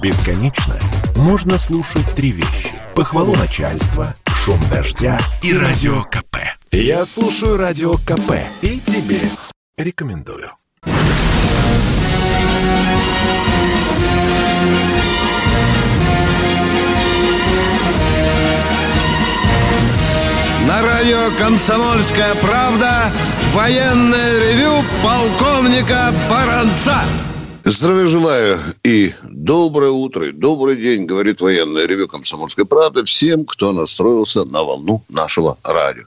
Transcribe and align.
Бесконечно 0.00 0.78
можно 1.16 1.58
слушать 1.58 2.06
три 2.14 2.30
вещи. 2.30 2.70
Похвалу 2.94 3.34
начальства, 3.34 4.14
шум 4.26 4.60
дождя 4.70 5.18
и 5.42 5.52
радио 5.52 6.04
КП. 6.04 6.36
Я 6.70 7.04
слушаю 7.04 7.56
радио 7.56 7.94
КП 7.94 8.34
и 8.62 8.78
тебе 8.78 9.20
рекомендую. 9.76 10.52
На 20.66 20.82
радио 20.82 21.36
«Комсомольская 21.38 22.36
правда» 22.36 23.10
военное 23.52 24.38
ревю 24.38 24.84
полковника 25.02 26.12
Баранца. 26.30 27.02
Здравия 27.70 28.06
желаю 28.06 28.58
и 28.82 29.12
доброе 29.22 29.90
утро, 29.90 30.26
и 30.28 30.32
добрый 30.32 30.74
день, 30.76 31.04
говорит 31.04 31.42
военное 31.42 31.84
ревю 31.84 32.08
«Комсомольской 32.08 32.64
правды» 32.64 33.04
всем, 33.04 33.44
кто 33.44 33.72
настроился 33.72 34.46
на 34.46 34.62
волну 34.62 35.04
нашего 35.10 35.58
радио. 35.62 36.04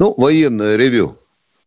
Ну, 0.00 0.12
военное 0.16 0.74
ревю 0.74 1.16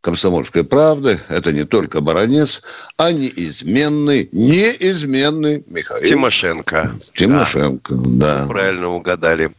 «Комсомольской 0.02 0.66
правды»– 0.66 1.18
это 1.30 1.54
не 1.54 1.64
только 1.64 2.02
баронец, 2.02 2.62
а 2.98 3.14
неизменный, 3.14 4.28
неизменный 4.34 5.64
Михаил. 5.66 6.10
Тимошенко. 6.10 6.92
Тимошенко, 7.14 7.96
да. 7.96 8.40
да. 8.40 8.48
Правильно 8.48 8.90
угадали. 8.90 9.52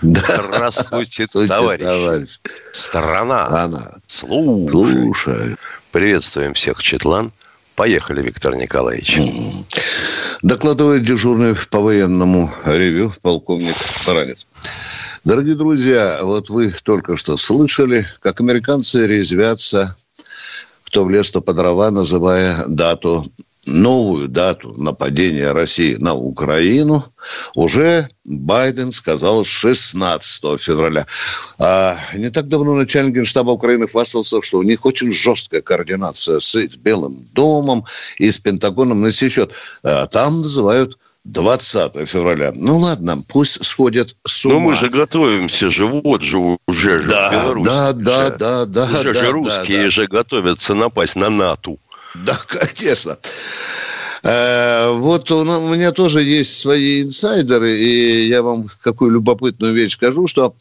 Да. 0.00 0.22
Здравствуйте, 0.48 1.26
товарищ. 1.26 1.82
товарищ. 1.82 2.40
Страна. 2.72 3.68
Слушай. 4.06 4.70
Слушай. 4.70 5.56
Приветствуем 5.92 6.54
всех, 6.54 6.82
Четлан. 6.82 7.32
Поехали, 7.80 8.20
Виктор 8.20 8.54
Николаевич. 8.56 9.18
Докладывает 10.42 11.02
дежурный 11.02 11.54
по 11.70 11.80
военному 11.80 12.50
ревю 12.66 13.10
полковник 13.22 13.74
Баранец. 14.06 14.46
Дорогие 15.24 15.54
друзья, 15.54 16.18
вот 16.20 16.50
вы 16.50 16.74
только 16.84 17.16
что 17.16 17.38
слышали, 17.38 18.06
как 18.20 18.38
американцы 18.42 19.06
резвятся, 19.06 19.96
кто 20.84 21.04
в 21.04 21.08
лес, 21.08 21.32
то 21.32 21.40
по 21.40 21.54
дрова, 21.54 21.90
называя 21.90 22.66
дату 22.66 23.24
новую 23.66 24.28
дату 24.28 24.72
нападения 24.76 25.52
России 25.52 25.94
на 25.96 26.14
Украину 26.14 27.04
уже 27.54 28.08
Байден 28.24 28.92
сказал 28.92 29.44
16 29.44 30.60
февраля. 30.60 31.06
А 31.58 31.96
не 32.14 32.30
так 32.30 32.48
давно 32.48 32.74
начальник 32.74 33.14
генштаба 33.14 33.50
Украины 33.50 33.86
хвастался, 33.86 34.40
что 34.42 34.58
у 34.58 34.62
них 34.62 34.86
очень 34.86 35.12
жесткая 35.12 35.60
координация 35.60 36.38
с, 36.38 36.54
с 36.54 36.76
Белым 36.76 37.26
домом 37.32 37.84
и 38.18 38.30
с 38.30 38.38
Пентагоном 38.38 39.02
на 39.02 39.10
сей 39.10 39.28
счет. 39.28 39.52
А 39.82 40.06
там 40.06 40.40
называют 40.40 40.98
20 41.24 42.08
февраля. 42.08 42.52
Ну 42.54 42.78
ладно, 42.78 43.22
пусть 43.28 43.64
сходят 43.64 44.16
с 44.26 44.46
ума. 44.46 44.54
Но 44.54 44.60
мы 44.60 44.76
же 44.76 44.88
готовимся 44.88 45.70
же, 45.70 45.86
вот 45.86 46.22
же 46.22 46.38
уже 46.38 46.98
же 46.98 47.08
да, 47.08 47.30
Беларусь. 47.30 47.66
Да, 47.66 47.92
да, 47.92 48.30
да, 48.30 48.64
да. 48.64 48.84
Уже 48.84 49.12
да, 49.12 49.24
же 49.24 49.30
русские 49.32 49.78
да, 49.78 49.84
да. 49.84 49.90
же 49.90 50.06
готовятся 50.06 50.74
напасть 50.74 51.16
на 51.16 51.28
НАТО. 51.28 51.76
Да, 52.24 52.38
конечно. 52.46 53.18
Э, 54.22 54.92
вот 54.92 55.30
у 55.30 55.44
меня 55.44 55.92
тоже 55.92 56.22
есть 56.22 56.58
свои 56.58 57.02
инсайдеры, 57.02 57.78
и 57.78 58.28
я 58.28 58.42
вам 58.42 58.66
какую 58.82 59.12
любопытную 59.12 59.72
вещь 59.74 59.94
скажу, 59.94 60.26
что 60.26 60.54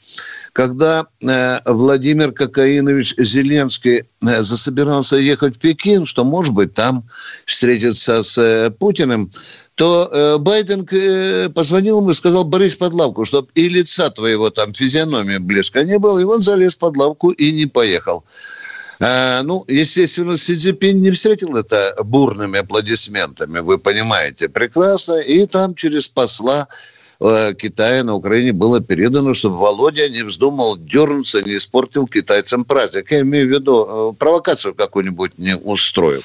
когда 0.53 1.05
э, 1.21 1.59
Владимир 1.65 2.31
Кокаинович 2.31 3.15
Зеленский 3.17 3.99
э, 3.99 4.41
засобирался 4.41 5.17
ехать 5.17 5.57
в 5.57 5.59
Пекин, 5.59 6.05
что, 6.05 6.23
может 6.23 6.53
быть, 6.53 6.73
там 6.73 7.03
встретиться 7.45 8.23
с 8.23 8.73
Путиным, 8.79 9.29
то 9.75 10.37
Байден 10.39 10.85
позвонил 11.53 11.99
ему 11.99 12.09
и 12.09 12.13
сказал, 12.13 12.43
Борис 12.43 12.75
под 12.75 12.93
лавку, 12.93 13.23
чтобы 13.23 13.47
и 13.55 13.69
лица 13.69 14.09
твоего 14.09 14.49
там 14.49 14.73
физиономии 14.73 15.37
близко 15.37 15.85
не 15.85 15.97
было, 15.97 16.19
и 16.19 16.23
он 16.23 16.41
залез 16.41 16.75
под 16.75 16.97
лавку 16.97 17.29
и 17.29 17.51
не 17.53 17.65
поехал. 17.65 18.25
А, 19.01 19.43
ну, 19.43 19.63
естественно, 19.67 20.35
Си 20.37 20.55
Цзиньпин 20.55 21.01
не 21.01 21.11
встретил 21.11 21.55
это 21.55 21.95
бурными 22.03 22.59
аплодисментами, 22.59 23.59
вы 23.59 23.77
понимаете 23.77 24.49
прекрасно. 24.49 25.19
И 25.19 25.45
там 25.45 25.73
через 25.73 26.09
посла 26.09 26.67
э, 27.21 27.53
Китая 27.57 28.03
на 28.03 28.15
Украине 28.15 28.51
было 28.51 28.81
передано, 28.81 29.33
чтобы 29.33 29.57
Володя 29.57 30.09
не 30.09 30.23
вздумал 30.23 30.75
дернуться, 30.77 31.41
не 31.41 31.55
испортил 31.55 32.07
китайцам 32.07 32.65
праздник. 32.65 33.11
Я 33.11 33.21
имею 33.21 33.47
в 33.47 33.51
виду, 33.51 33.87
э, 34.13 34.17
провокацию 34.19 34.75
какую-нибудь 34.75 35.37
не 35.37 35.55
устроил. 35.55 36.21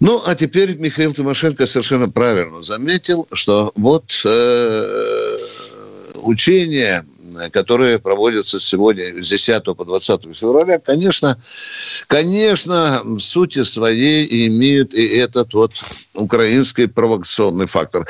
Ну, 0.00 0.20
а 0.26 0.34
теперь 0.34 0.76
Михаил 0.78 1.12
Тимошенко 1.12 1.66
совершенно 1.66 2.08
правильно 2.08 2.62
заметил, 2.62 3.28
что 3.32 3.72
вот 3.76 4.20
э, 4.24 5.38
учение 6.22 7.04
которые 7.50 7.98
проводятся 7.98 8.60
сегодня 8.60 9.22
с 9.22 9.28
10 9.28 9.64
по 9.64 9.84
20 9.84 10.34
февраля, 10.34 10.78
конечно, 10.78 11.40
конечно, 12.06 13.00
в 13.04 13.20
сути 13.20 13.62
своей 13.62 14.46
имеют 14.48 14.94
и 14.94 15.04
этот 15.04 15.54
вот 15.54 15.72
украинский 16.14 16.88
провокационный 16.88 17.66
фактор. 17.66 18.06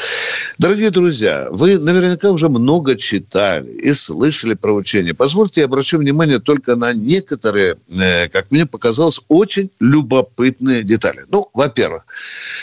Дорогие 0.58 0.90
друзья, 0.90 1.48
вы 1.50 1.78
наверняка 1.78 2.30
уже 2.30 2.48
много 2.48 2.96
читали 2.96 3.70
и 3.70 3.92
слышали 3.92 4.54
про 4.54 4.72
учения. 4.72 5.14
Позвольте, 5.14 5.60
я 5.60 5.66
обращу 5.66 5.98
внимание 5.98 6.38
только 6.38 6.76
на 6.76 6.92
некоторые, 6.92 7.76
э, 7.90 8.28
как 8.28 8.50
мне 8.50 8.66
показалось, 8.66 9.20
очень 9.28 9.70
любопытные 9.80 10.82
детали. 10.82 11.24
Ну, 11.30 11.48
во-первых, 11.54 12.04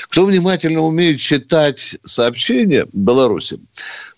кто 0.10 0.26
внимательно 0.26 0.82
умеет 0.82 1.20
читать 1.20 1.98
сообщения 2.04 2.88
Беларуси, 2.94 3.60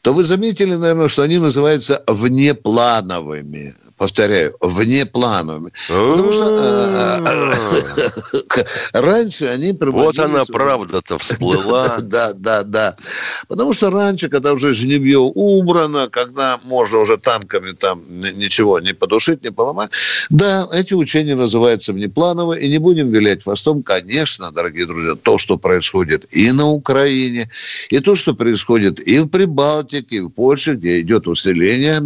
то 0.02 0.14
вы 0.14 0.24
заметили, 0.24 0.76
наверное, 0.76 1.10
что 1.10 1.24
они 1.24 1.38
называются 1.38 2.04
внеплановыми. 2.38 3.74
Повторяю, 3.98 4.56
внеплановыми. 4.62 5.72
Потому 5.88 6.32
что 6.32 6.46
а, 6.50 7.52
а, 8.94 9.02
раньше 9.02 9.46
они 9.46 9.76
Вот 9.80 10.20
она 10.20 10.44
правда-то 10.46 11.18
всплыла. 11.20 11.98
Да, 12.02 12.34
да, 12.34 12.64
да. 12.64 12.96
Потому 13.48 13.74
что 13.74 13.90
раньше, 13.90 14.30
когда 14.30 14.54
уже 14.54 14.74
жневье 14.74 15.20
убрано, 15.20 16.10
когда 16.10 16.60
можно 16.66 17.00
уже 17.00 17.18
танками 17.18 17.72
там 17.72 18.02
ничего 18.10 18.80
не 18.80 18.94
подушить, 18.94 19.44
не 19.44 19.52
поломать, 19.52 19.92
да, 20.30 20.68
эти 20.72 20.94
учения 20.94 21.36
называются 21.36 21.94
внеплановые, 21.94 22.62
и 22.62 22.70
не 22.70 22.78
будем 22.78 23.10
вилять 23.10 23.44
хвостом, 23.44 23.84
конечно, 23.84 24.52
дорогие 24.52 24.86
друзья, 24.86 25.16
то, 25.16 25.38
что 25.38 25.58
происходит 25.58 26.28
и 26.32 26.52
на 26.52 26.68
Украине, 26.68 27.50
и 27.90 28.00
то, 28.00 28.16
что 28.16 28.36
происходит 28.36 29.00
и 29.00 29.20
в 29.20 29.28
Прибалтике, 29.28 30.18
и 30.18 30.20
в 30.22 30.30
Польше, 30.30 30.74
где 30.74 31.02
идет 31.02 31.28
усиление 31.28 32.00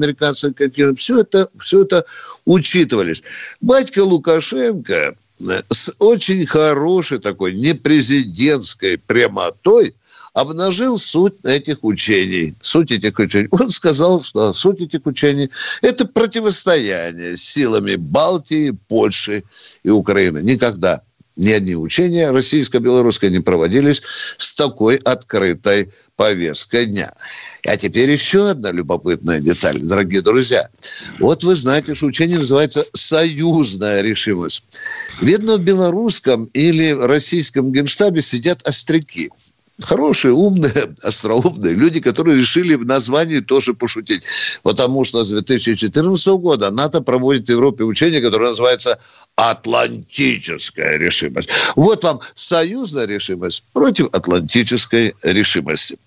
континента, 0.53 0.95
все 0.95 1.19
это, 1.21 1.49
все 1.59 1.80
это 1.81 2.05
учитывались. 2.45 3.23
Батька 3.59 4.03
Лукашенко 4.03 5.15
э, 5.39 5.61
с 5.69 5.93
очень 5.99 6.45
хорошей 6.45 7.19
такой 7.19 7.53
непрезидентской 7.53 8.97
прямотой 8.97 9.95
обнажил 10.33 10.97
суть 10.97 11.35
этих 11.43 11.83
учений. 11.83 12.55
Суть 12.61 12.91
этих 12.91 13.19
учений. 13.19 13.47
Он 13.51 13.69
сказал, 13.69 14.23
что 14.23 14.53
суть 14.53 14.81
этих 14.81 15.05
учений– 15.05 15.49
это 15.81 16.07
противостояние 16.07 17.35
силами 17.37 17.95
Балтии, 17.95 18.71
Польши 18.87 19.43
и 19.83 19.89
Украины. 19.89 20.39
Никогда 20.39 21.01
ни 21.35 21.49
одни 21.49 21.75
учения 21.75 22.31
российско-белорусские 22.31 23.31
не 23.31 23.39
проводились 23.39 24.01
с 24.37 24.53
такой 24.53 24.97
открытой 24.97 25.91
повесткой 26.15 26.85
дня. 26.85 27.13
А 27.65 27.77
теперь 27.77 28.11
еще 28.11 28.49
одна 28.49 28.71
любопытная 28.71 29.39
деталь, 29.39 29.79
дорогие 29.79 30.21
друзья. 30.21 30.69
Вот 31.19 31.43
вы 31.43 31.55
знаете, 31.55 31.95
что 31.95 32.05
учение 32.05 32.37
называется 32.37 32.85
«союзная 32.93 34.01
решимость». 34.01 34.65
Видно, 35.21 35.57
в 35.57 35.61
белорусском 35.61 36.45
или 36.53 36.91
российском 36.91 37.71
генштабе 37.71 38.21
сидят 38.21 38.61
остряки– 38.63 39.29
хорошие, 39.83 40.33
умные, 40.33 40.95
остроумные 41.03 41.73
люди, 41.73 41.99
которые 41.99 42.37
решили 42.37 42.75
в 42.75 42.85
названии 42.85 43.39
тоже 43.39 43.73
пошутить. 43.73 44.23
Потому 44.63 45.03
что 45.03 45.23
с 45.23 45.29
2014 45.29 46.27
года 46.39 46.71
НАТО 46.71 47.01
проводит 47.01 47.47
в 47.47 47.51
Европе 47.51 47.83
учение, 47.83 48.21
которое 48.21 48.49
называется 48.49 48.99
«Атлантическая 49.35 50.97
решимость». 50.97 51.49
Вот 51.75 52.03
вам 52.03 52.19
союзная 52.33 53.05
решимость 53.05 53.63
против 53.73 54.09
атлантической 54.13 55.15
решимости. 55.23 55.97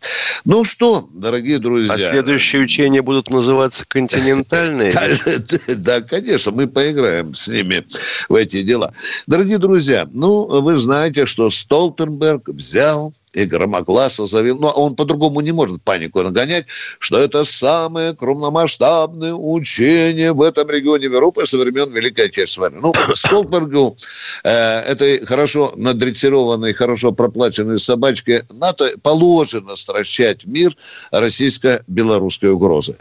Ну 0.44 0.64
что, 0.64 1.08
дорогие 1.12 1.58
друзья... 1.58 1.94
А 1.94 2.12
следующие 2.12 2.62
учения 2.62 3.02
будут 3.02 3.30
называться 3.30 3.84
«Континентальные»? 3.88 4.92
Да, 5.76 6.00
конечно, 6.00 6.52
мы 6.52 6.66
поиграем 6.66 7.34
с 7.34 7.48
ними 7.48 7.84
в 8.28 8.34
эти 8.34 8.62
дела. 8.62 8.92
Дорогие 9.26 9.58
друзья, 9.58 10.08
ну, 10.12 10.60
вы 10.60 10.76
знаете, 10.76 11.26
что 11.26 11.50
Столтенберг 11.50 12.48
взял 12.48 13.12
и 13.34 13.44
громогласно 13.44 14.26
заявил, 14.26 14.58
но 14.58 14.70
он 14.70 14.94
по-другому 14.94 15.40
не 15.40 15.52
может 15.52 15.82
панику 15.82 16.22
нагонять, 16.22 16.66
что 16.98 17.18
это 17.18 17.44
самое 17.44 18.14
крупномасштабное 18.14 19.34
учение 19.34 20.32
в 20.32 20.42
этом 20.42 20.70
регионе 20.70 21.04
Европы 21.04 21.46
со 21.46 21.58
времен 21.58 21.90
Великой 21.92 22.26
Отечественной 22.26 22.70
войны. 22.70 22.80
Ну, 22.82 23.14
Столтбергу, 23.14 23.96
э, 24.44 24.80
этой 24.80 25.24
хорошо 25.24 25.72
надрессированной, 25.76 26.72
хорошо 26.72 27.12
проплаченной 27.12 27.78
собачке 27.78 28.44
НАТО 28.50 28.90
положено 29.02 29.76
стращать 29.76 30.46
мир 30.46 30.72
российско-белорусской 31.10 32.50
угрозы. 32.50 32.96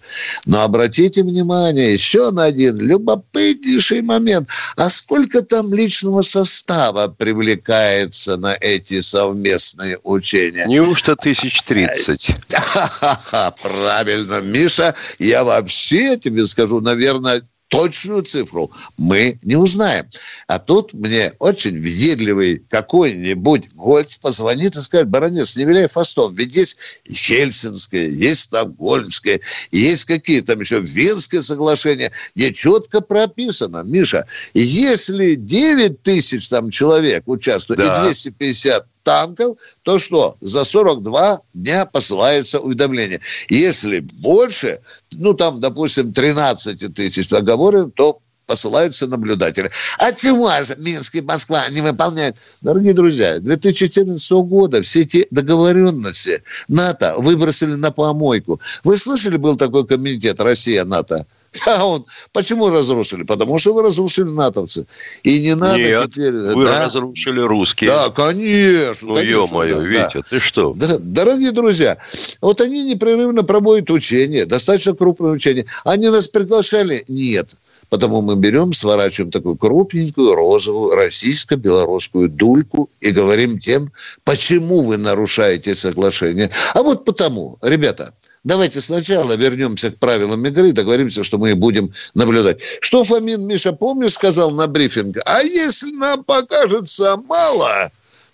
Но 0.46 0.64
обратите 0.64 1.24
внимание 1.24 1.94
еще 1.94 2.32
на 2.32 2.46
один 2.46 2.78
любопытнейший 2.78 4.02
момент. 4.02 4.50
А 4.76 4.90
сколько 4.90 5.42
там 5.42 5.74
личного 5.74 6.22
состава 6.22 7.08
привлекается 7.08 8.38
на 8.38 8.56
эти 8.60 9.00
совместные 9.00 10.00
учения? 10.04 10.23
Неужто 10.68 11.16
тысяч 11.16 11.62
тридцать? 11.64 12.36
Правильно, 13.62 14.42
Миша, 14.42 14.96
я 15.20 15.44
вообще 15.44 16.18
тебе 16.18 16.46
скажу, 16.46 16.82
наверное, 16.82 17.44
точную 17.74 18.22
цифру 18.22 18.72
мы 18.98 19.40
не 19.42 19.56
узнаем. 19.56 20.08
А 20.46 20.60
тут 20.60 20.94
мне 20.94 21.34
очень 21.40 21.80
въедливый 21.80 22.64
какой-нибудь 22.70 23.74
гость 23.74 24.22
позвонит 24.22 24.76
и 24.76 24.82
скажет, 24.82 25.10
баронец, 25.10 25.58
не 25.58 25.66
виляй 25.66 25.88
фастон, 25.88 26.36
ведь 26.36 26.56
есть 26.56 26.78
Хельсинское, 27.12 28.10
есть 28.10 28.42
Стокгольмское, 28.42 29.42
есть 29.72 30.06
какие 30.06 30.42
там 30.42 30.60
еще 30.60 30.82
Венское 30.82 31.42
соглашение, 31.42 32.12
где 32.36 32.54
четко 32.54 33.02
прописано, 33.02 33.82
Миша, 33.84 34.28
если 34.54 35.34
9 35.34 36.04
тысяч 36.04 36.48
там 36.50 36.70
человек 36.70 37.24
участвует 37.28 37.80
да. 37.80 37.88
и 37.88 38.04
250 38.04 38.86
танков, 39.04 39.58
то 39.84 40.00
что? 40.00 40.38
За 40.42 40.64
42 40.64 41.42
дня 41.54 41.86
посылается 41.86 42.60
уведомление. 42.60 43.22
Если 43.50 44.00
больше, 44.00 44.80
ну 45.12 45.34
там, 45.34 45.60
допустим, 45.60 46.14
13 46.14 46.94
тысяч 46.94 47.28
договоров, 47.30 47.92
то 47.96 48.20
посылаются 48.46 49.08
наблюдатели. 49.08 49.70
А 50.00 50.12
чего 50.12 50.52
же 50.64 50.76
Минск 50.78 51.16
и 51.16 51.22
Москва 51.22 51.68
не 51.70 51.82
выполняют? 51.82 52.38
Дорогие 52.62 52.94
друзья, 52.94 53.40
2014 53.40 54.32
года 54.32 54.82
все 54.82 55.02
эти 55.02 55.28
договоренности 55.32 56.44
НАТО 56.68 57.16
выбросили 57.18 57.76
на 57.76 57.92
помойку. 57.92 58.60
Вы 58.84 58.98
слышали, 58.98 59.38
был 59.38 59.56
такой 59.56 59.88
комитет 59.88 60.42
Россия-НАТО? 60.42 61.26
А 61.66 61.86
он, 61.86 62.06
почему 62.32 62.70
разрушили? 62.70 63.24
Потому 63.24 63.58
что 63.60 63.74
вы 63.74 63.84
разрушили 63.84 64.30
натовцы. 64.30 64.86
И 65.24 65.40
не 65.42 65.56
надо 65.56 65.78
Нет, 65.78 66.12
теперь... 66.12 66.34
вы 66.34 66.66
да? 66.66 66.86
разрушили 66.86 67.42
русские. 67.42 67.90
Да, 67.90 68.10
конечно. 68.10 69.08
Ну, 69.08 69.18
ё-моё, 69.18 69.78
да, 69.78 69.84
Витя, 69.84 70.16
да. 70.16 70.22
ты 70.22 70.40
что? 70.40 70.74
Дорогие 70.76 71.52
друзья, 71.52 71.98
вот 72.42 72.62
они 72.62 72.84
непрерывно 72.84 73.44
проводят 73.44 73.92
учения, 73.92 74.46
достаточно 74.46 74.94
крупные 74.94 75.34
учения. 75.34 75.66
Они 75.84 76.10
нас 76.10 76.28
приглашали? 76.28 77.04
Нет. 77.08 77.56
Потому 77.90 78.22
мы 78.22 78.36
берем, 78.36 78.74
сворачиваем 78.74 79.32
такую 79.32 79.56
крупненькую 79.56 80.36
розовую 80.36 80.96
российско-белорусскую 80.96 82.30
дульку 82.30 82.90
и 83.02 83.12
говорим 83.12 83.60
тем, 83.60 83.92
почему 84.24 84.82
вы 84.82 84.98
нарушаете 84.98 85.76
соглашение. 85.76 86.50
А 86.74 86.84
вот 86.84 87.06
потому, 87.06 87.58
ребята, 87.62 88.14
давайте 88.44 88.82
сначала 88.82 89.34
вернемся 89.34 89.92
к 89.92 89.98
правилам 89.98 90.46
игры, 90.46 90.72
договоримся, 90.72 91.24
что 91.24 91.38
мы 91.38 91.56
будем 91.56 91.92
наблюдать. 92.14 92.62
Что 92.82 93.04
Фомин, 93.04 93.46
Миша, 93.46 93.74
помнишь, 93.74 94.14
сказал 94.14 94.52
на 94.52 94.68
брифинге? 94.68 95.22
А 95.26 95.42
если 95.42 95.92
нам 95.96 96.24
покажется 96.24 97.18
мало, 97.28 97.92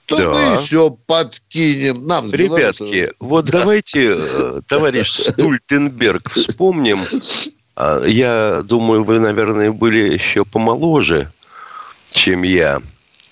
то 0.09 0.17
да. 0.17 0.29
мы 0.29 0.39
еще 0.59 0.97
подкинем. 1.05 2.07
Нам, 2.07 2.31
Ребятки, 2.31 3.11
вот 3.19 3.45
да. 3.45 3.59
давайте, 3.59 4.15
э, 4.17 4.61
товарищ 4.67 5.11
Стультенберг, 5.11 6.31
вспомним 6.31 6.97
я 8.05 8.61
думаю, 8.63 9.03
вы, 9.03 9.19
наверное, 9.19 9.71
были 9.71 10.13
еще 10.13 10.45
помоложе, 10.45 11.31
чем 12.11 12.43
я. 12.43 12.81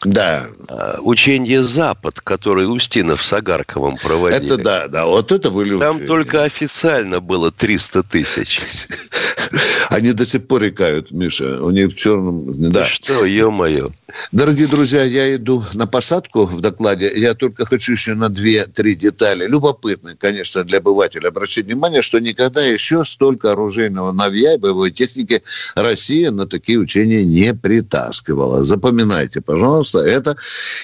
Да. 0.03 0.45
А, 0.69 0.99
учение 1.01 1.63
«Запад», 1.63 2.21
который 2.21 2.71
Устинов 2.71 3.23
с 3.23 3.33
Агарковым 3.33 3.95
проводили. 3.95 4.45
Это 4.45 4.57
да, 4.57 4.88
да, 4.88 5.05
вот 5.05 5.31
это 5.31 5.49
были 5.49 5.77
Там 5.77 6.05
только 6.05 6.44
официально 6.44 7.19
было 7.19 7.51
300 7.51 8.03
тысяч. 8.03 8.59
Они 9.89 10.13
до 10.13 10.25
сих 10.25 10.47
пор 10.47 10.67
икают, 10.67 11.11
Миша. 11.11 11.63
У 11.63 11.71
них 11.71 11.94
в 11.94 11.95
черном... 11.95 12.53
Да. 12.71 12.85
Что, 12.85 13.25
ё-моё. 13.25 13.88
Дорогие 14.31 14.68
друзья, 14.68 15.04
я 15.04 15.36
иду 15.36 15.62
на 15.74 15.86
посадку 15.86 16.45
в 16.45 16.62
докладе. 16.62 17.12
Я 17.13 17.33
только 17.33 17.65
хочу 17.65 17.92
еще 17.92 18.13
на 18.13 18.30
две-три 18.30 18.95
детали. 18.95 19.45
Любопытные, 19.45 20.15
конечно, 20.15 20.63
для 20.63 20.77
обывателя. 20.77 21.27
Обратить 21.27 21.65
внимание, 21.65 22.01
что 22.01 22.19
никогда 22.19 22.63
еще 22.63 23.04
столько 23.04 23.51
оружейного 23.51 24.13
навья 24.13 24.54
и 24.54 24.57
боевой 24.57 24.92
техники 24.92 25.44
Россия 25.75 26.31
на 26.31 26.48
такие 26.48 26.80
учения 26.80 27.25
не 27.25 27.54
притаскивала. 27.54 28.63
Запоминайте, 28.63 29.42
пожалуйста, 29.42 30.00
это. 30.00 30.38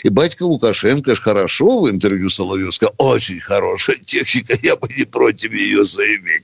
И 0.04 0.10
батька 0.10 0.44
Лукашенко 0.44 1.16
хорошо 1.16 1.80
в 1.82 1.90
интервью 1.90 2.30
Соловьевска. 2.30 2.90
Очень 2.98 3.40
хорошая 3.40 3.98
техника. 4.06 4.58
Я 4.62 4.76
бы 4.76 4.90
не 4.98 5.06
против 5.06 5.54
ее 5.54 5.84
заиметь. 5.86 6.44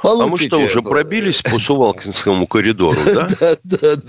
Получите. 0.00 0.24
А 0.24 0.26
мы 0.28 0.38
что, 0.38 0.58
уже 0.60 0.82
пробились 0.82 1.42
по 1.42 1.58
Сувалкинскому 1.58 2.46
коридору, 2.46 2.96
да? 3.14 3.26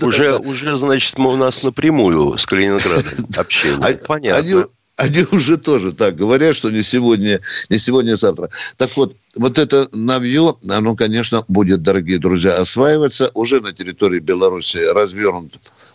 Уже, 0.02 0.78
значит, 0.78 1.18
мы 1.18 1.32
у 1.32 1.36
нас 1.36 1.64
напрямую 1.64 2.11
с 2.36 2.46
Калининградом 2.46 3.26
общение. 3.36 3.98
Понятно. 4.06 4.68
Они 4.96 5.26
уже 5.32 5.56
тоже 5.56 5.92
так 5.92 6.16
говорят, 6.16 6.54
что 6.54 6.70
не 6.70 6.82
сегодня, 6.82 7.40
не 7.70 7.78
сегодня, 7.78 8.12
а 8.12 8.16
завтра. 8.16 8.50
Так 8.76 8.94
вот, 8.96 9.16
вот 9.36 9.58
это 9.58 9.88
навье, 9.92 10.54
оно, 10.70 10.94
конечно, 10.94 11.44
будет, 11.48 11.82
дорогие 11.82 12.18
друзья, 12.18 12.58
осваиваться. 12.58 13.30
Уже 13.34 13.60
на 13.60 13.72
территории 13.72 14.20
Беларуси 14.20 14.78
развернут 14.92 15.54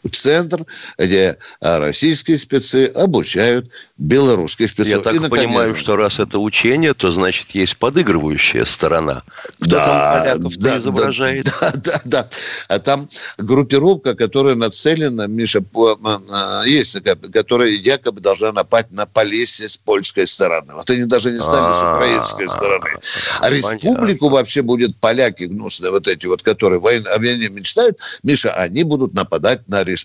центр, 0.09 0.65
где 0.97 1.37
а, 1.61 1.79
российские 1.79 2.37
спецы 2.37 2.91
обучают 2.93 3.71
белорусских 3.97 4.69
спецов. 4.69 4.93
Я 4.93 4.99
так 4.99 5.15
и, 5.15 5.19
наконец... 5.19 5.45
понимаю, 5.45 5.75
что 5.75 5.95
раз 5.95 6.19
это 6.19 6.39
учение, 6.39 6.93
то 6.93 7.11
значит 7.11 7.51
есть 7.51 7.77
подыгрывающая 7.77 8.65
сторона. 8.65 9.23
Кто 9.59 9.69
да, 9.69 10.37
там 10.39 10.51
да, 10.57 10.77
изображает? 10.77 11.45
Да, 11.45 11.71
да, 11.83 12.01
да. 12.05 12.29
А 12.67 12.79
там 12.79 13.09
группировка, 13.37 14.15
которая 14.15 14.55
нацелена, 14.55 15.27
Миша, 15.27 15.61
по, 15.61 15.99
а, 16.31 16.63
есть, 16.63 16.97
которая 17.31 17.69
якобы 17.69 18.21
должна 18.21 18.51
напасть 18.51 18.91
на 18.91 19.05
Полесье 19.05 19.67
с 19.67 19.77
польской 19.77 20.27
стороны. 20.27 20.73
Вот 20.73 20.89
они 20.89 21.05
даже 21.05 21.31
не 21.31 21.39
стали 21.39 21.73
с 21.73 21.81
украинской 21.81 22.47
стороны. 22.47 22.89
А 23.39 23.49
республику 23.49 24.29
вообще 24.29 24.61
будет 24.61 24.97
поляки 24.97 25.45
гнусные, 25.45 25.91
вот 25.91 26.07
эти 26.07 26.27
вот, 26.27 26.43
которые 26.43 26.79
о 26.79 27.19
войне 27.19 27.49
мечтают, 27.49 27.97
Миша, 28.23 28.53
они 28.53 28.83
будут 28.83 29.13
нападать 29.13 29.67
на 29.67 29.83
республику 29.83 29.96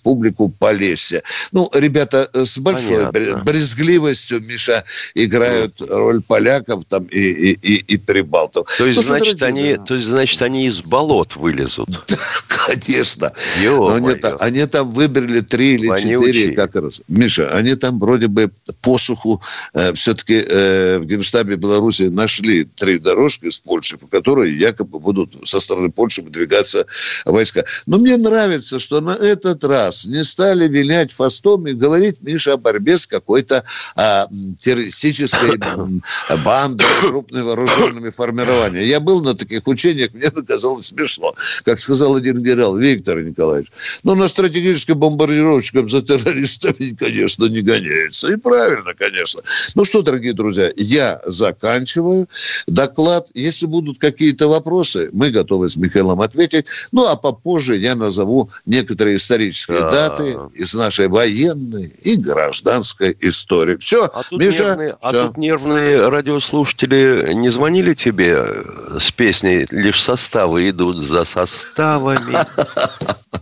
Полесье. 0.59 1.23
Ну, 1.53 1.69
ребята 1.75 2.29
э, 2.33 2.45
с 2.45 2.59
большой 2.59 3.11
Понятно. 3.13 3.43
брезгливостью, 3.45 4.41
Миша, 4.41 4.85
играют 5.15 5.81
ну. 5.81 5.87
роль 5.87 6.23
поляков 6.23 6.85
там 6.87 7.05
и, 7.05 7.19
и, 7.19 7.53
и, 7.53 7.75
и 7.95 7.97
прибалтов. 7.97 8.69
То 8.77 8.87
есть, 8.87 8.97
ну, 8.97 9.03
значит, 9.03 9.39
дорогие, 9.39 9.65
они, 9.65 9.77
да. 9.77 9.85
то 9.85 9.95
есть, 9.95 10.07
значит, 10.07 10.43
они 10.43 10.67
из 10.67 10.81
болот 10.81 11.37
вылезут? 11.37 11.89
Конечно. 12.67 13.33
Но 13.65 13.95
они, 13.95 14.15
они 14.41 14.67
там 14.67 14.91
выбрали 14.93 15.41
три 15.41 15.75
или 15.75 15.97
четыре, 15.99 16.53
как 16.53 16.75
раз. 16.77 17.03
Миша, 17.09 17.51
они 17.55 17.75
там 17.75 17.99
вроде 17.99 18.29
бы 18.29 18.51
посуху 18.81 19.43
э, 19.75 19.93
все-таки 19.95 20.45
э, 20.49 20.99
в 20.99 21.05
Генштабе 21.05 21.57
Беларуси 21.57 22.05
нашли 22.05 22.65
три 22.65 22.99
дорожки 22.99 23.51
с 23.51 23.59
Польши, 23.59 23.99
по 23.99 24.07
которой 24.07 24.55
якобы 24.55 24.99
будут 24.99 25.49
со 25.49 25.61
стороны 25.61 25.91
Польши 25.91 26.23
выдвигаться 26.23 26.87
войска. 27.25 27.65
Но 27.87 27.99
мне 27.99 28.17
нравится, 28.17 28.79
что 28.79 29.01
на 29.01 29.13
этот 29.13 29.65
раз 29.65 29.72
не 30.07 30.25
стали 30.25 30.69
вилять 30.69 31.13
фастом 31.13 31.67
и 31.67 31.73
говорить, 31.73 32.17
Миша, 32.21 32.55
о 32.55 32.57
борьбе 32.57 32.97
с 32.97 33.07
какой-то 33.07 33.65
а, 33.97 34.27
террористической 34.59 35.59
бандой, 36.45 36.87
крупными 37.01 37.43
вооруженными 37.43 38.11
формированиями. 38.11 38.85
Я 38.85 39.01
был 39.01 39.23
на 39.23 39.35
таких 39.35 39.67
учениях, 39.67 40.13
мне 40.13 40.31
казалось 40.31 40.87
смешно. 40.87 41.35
Как 41.65 41.79
сказал 41.79 42.17
один 42.17 42.39
генерал 42.39 42.77
Виктор 42.77 43.23
Николаевич, 43.23 43.71
ну, 44.03 44.15
на 44.15 44.29
стратегических 44.29 44.97
бомбардировщиков 44.97 45.91
за 45.91 46.03
террористами, 46.03 46.95
конечно, 46.99 47.47
не 47.47 47.63
гоняется. 47.63 48.33
И 48.33 48.37
правильно, 48.37 48.95
конечно. 48.95 49.43
Ну 49.75 49.85
что, 49.85 50.03
дорогие 50.03 50.33
друзья, 50.33 50.71
я 50.77 51.21
заканчиваю 51.27 52.29
доклад. 52.67 53.29
Если 53.35 53.67
будут 53.67 53.99
какие-то 53.99 54.49
вопросы, 54.49 55.11
мы 55.13 55.31
готовы 55.31 55.69
с 55.69 55.77
Михаилом 55.77 56.21
ответить. 56.21 56.67
Ну, 56.93 57.07
а 57.09 57.17
попозже 57.17 57.77
я 57.77 57.95
назову 57.95 58.51
некоторые 58.67 59.17
исторические 59.17 59.62
а 59.69 59.91
даты 59.91 60.39
из 60.55 60.75
нашей 60.75 61.09
военной 61.09 61.95
и 62.03 62.17
гражданской 62.17 63.17
истории. 63.21 63.77
Все, 63.77 64.05
а 64.05 64.23
тут 64.23 64.41
Миша. 64.41 64.65
Нервные, 64.65 64.89
все. 64.89 64.99
А 65.01 65.13
тут 65.13 65.37
нервные 65.37 66.09
радиослушатели 66.09 67.33
не 67.35 67.51
звонили 67.51 67.95
тебе 67.95 68.65
с 68.99 69.11
песней 69.11 69.67
«Лишь 69.71 70.03
составы 70.03 70.69
идут 70.71 70.99
за 70.99 71.25
составами»? 71.25 72.37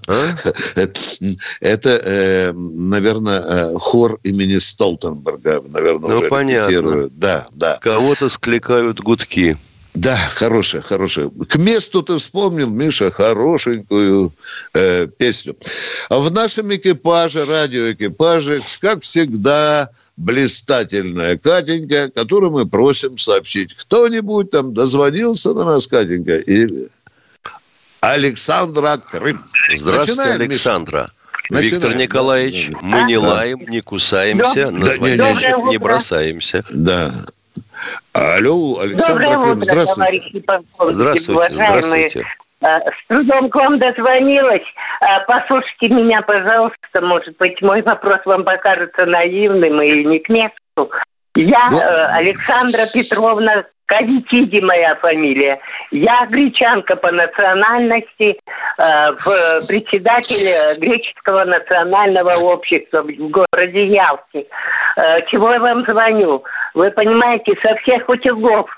А? 0.07 0.15
Это, 1.61 1.91
э, 1.91 2.53
наверное, 2.53 3.41
э, 3.41 3.75
хор 3.77 4.19
имени 4.23 4.59
Столтенберга, 4.59 5.63
наверное, 5.69 6.11
ну, 6.11 6.17
уже 6.17 6.29
понятно. 6.29 7.09
Да, 7.11 7.47
да. 7.53 7.79
Кого-то 7.81 8.29
скликают 8.29 9.01
гудки. 9.01 9.59
Да, 9.95 10.17
хорошая, 10.17 10.83
хорошая. 10.83 11.31
К 11.49 11.57
месту 11.57 12.03
ты 12.03 12.17
вспомнил, 12.17 12.71
Миша, 12.71 13.11
хорошенькую 13.11 14.33
э, 14.73 15.09
песню. 15.19 15.57
В 16.09 16.31
нашем 16.31 16.73
экипаже, 16.75 17.45
радиоэкипаже, 17.45 18.63
как 18.81 19.03
всегда, 19.03 19.91
блистательная 20.17 21.37
Катенька, 21.37 22.09
которую 22.09 22.53
мы 22.53 22.67
просим 22.67 23.19
сообщить. 23.19 23.75
Кто-нибудь 23.75 24.51
там 24.51 24.75
дозвонился 24.75 25.55
на 25.55 25.65
нас, 25.65 25.89
Катенька, 25.89 26.37
или 26.37 26.89
Александра 28.01 28.97
Крым. 28.97 29.41
Здравствуйте, 29.77 30.21
Начинаем, 30.21 30.41
Александра. 30.41 31.11
Миша. 31.51 31.63
Виктор 31.63 31.97
Николаевич, 31.97 32.71
мы 32.81 33.03
не 33.03 33.19
лаем, 33.19 33.59
не 33.69 33.81
кусаемся, 33.81 34.71
на 34.71 34.87
звонящих 34.87 35.57
не 35.69 35.79
бросаемся. 35.79 36.63
Да. 36.71 37.13
Алло, 38.13 38.81
Александр 38.81 39.25
Доброе 39.25 39.39
утро, 39.39 39.61
здравствуйте. 39.61 40.41
товарищи 40.45 40.95
здравствуйте, 40.95 41.33
уважаемые. 41.33 42.09
Здравствуйте. 42.09 42.27
А, 42.63 42.81
с 42.81 43.07
трудом 43.09 43.49
к 43.49 43.55
вам 43.55 43.79
дозвонилась. 43.79 44.67
А, 45.01 45.21
послушайте 45.21 45.89
меня, 45.89 46.21
пожалуйста. 46.23 47.01
Может 47.01 47.37
быть, 47.39 47.61
мой 47.63 47.83
вопрос 47.83 48.21
вам 48.27 48.45
покажется 48.45 49.07
наивным 49.07 49.81
и 49.81 50.05
не 50.05 50.19
к 50.19 50.29
месту. 50.29 50.91
Я 51.37 51.69
ну, 51.71 51.79
э, 51.79 52.07
Александра 52.17 52.83
Петровна 52.93 53.65
Кавитиди 53.87 54.61
моя 54.61 54.95
фамилия. 54.97 55.59
Я 55.91 56.27
гречанка 56.27 56.97
по 56.97 57.11
национальности, 57.11 58.37
э, 58.37 59.13
председатель 59.17 60.81
греческого 60.81 61.45
национального 61.45 62.33
общества 62.45 63.03
в 63.03 63.31
городе 63.31 63.87
Ялте. 63.87 64.47
Э, 64.97 65.23
чего 65.29 65.53
я 65.53 65.61
вам 65.61 65.85
звоню? 65.85 66.45
Вы 66.75 66.91
понимаете, 66.91 67.55
со 67.63 67.75
всех 67.77 68.09
утюгов 68.09 68.71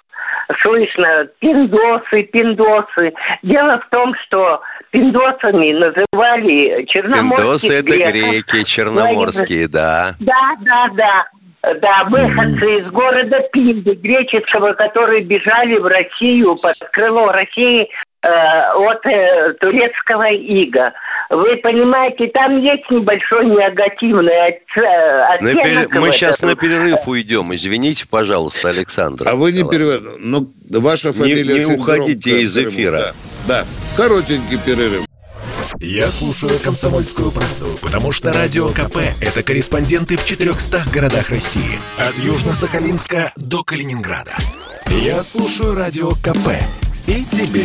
слышно 0.62 1.26
пиндосы, 1.40 2.22
пиндосы. 2.24 3.12
Дело 3.42 3.80
в 3.80 3.88
том, 3.90 4.14
что 4.24 4.60
пиндосами 4.90 5.72
называли 5.72 6.84
черноморские 6.86 7.36
Пиндосы 7.36 7.74
это 7.78 8.12
греки, 8.12 8.64
черноморские, 8.64 9.68
да. 9.68 10.14
Да, 10.20 10.56
да, 10.60 10.88
да. 10.94 11.26
Да, 11.80 12.04
выходцы 12.10 12.74
из 12.74 12.90
города 12.90 13.38
Пинды, 13.52 13.94
греческого, 13.94 14.72
которые 14.72 15.22
бежали 15.22 15.78
в 15.78 15.86
Россию 15.86 16.56
под 16.60 16.74
крыло 16.90 17.30
России 17.30 17.88
от 18.28 19.04
э, 19.06 19.54
турецкого 19.60 20.30
ига. 20.30 20.92
Вы 21.30 21.56
понимаете, 21.56 22.28
там 22.28 22.60
есть 22.60 22.88
небольшой 22.90 23.46
негативный 23.46 24.48
оттенок. 24.48 25.92
На 25.92 26.00
Мы 26.00 26.12
сейчас 26.12 26.42
на 26.42 26.54
перерыв 26.54 27.06
уйдем. 27.06 27.52
Извините, 27.54 28.06
пожалуйста, 28.08 28.68
Александр. 28.68 29.26
А 29.28 29.34
вы 29.34 29.52
не 29.52 29.68
перерыв. 29.68 30.02
Ну, 30.18 30.46
ваша 30.78 31.12
фамилия 31.12 31.64
Не, 31.64 31.64
не 31.64 31.76
уходите 31.76 32.42
из 32.42 32.56
эфира. 32.56 32.98
Да, 33.48 33.62
да, 33.62 33.64
коротенький 33.96 34.58
перерыв. 34.58 35.04
Я 35.80 36.08
слушаю 36.08 36.60
«Комсомольскую 36.62 37.32
правду», 37.32 37.78
потому 37.82 38.12
что 38.12 38.32
«Радио 38.32 38.68
КП»— 38.68 38.98
это 39.20 39.42
корреспонденты 39.42 40.16
в 40.16 40.24
400 40.24 40.82
городах 40.94 41.30
России. 41.30 41.80
От 41.98 42.18
Южно-Сахалинска 42.18 43.32
до 43.34 43.64
Калининграда. 43.64 44.32
Я 44.86 45.22
слушаю 45.22 45.74
«Радио 45.74 46.10
КП» 46.10 46.50
и 47.06 47.24
тебе 47.24 47.64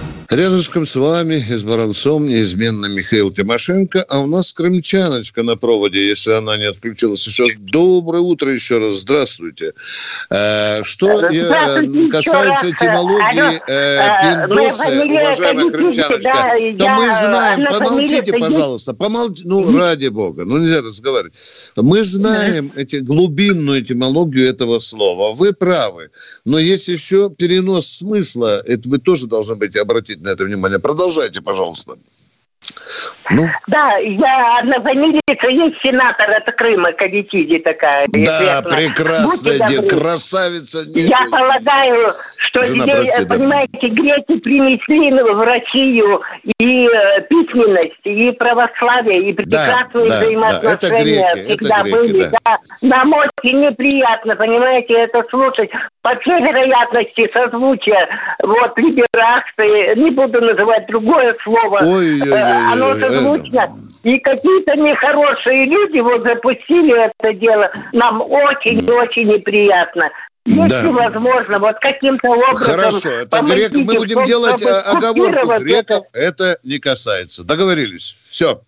Рядышком 0.31 0.85
с 0.85 0.95
вами 0.95 1.33
и 1.33 1.55
с 1.55 1.65
Баранцом 1.65 2.25
неизменно 2.25 2.85
Михаил 2.85 3.33
Тимошенко, 3.33 4.05
а 4.07 4.19
у 4.21 4.27
нас 4.27 4.53
крымчаночка 4.53 5.43
на 5.43 5.57
проводе, 5.57 6.07
если 6.07 6.31
она 6.31 6.55
не 6.55 6.63
отключилась. 6.69 7.27
Еще 7.27 7.43
раз 7.43 7.55
доброе 7.57 8.21
утро 8.21 8.49
еще 8.49 8.77
раз, 8.77 9.01
здравствуйте. 9.01 9.73
Э, 10.29 10.83
что 10.83 11.17
здравствуйте 11.17 12.07
касается 12.07 12.69
этимологии 12.69 13.59
э, 13.67 14.47
пиндосы, 14.47 14.87
уважаемая 15.03 15.69
крымчаночка, 15.69 16.31
да, 16.31 16.85
то 16.85 16.89
мы 16.91 17.07
знаем, 17.07 17.67
помолчите, 17.69 18.31
пожалуйста, 18.39 18.93
помолчите, 18.93 19.49
ну, 19.49 19.77
ради 19.77 20.07
бога, 20.07 20.45
ну, 20.45 20.59
нельзя 20.59 20.81
разговаривать. 20.81 21.33
Мы 21.75 22.05
знаем 22.05 22.71
эти, 22.77 22.97
глубинную 22.97 23.81
этимологию 23.81 24.47
этого 24.47 24.77
слова, 24.77 25.33
вы 25.33 25.51
правы, 25.51 26.09
но 26.45 26.57
есть 26.57 26.87
еще 26.87 27.29
перенос 27.37 27.87
смысла, 27.87 28.63
это 28.65 28.87
вы 28.87 28.97
тоже 28.99 29.27
должны 29.27 29.55
быть 29.55 29.75
обратить 29.75 30.20
на 30.21 30.29
это 30.29 30.43
внимание. 30.45 30.79
Продолжайте, 30.79 31.41
пожалуйста. 31.41 31.95
Ну? 33.29 33.47
Да, 33.67 33.97
я 33.97 34.59
однофамилица, 34.59 35.20
есть 35.51 35.77
сенатор 35.83 36.27
от 36.33 36.55
Крыма, 36.55 36.91
Кавитиди 36.93 37.59
такая. 37.59 38.05
Да, 38.13 38.61
прекрасная 38.63 39.67
де, 39.67 39.87
красавица. 39.87 40.85
Нет. 40.95 41.09
Я 41.09 41.27
полагаю, 41.29 41.97
что 42.39 42.61
Жена, 42.63 42.83
здесь, 42.83 43.15
прости, 43.15 43.27
понимаете, 43.27 43.77
да. 43.81 43.87
греки 43.87 44.39
принесли 44.39 45.11
в 45.11 45.43
Россию 45.43 46.21
и 46.59 46.87
э, 46.87 47.21
письменность, 47.29 47.99
и 48.03 48.31
православие, 48.31 49.29
и 49.29 49.33
прекрасные 49.33 50.09
да, 50.09 50.19
взаимоотношения 50.19 51.29
да, 51.33 51.41
это 51.41 51.47
всегда 51.47 51.79
это 51.79 51.83
греки, 51.83 51.95
были. 51.95 52.19
Да. 52.19 52.37
Да. 52.43 52.57
Нам 52.81 53.13
очень 53.13 53.59
неприятно, 53.59 54.35
понимаете, 54.35 54.93
это 54.93 55.23
слушать. 55.29 55.69
По 56.01 56.15
всей 56.19 56.41
вероятности, 56.41 57.29
созвучие, 57.33 58.07
вот, 58.41 58.77
либерасты, 58.77 59.99
не 60.01 60.11
буду 60.11 60.41
называть 60.41 60.87
другое 60.87 61.35
слово, 61.43 61.79
Ой, 61.83 62.19
э, 62.19 62.71
оно 62.71 62.95
созвучно. 62.95 63.67
И 64.03 64.17
какие-то 64.19 64.75
нехорошие 64.75 65.65
люди 65.65 65.99
вот 65.99 66.23
запустили 66.23 67.05
это 67.05 67.33
дело. 67.33 67.71
Нам 67.93 68.21
очень-очень 68.21 69.27
неприятно. 69.27 70.09
Если 70.45 70.69
да. 70.69 70.91
возможно, 70.91 71.59
вот 71.59 71.75
каким-то 71.79 72.29
образом... 72.29 72.75
Хорошо, 72.75 73.09
это 73.09 73.41
грек, 73.41 73.73
мы 73.73 73.93
будем 73.93 74.25
делать 74.25 74.65
а, 74.65 74.81
оговорку. 74.91 75.63
Греков 75.63 76.05
это 76.13 76.57
не 76.63 76.79
касается. 76.79 77.43
Договорились. 77.43 78.17
Все. 78.25 78.59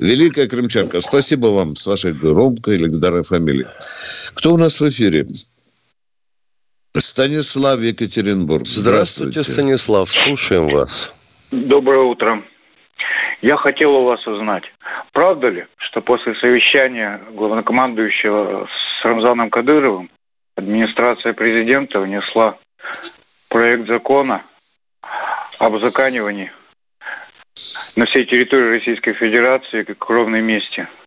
Великая 0.00 0.48
Крымчанка, 0.48 1.00
спасибо 1.00 1.46
вам 1.48 1.76
с 1.76 1.86
вашей 1.86 2.12
громкой 2.12 2.76
легендарной 2.76 3.22
фамилией. 3.22 3.68
Кто 4.34 4.54
у 4.54 4.56
нас 4.56 4.80
в 4.80 4.88
эфире? 4.88 5.28
Станислав 6.96 7.80
Екатеринбург. 7.80 8.66
Здравствуйте, 8.66 9.42
Здравствуйте 9.42 9.52
Станислав. 9.52 10.10
Слушаем 10.10 10.68
вас. 10.68 11.12
Доброе 11.52 12.00
утро. 12.00 12.42
Я 13.44 13.58
хотел 13.58 13.94
у 13.94 14.04
вас 14.04 14.26
узнать, 14.26 14.64
правда 15.12 15.48
ли, 15.48 15.66
что 15.76 16.00
после 16.00 16.34
совещания 16.36 17.20
главнокомандующего 17.32 18.66
с 18.66 19.04
Рамзаном 19.04 19.50
Кадыровым 19.50 20.08
администрация 20.56 21.34
президента 21.34 22.00
внесла 22.00 22.56
проект 23.50 23.86
закона 23.86 24.40
об 25.58 25.74
узаканивании 25.74 26.52
на 27.98 28.06
всей 28.06 28.24
территории 28.24 28.78
Российской 28.78 29.12
Федерации 29.12 29.82
как 29.82 30.08
ровной 30.08 30.40
месте– 30.40 30.88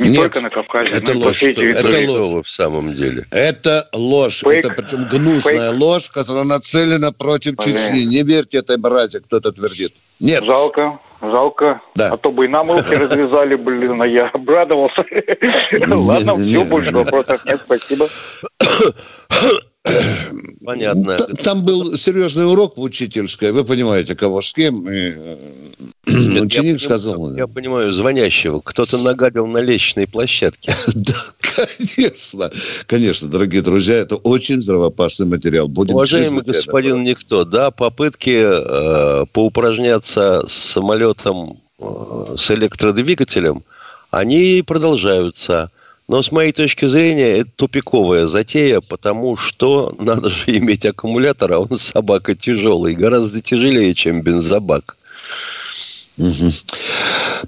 не 0.00 0.08
Нет, 0.08 0.18
только 0.18 0.40
на 0.40 0.48
Кавказе, 0.48 0.94
это 0.94 1.12
но 1.12 1.26
ложь. 1.26 1.42
и 1.42 1.52
это 1.52 2.10
ложь 2.10 2.46
в 2.46 2.50
самом 2.50 2.90
деле. 2.90 3.26
Это 3.30 3.86
ложь. 3.92 4.40
Фейк. 4.40 4.64
Это 4.64 4.70
причем 4.70 5.06
гнусная 5.06 5.70
Фейк. 5.72 5.78
ложь, 5.78 6.08
которая 6.08 6.44
нацелена 6.44 7.12
против 7.12 7.56
Понятно. 7.56 7.78
Чечни. 7.78 8.06
Не 8.06 8.22
верьте 8.22 8.58
этой 8.58 8.78
мразе, 8.78 9.20
кто 9.20 9.36
это 9.36 9.52
твердит. 9.52 9.92
Нет. 10.18 10.42
Жалко, 10.42 10.98
жалко. 11.20 11.80
Да. 11.94 12.10
А 12.12 12.16
то 12.16 12.30
бы 12.30 12.46
и 12.46 12.48
нам 12.48 12.70
руки 12.70 12.94
развязали, 12.94 13.56
блин, 13.56 14.00
а 14.00 14.06
я 14.06 14.28
обрадовался. 14.28 15.04
Ладно, 15.88 16.34
все, 16.36 16.64
больше 16.64 16.92
вопросов 16.92 17.44
нет, 17.44 17.60
спасибо. 17.64 18.08
Понятно. 20.64 21.16
Там 21.42 21.62
был 21.62 21.96
серьезный 21.96 22.46
урок 22.46 22.76
в 22.76 22.82
учительской. 22.82 23.50
Вы 23.50 23.64
понимаете, 23.64 24.14
кого 24.14 24.40
с 24.40 24.52
кем. 24.52 24.88
И 24.90 25.12
э, 25.14 25.36
Нет, 26.06 26.42
ученик 26.42 26.72
я 26.74 26.78
сказал. 26.78 27.14
Понимаю, 27.14 27.36
я 27.36 27.46
понимаю, 27.46 27.92
звонящего. 27.92 28.60
Кто-то 28.60 28.98
нагадил 28.98 29.46
на 29.46 29.58
лестничной 29.58 30.06
площадке. 30.06 30.72
Да, 30.94 31.14
конечно. 31.56 32.50
Конечно, 32.86 33.28
дорогие 33.28 33.62
друзья, 33.62 33.96
это 33.96 34.16
очень 34.16 34.58
взрывоопасный 34.58 35.26
материал. 35.26 35.66
Будем 35.66 35.94
Уважаемый 35.94 36.42
господин 36.42 37.02
Никто, 37.02 37.44
да, 37.44 37.70
попытки 37.70 38.42
э, 38.42 39.26
поупражняться 39.32 40.44
с 40.46 40.52
самолетом 40.52 41.58
э, 41.78 42.34
с 42.36 42.50
электродвигателем, 42.50 43.64
они 44.10 44.62
продолжаются. 44.66 45.70
Но 46.10 46.24
с 46.24 46.32
моей 46.32 46.50
точки 46.50 46.86
зрения, 46.86 47.38
это 47.38 47.50
тупиковая 47.54 48.26
затея, 48.26 48.80
потому 48.80 49.36
что 49.36 49.94
надо 50.00 50.28
же 50.28 50.58
иметь 50.58 50.84
аккумулятор, 50.84 51.52
а 51.52 51.60
он 51.60 51.78
собака 51.78 52.34
тяжелый, 52.34 52.96
гораздо 52.96 53.40
тяжелее, 53.40 53.94
чем 53.94 54.20
бензобак. 54.20 54.96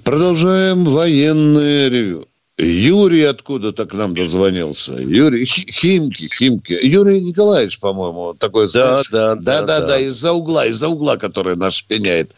Продолжаем 0.05 0.85
военное 0.85 1.89
ревю. 1.89 2.25
Юрий 2.59 3.23
откуда-то 3.23 3.87
к 3.87 3.93
нам 3.93 4.13
дозвонился. 4.13 4.93
Юрий 4.93 5.43
Химки, 5.43 6.29
Химки. 6.31 6.77
Юрий 6.83 7.19
Николаевич, 7.19 7.79
по-моему, 7.79 8.35
такой, 8.35 8.67
да, 8.71 9.01
да, 9.11 9.33
да, 9.33 9.35
да, 9.35 9.61
да, 9.61 9.87
да, 9.87 9.97
из-за 9.97 10.33
угла, 10.33 10.67
из-за 10.67 10.87
угла, 10.87 11.17
который 11.17 11.55
нас 11.55 11.81
пеняет. 11.81 12.33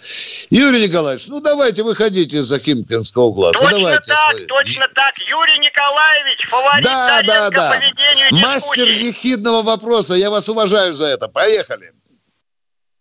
Юрий 0.49 0.87
Николаевич, 0.87 1.27
ну 1.27 1.41
давайте 1.41 1.83
выходите 1.83 2.37
из-за 2.37 2.59
Химкинского 2.59 3.23
угла. 3.23 3.51
Точно 3.51 3.71
Задавайте 3.71 4.13
так, 4.13 4.31
свои. 4.31 4.45
точно 4.45 4.87
так. 4.95 5.17
Юрий 5.17 5.59
Николаевич, 5.59 6.47
фаворит 6.47 6.85
да, 6.85 7.21
да, 7.23 7.49
да. 7.49 7.71
по 7.71 7.83
ведению 7.83 8.41
Мастер 8.41 8.87
ехидного 8.87 9.63
вопроса. 9.63 10.13
Я 10.13 10.29
вас 10.29 10.47
уважаю 10.47 10.93
за 10.93 11.07
это. 11.07 11.27
Поехали. 11.27 11.91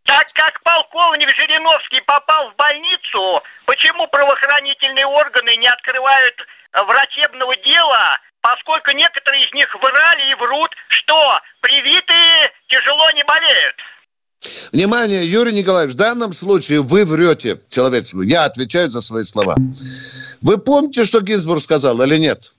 Так 0.02 0.26
как 0.34 0.60
полковник 0.64 1.28
Жириновский 1.38 2.00
попал 2.06 2.50
в 2.50 2.56
больницу, 2.56 3.40
почему 3.66 4.08
правоохранительные 4.08 5.06
органы 5.06 5.56
не 5.56 5.68
открывают 5.68 6.34
врачебного 6.82 7.54
дела, 7.56 8.18
поскольку 8.40 8.90
некоторые 8.90 9.46
из 9.46 9.52
них 9.54 9.66
врали 9.74 10.30
и 10.30 10.34
врут, 10.34 10.70
что 10.88 11.16
привитые 11.60 12.52
тяжело 12.68 13.10
не 13.12 13.24
болеют. 13.24 13.76
Внимание, 14.72 15.24
Юрий 15.24 15.54
Николаевич, 15.54 15.94
в 15.94 15.98
данном 15.98 16.32
случае 16.32 16.82
вы 16.82 17.04
врете 17.04 17.56
человечеству. 17.70 18.22
Я 18.22 18.44
отвечаю 18.44 18.90
за 18.90 19.00
свои 19.00 19.24
слова. 19.24 19.56
Вы 20.42 20.58
помните, 20.58 21.04
что 21.04 21.20
Гинзбург 21.20 21.60
сказал 21.60 22.02
или 22.02 22.18
нет? 22.18 22.52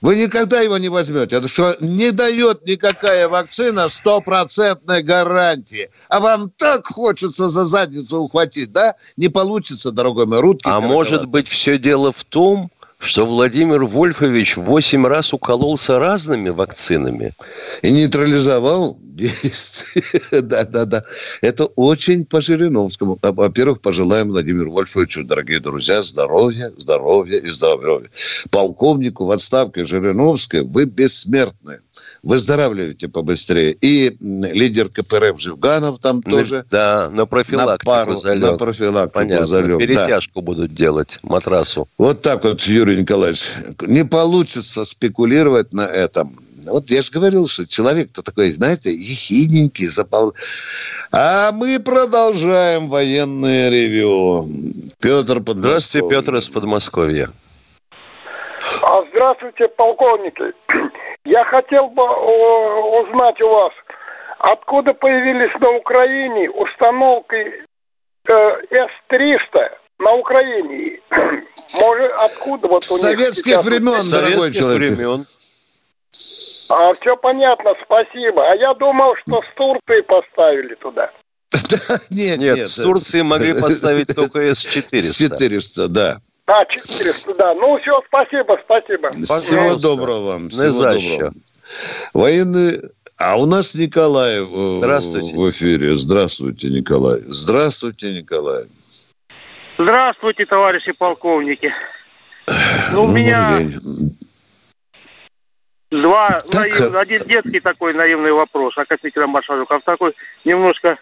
Вы 0.00 0.16
никогда 0.16 0.60
его 0.60 0.78
не 0.78 0.88
возьмете. 0.88 1.36
Это 1.36 1.48
что 1.48 1.76
не 1.80 2.10
дает 2.10 2.66
никакая 2.66 3.28
вакцина 3.28 3.88
стопроцентной 3.88 5.02
гарантии. 5.02 5.90
А 6.08 6.20
вам 6.20 6.50
так 6.56 6.86
хочется 6.86 7.48
за 7.48 7.64
задницу 7.64 8.20
ухватить, 8.20 8.72
да? 8.72 8.94
Не 9.18 9.28
получится, 9.28 9.92
дорогой 9.92 10.24
мой, 10.24 10.40
Рудки. 10.40 10.68
А 10.68 10.80
может 10.80 11.26
быть, 11.26 11.48
все 11.48 11.76
дело 11.76 12.12
в 12.12 12.24
том, 12.24 12.70
что 13.00 13.24
Владимир 13.24 13.84
Вольфович 13.84 14.58
восемь 14.58 15.06
раз 15.06 15.32
укололся 15.32 15.98
разными 15.98 16.50
вакцинами. 16.50 17.32
И 17.80 17.90
нейтрализовал 17.90 18.98
действие. 19.20 20.42
да, 20.42 20.64
да, 20.64 20.84
да. 20.84 21.04
Это 21.42 21.66
очень 21.66 22.24
по 22.24 22.40
Жириновскому. 22.40 23.18
А, 23.22 23.32
во-первых, 23.32 23.80
пожелаем 23.80 24.28
Владимиру 24.28 24.72
Вольфовичу, 24.72 25.24
дорогие 25.24 25.60
друзья, 25.60 26.02
здоровья, 26.02 26.72
здоровья 26.76 27.38
и 27.38 27.50
здоровья. 27.50 28.08
Полковнику 28.50 29.26
в 29.26 29.30
отставке 29.30 29.84
Жириновской 29.84 30.62
вы 30.62 30.84
бессмертны. 30.84 31.80
Выздоравливайте 32.22 33.08
побыстрее. 33.08 33.72
И 33.80 34.16
лидер 34.20 34.88
КПРФ 34.88 35.40
Живганов 35.40 35.98
там 35.98 36.22
тоже. 36.22 36.64
Да, 36.70 37.10
на 37.10 37.26
профилактику 37.26 37.90
на 37.90 37.96
пару, 37.96 38.20
залег. 38.20 38.42
На 38.42 38.56
профилактику 38.56 39.18
Понятно. 39.18 39.46
залег. 39.46 39.78
Перетяжку 39.78 40.40
да. 40.40 40.46
будут 40.46 40.74
делать, 40.74 41.18
матрасу. 41.22 41.88
Вот 41.98 42.22
так 42.22 42.44
вот, 42.44 42.62
Юрий 42.62 42.96
Николаевич. 42.96 43.50
Не 43.86 44.04
получится 44.04 44.84
спекулировать 44.84 45.72
на 45.72 45.86
этом. 45.86 46.38
Вот 46.66 46.90
я 46.90 47.02
же 47.02 47.10
говорил, 47.12 47.46
что 47.48 47.66
человек-то 47.66 48.22
такой, 48.22 48.50
знаете, 48.50 48.90
ехидненький, 48.90 49.86
запал. 49.86 50.34
А 51.12 51.52
мы 51.52 51.80
продолжаем 51.80 52.88
военное 52.88 53.70
ревю. 53.70 54.46
Петр 55.00 55.40
Подмосковье. 55.40 55.62
Здравствуйте, 55.62 56.08
Петр 56.08 56.36
из 56.36 56.48
Подмосковья. 56.48 57.28
А, 58.82 59.02
здравствуйте, 59.10 59.68
полковники. 59.68 60.52
Я 61.24 61.44
хотел 61.44 61.88
бы 61.88 62.02
узнать 62.02 63.40
у 63.40 63.48
вас, 63.48 63.72
откуда 64.38 64.94
появились 64.94 65.52
на 65.60 65.70
Украине 65.70 66.50
установки 66.50 67.36
э, 67.36 68.32
С-300 68.70 69.80
на 70.00 70.14
Украине? 70.14 71.00
Может, 71.10 72.12
откуда 72.18 72.68
вот 72.68 72.78
у 72.78 72.96
Советских 72.96 73.56
них 73.56 73.64
времен, 73.64 74.10
дорогой 74.10 74.52
человек. 74.52 74.92
времен. 74.92 75.24
А, 76.70 76.92
все 76.94 77.16
понятно, 77.16 77.74
спасибо. 77.84 78.48
А 78.48 78.56
я 78.56 78.74
думал, 78.74 79.14
что 79.16 79.42
с 79.42 79.52
Турции 79.54 80.00
поставили 80.02 80.74
туда. 80.76 81.10
Нет, 82.10 82.38
нет, 82.38 82.68
с 82.70 82.76
Турции 82.76 83.22
могли 83.22 83.52
поставить 83.52 84.14
только 84.14 84.40
С-400. 84.52 85.00
С-400, 85.00 85.88
да. 85.88 86.20
А, 86.46 86.64
400, 86.64 87.34
да. 87.34 87.54
Ну, 87.54 87.78
все, 87.78 88.00
спасибо, 88.06 88.58
спасибо. 88.64 89.08
Всего 89.10 89.74
доброго 89.76 90.20
вам. 90.32 90.48
Всего 90.48 90.82
доброго. 90.82 91.32
Военный... 92.14 92.80
А 93.18 93.36
у 93.36 93.44
нас 93.44 93.74
Николай 93.74 94.40
э, 94.40 94.76
Здравствуйте. 94.78 95.36
в 95.36 95.50
эфире. 95.50 95.96
Здравствуйте, 95.96 96.70
Николай. 96.70 97.20
Здравствуйте, 97.26 98.14
Николай. 98.14 98.64
Здравствуйте, 99.78 100.46
товарищи 100.46 100.92
полковники. 100.92 101.70
Ну, 102.92 103.04
у 103.04 103.06
ну, 103.08 103.12
меня 103.12 103.58
два 105.90 106.24
наив... 106.54 106.94
один 106.94 107.22
детский 107.26 107.60
такой 107.60 107.94
наивный 107.94 108.32
вопрос 108.32 108.76
относительно 108.78 109.26
маршрута, 109.26 109.74
а 109.74 109.80
в 109.80 109.84
такой 109.84 110.14
немножко 110.44 110.98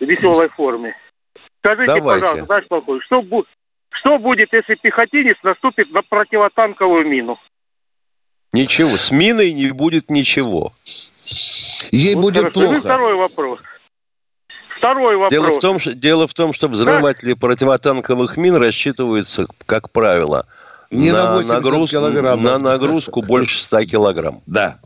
веселой 0.00 0.48
форме. 0.48 0.96
Скажите, 1.58 1.94
Давайте. 1.94 2.20
пожалуйста, 2.20 2.46
товарищ 2.46 2.68
полковник, 2.68 3.02
что, 3.04 3.22
бу... 3.22 3.44
что 3.90 4.18
будет, 4.18 4.52
если 4.52 4.74
пехотинец 4.74 5.36
наступит 5.42 5.90
на 5.90 6.02
противотанковую 6.02 7.06
мину? 7.06 7.38
Ничего, 8.52 8.90
с 8.90 9.10
миной 9.10 9.52
не 9.52 9.70
будет 9.70 10.10
ничего. 10.10 10.72
Ей 11.90 12.14
вот 12.14 12.22
будет 12.22 12.42
хорошо. 12.42 12.60
плохо. 12.60 12.76
И 12.76 12.80
второй 12.80 13.14
вопрос. 13.16 13.62
Второй 14.78 15.16
вопрос. 15.16 15.30
Дело 15.30 15.50
в 15.50 15.58
том, 15.58 15.78
что, 15.78 15.92
дело 15.92 16.26
в 16.26 16.34
том, 16.34 16.52
что 16.52 16.68
взрыватели 16.68 17.34
противотанковых 17.34 18.36
мин 18.36 18.56
рассчитываются, 18.56 19.46
как 19.66 19.90
правило, 19.90 20.46
не 20.90 21.12
на, 21.12 21.24
на 21.24 21.32
80 21.34 21.64
нагруз... 21.64 21.90
килограмм. 21.90 22.42
На 22.42 22.58
нагрузку 22.58 23.22
больше 23.26 23.62
100 23.62 23.84
килограмм. 23.84 24.42
Да. 24.46 24.76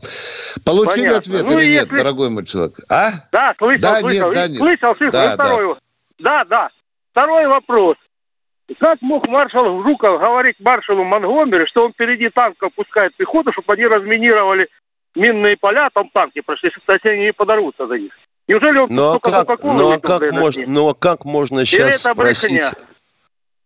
Получили 0.65 1.07
Понятно. 1.07 1.17
ответ 1.17 1.43
ну, 1.49 1.59
или 1.59 1.69
если... 1.69 1.89
нет, 1.89 1.89
дорогой 1.89 2.29
мой 2.29 2.45
человек? 2.45 2.75
А? 2.89 3.09
Да, 3.31 3.53
слышал, 3.57 3.81
да, 3.81 3.95
слышал. 3.95 4.27
Нет, 4.27 4.33
да, 4.35 4.47
нет. 4.47 4.57
Слышал, 4.57 4.95
слышал. 4.95 5.11
Да, 5.11 5.35
да. 5.35 5.43
Второй... 5.45 5.75
да, 6.19 6.45
да. 6.45 6.69
Второй 7.11 7.47
вопрос. 7.47 7.97
Как 8.79 9.01
мог 9.01 9.27
маршал 9.27 9.83
Жуков 9.83 10.19
говорить 10.19 10.55
маршалу 10.59 11.03
Монгомери, 11.03 11.65
что 11.67 11.85
он 11.85 11.91
впереди 11.91 12.29
танков 12.29 12.73
пускает 12.73 13.15
пехоту, 13.17 13.51
чтобы 13.51 13.73
они 13.73 13.85
разминировали 13.85 14.69
минные 15.15 15.57
поля, 15.57 15.89
там 15.93 16.09
танки 16.09 16.41
прошли, 16.41 16.69
кстати, 16.69 17.07
они 17.07 17.25
не 17.25 17.33
подорвутся 17.33 17.87
за 17.87 17.97
них? 17.97 18.13
Неужели 18.47 18.79
он 18.79 18.87
но 18.89 19.19
только 19.19 19.45
как, 19.45 19.63
но 19.63 19.99
как 19.99 20.31
можно, 20.31 20.63
но 20.67 20.93
как 20.93 21.25
можно 21.25 21.65
сейчас 21.65 22.01
спросить... 22.01 22.63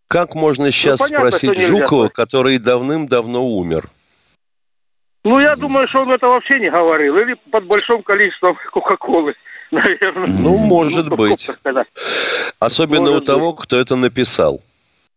Как 0.08 0.36
можно 0.36 0.72
сейчас 0.72 1.00
ну, 1.00 1.06
понятно, 1.08 1.38
спросить 1.38 1.68
Жукова, 1.68 2.10
который 2.10 2.58
давным-давно 2.58 3.46
умер? 3.46 3.90
Ну, 5.24 5.40
я 5.40 5.56
думаю, 5.56 5.88
что 5.88 6.04
он 6.04 6.12
это 6.12 6.28
вообще 6.28 6.60
не 6.60 6.70
говорил. 6.70 7.18
Или 7.18 7.36
под 7.52 7.66
большим 7.66 8.04
количеством 8.04 8.56
Кока-Колы, 8.72 9.34
наверное. 9.72 10.28
Ну, 10.28 10.58
может 10.58 11.10
ну, 11.10 11.16
быть. 11.16 11.50
Особенно 12.60 13.10
может 13.10 13.24
у 13.24 13.26
того, 13.26 13.54
быть. 13.54 13.64
кто 13.64 13.78
это 13.78 13.96
написал. 13.96 14.62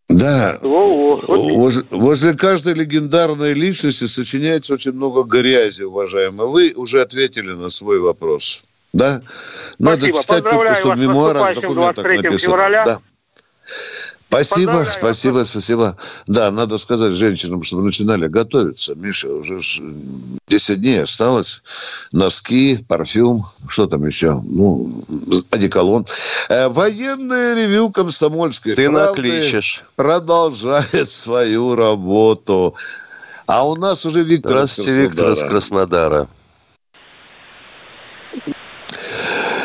Да. 0.09 0.59
Возле, 0.63 1.85
возле 1.91 2.33
каждой 2.33 2.73
легендарной 2.73 3.53
личности 3.53 4.07
сочиняется 4.07 4.73
очень 4.73 4.93
много 4.93 5.23
грязи, 5.25 5.83
уважаемые. 5.83 6.49
Вы 6.49 6.73
уже 6.75 7.03
ответили 7.03 7.53
на 7.53 7.69
свой 7.69 8.01
вопрос. 8.01 8.65
Да? 8.95 9.21
Надо 9.79 10.01
Спасибо. 10.01 10.23
читать 10.23 10.45
только, 10.45 10.75
что 10.75 10.93
в 10.93 10.99
мемуарах, 10.99 11.55
документах 11.55 12.05
написано. 12.07 12.39
Февраля. 12.39 12.85
Да. 12.85 12.99
Спасибо, 14.29 14.85
спасибо, 14.91 15.43
спасибо. 15.43 15.97
Да, 16.27 16.51
надо 16.51 16.77
сказать 16.77 17.13
женщинам, 17.13 17.63
чтобы 17.63 17.83
начинали 17.83 18.29
готовиться. 18.29 18.95
Миша, 18.95 19.29
уже 19.29 19.59
10 20.49 20.81
дней 20.83 21.03
осталось. 21.03 21.63
Носки, 22.13 22.85
парфюм, 22.89 23.43
что 23.69 23.87
там 23.87 24.07
еще? 24.07 24.43
Ну, 24.45 24.91
одеколон. 25.51 26.05
Э, 26.51 26.69
военное 26.69 27.55
ревю 27.55 27.91
комсомольской 27.91 28.75
Ты 28.75 28.91
накличешь. 28.91 29.83
продолжает 29.97 31.09
свою 31.09 31.75
работу. 31.75 32.75
А 33.47 33.67
у 33.67 33.77
нас 33.77 34.05
уже 34.05 34.23
Виктор 34.23 34.51
Здравствуйте, 34.51 35.03
Виктор 35.05 35.33
из 35.33 35.41
Краснодара. 35.41 36.29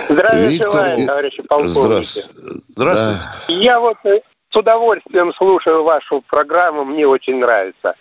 Здравия 0.07 0.47
Виктор... 0.47 0.71
желаю, 0.71 1.05
товарищи 1.05 1.43
полковники. 1.43 1.81
Здравствуйте. 1.81 2.29
Здравствуйте. 2.69 3.19
Да. 3.47 3.53
Я 3.53 3.79
вот 3.81 3.97
э, 4.05 4.21
с 4.53 4.59
удовольствием 4.59 5.33
слушаю 5.33 5.83
вашу 5.83 6.21
программу, 6.21 6.85
мне 6.85 7.07
очень 7.07 7.39
нравится. 7.39 7.95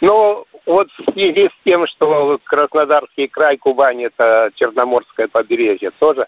Но 0.00 0.44
вот 0.66 0.88
в 0.98 1.12
связи 1.12 1.48
с 1.48 1.64
тем, 1.64 1.86
что 1.86 2.38
Краснодарский 2.44 3.28
край, 3.28 3.56
Кубань– 3.56 4.02
это 4.04 4.50
Черноморское 4.56 5.28
побережье 5.28 5.92
тоже, 5.98 6.26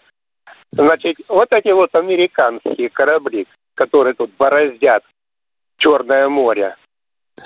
значит, 0.71 1.15
вот 1.29 1.49
эти 1.51 1.69
вот 1.69 1.93
американские 1.93 2.89
корабли, 2.89 3.47
которые 3.75 4.13
тут 4.13 4.31
бороздят 4.37 5.03
Черное 5.77 6.29
море, 6.29 6.77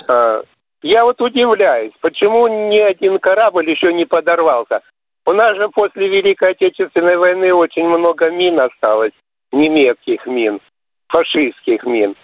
э, 0.08 0.42
я 0.82 1.04
вот 1.04 1.20
удивляюсь, 1.20 1.92
почему 2.00 2.46
ни 2.46 2.78
один 2.78 3.18
корабль 3.18 3.68
еще 3.68 3.92
не 3.92 4.04
подорвался. 4.04 4.82
У 5.26 5.32
нас 5.32 5.56
же 5.56 5.68
после 5.68 6.08
Великой 6.08 6.52
Отечественной 6.52 7.16
войны 7.16 7.52
очень 7.52 7.86
много 7.88 8.30
мин 8.30 8.60
осталось, 8.60 9.12
немецких 9.50 10.26
мин, 10.26 10.60
фашистских 11.10 11.84
мин. 11.84 12.14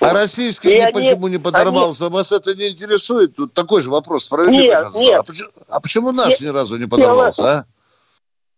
А 0.00 0.14
российский 0.14 0.78
и 0.78 0.92
почему 0.92 1.26
они, 1.26 1.36
не 1.36 1.42
подорвался? 1.42 2.06
Они... 2.06 2.14
Вас 2.14 2.32
это 2.32 2.54
не 2.54 2.68
интересует? 2.68 3.36
Тут 3.36 3.52
такой 3.52 3.82
же 3.82 3.90
вопрос 3.90 4.24
справедливый. 4.24 4.68
Нет, 4.68 4.94
нет. 4.94 5.20
А 5.20 5.22
почему, 5.22 5.50
а 5.68 5.80
почему 5.80 6.12
наш 6.12 6.40
нет. 6.40 6.40
ни 6.40 6.46
разу 6.48 6.78
не 6.78 6.86
подорвался, 6.86 7.42
Дело... 7.42 7.52
а? 7.52 7.64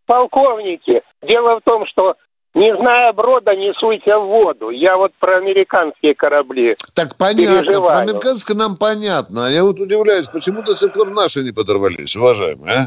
Полковники, 0.07 1.03
дело 1.23 1.59
в 1.59 1.63
том, 1.65 1.85
что 1.87 2.15
не 2.55 2.77
зная 2.77 3.13
брода, 3.13 3.57
не 3.57 3.73
суйся 3.75 4.19
в 4.19 4.27
воду. 4.27 4.71
Я 4.71 4.97
вот 4.97 5.13
про 5.19 5.39
американские 5.39 6.15
корабли 6.15 6.77
Так 6.95 7.17
понятно, 7.17 7.63
переживаю. 7.63 7.89
про 7.89 7.99
американское 8.01 8.57
нам 8.57 8.77
понятно. 8.77 9.47
А 9.47 9.51
я 9.51 9.65
вот 9.65 9.81
удивляюсь, 9.81 10.29
почему 10.29 10.63
до 10.63 10.75
сих 10.75 10.93
пор 10.93 11.11
наши 11.11 11.43
не 11.43 11.51
подорвались, 11.51 12.15
уважаемые, 12.17 12.73
а? 12.73 12.87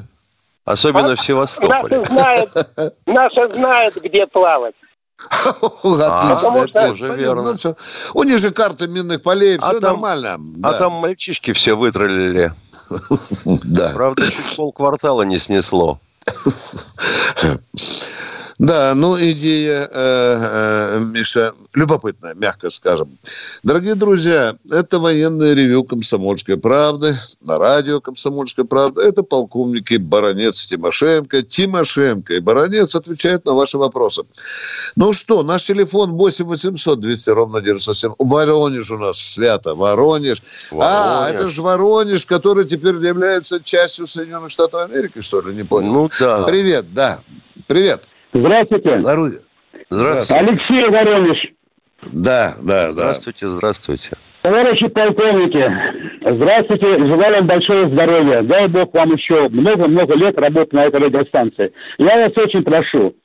Особенно 0.66 1.12
а, 1.12 1.16
в 1.16 1.22
Севастополе. 1.22 1.98
Наша 1.98 2.14
знает, 2.14 2.50
наша 3.06 3.50
знает, 3.50 3.94
где 4.02 4.26
плавать. 4.28 4.76
Отлично, 5.46 6.88
а, 6.88 6.92
уже 6.92 7.16
верно. 7.16 7.56
Ну, 7.64 7.76
У 8.14 8.24
них 8.24 8.40
же 8.40 8.52
карты 8.52 8.88
минных 8.88 9.22
полей, 9.22 9.58
а 9.58 9.70
все 9.70 9.80
нормально. 9.80 10.40
А 10.64 10.74
там 10.74 10.94
мальчишки 10.94 11.54
все 11.54 11.76
вытроллили. 11.76 12.54
Да. 13.66 13.92
Правда, 13.94 14.30
чуть 14.30 14.56
полквартала 14.56 15.24
не 15.24 15.40
снесло. 15.40 16.00
Да, 18.58 18.94
ну 18.96 19.18
идея, 19.20 19.90
э, 19.92 20.98
э, 20.98 21.00
Миша, 21.12 21.54
любопытная, 21.74 22.34
мягко 22.36 22.70
скажем. 22.70 23.18
Дорогие 23.64 23.96
друзья, 23.96 24.56
это 24.72 24.98
военное 25.00 25.54
ревю 25.54 25.84
«Комсомольской 25.84 26.56
правды» 26.56 27.18
на 27.42 27.58
радио 27.58 28.00
«Комсомольская 28.00 28.64
правда». 28.64 29.02
Это 29.02 29.24
полковники 29.24 29.96
Баронец 29.96 30.68
Тимошенко. 30.68 31.42
Тимошенко 31.42 32.36
и 32.36 32.40
Баронец 32.40 32.96
отвечают 32.96 33.44
на 33.44 33.56
ваши 33.56 33.78
вопросы. 33.78 34.24
Ну 34.96 35.12
что, 35.12 35.44
наш 35.44 35.66
телефон 35.66 36.12
8 36.14 36.46
800 36.46 37.02
200 37.02 37.30
ровно 37.32 37.60
97. 37.60 38.14
Воронеж 38.20 38.90
у 38.90 38.98
нас 38.98 39.18
свято. 39.18 39.76
Воронеж. 39.76 40.42
А, 40.72 40.76
Воронеж. 40.76 40.88
А, 40.88 41.30
это 41.30 41.50
же 41.50 41.62
Воронеж, 41.62 42.26
который 42.26 42.64
теперь 42.64 42.96
является 42.96 43.62
частью 43.62 44.08
Соединенных 44.08 44.52
Штатов 44.52 44.90
Америки, 44.90 45.20
что 45.20 45.42
ли? 45.42 45.54
Не 45.54 45.64
понял. 45.64 45.92
Ну 45.92 46.10
да. 46.22 46.44
Привет, 46.44 46.94
да. 46.94 47.20
Привет. 47.68 48.04
Здравствуйте. 48.36 49.02
Здравствуйте. 49.90 50.44
Алексей 50.44 50.90
Воронеж. 50.90 51.38
Да, 52.14 52.54
да, 52.62 52.88
да. 52.88 52.92
Здравствуйте, 52.92 53.48
здравствуйте. 53.48 54.10
Товарищи 54.42 54.88
полковники, 54.90 55.72
здравствуйте, 56.22 56.98
желаю 57.08 57.38
вам 57.38 57.48
большого 57.48 57.90
здоровья. 57.90 58.44
Дай 58.44 58.68
Бог 58.68 58.94
вам 58.94 59.14
еще 59.14 59.50
много-много 59.50 60.14
лет 60.16 60.38
работать 60.38 60.74
на 60.74 60.86
этой 60.86 61.00
радиостанции. 61.00 61.72
Я 61.98 62.18
вас 62.18 62.38
очень 62.38 62.64
прошу, 62.64 63.16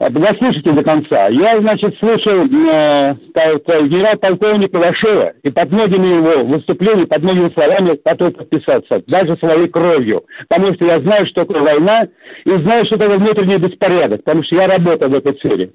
Дослушайте 0.00 0.72
до 0.72 0.82
конца. 0.82 1.28
Я, 1.28 1.60
значит, 1.60 1.96
слушал 1.98 2.46
э, 2.46 2.46
генерал-полковника 2.46 4.78
Вашева, 4.78 5.34
и 5.42 5.50
под 5.50 5.70
многими 5.70 6.16
его 6.16 6.42
выступлениями, 6.44 7.04
под 7.04 7.22
многими 7.22 7.50
словами 7.50 7.98
готов 8.02 8.34
подписаться, 8.34 9.02
даже 9.06 9.36
своей 9.36 9.68
кровью. 9.68 10.24
Потому 10.48 10.72
что 10.72 10.86
я 10.86 11.00
знаю, 11.00 11.26
что 11.26 11.44
такое 11.44 11.60
война, 11.60 12.08
и 12.46 12.50
знаю, 12.50 12.86
что 12.86 12.96
такое 12.96 13.18
внутренний 13.18 13.58
беспорядок, 13.58 14.24
потому 14.24 14.42
что 14.42 14.56
я 14.56 14.68
работаю 14.68 15.10
в 15.10 15.14
этой 15.14 15.34
сфере. 15.34 15.72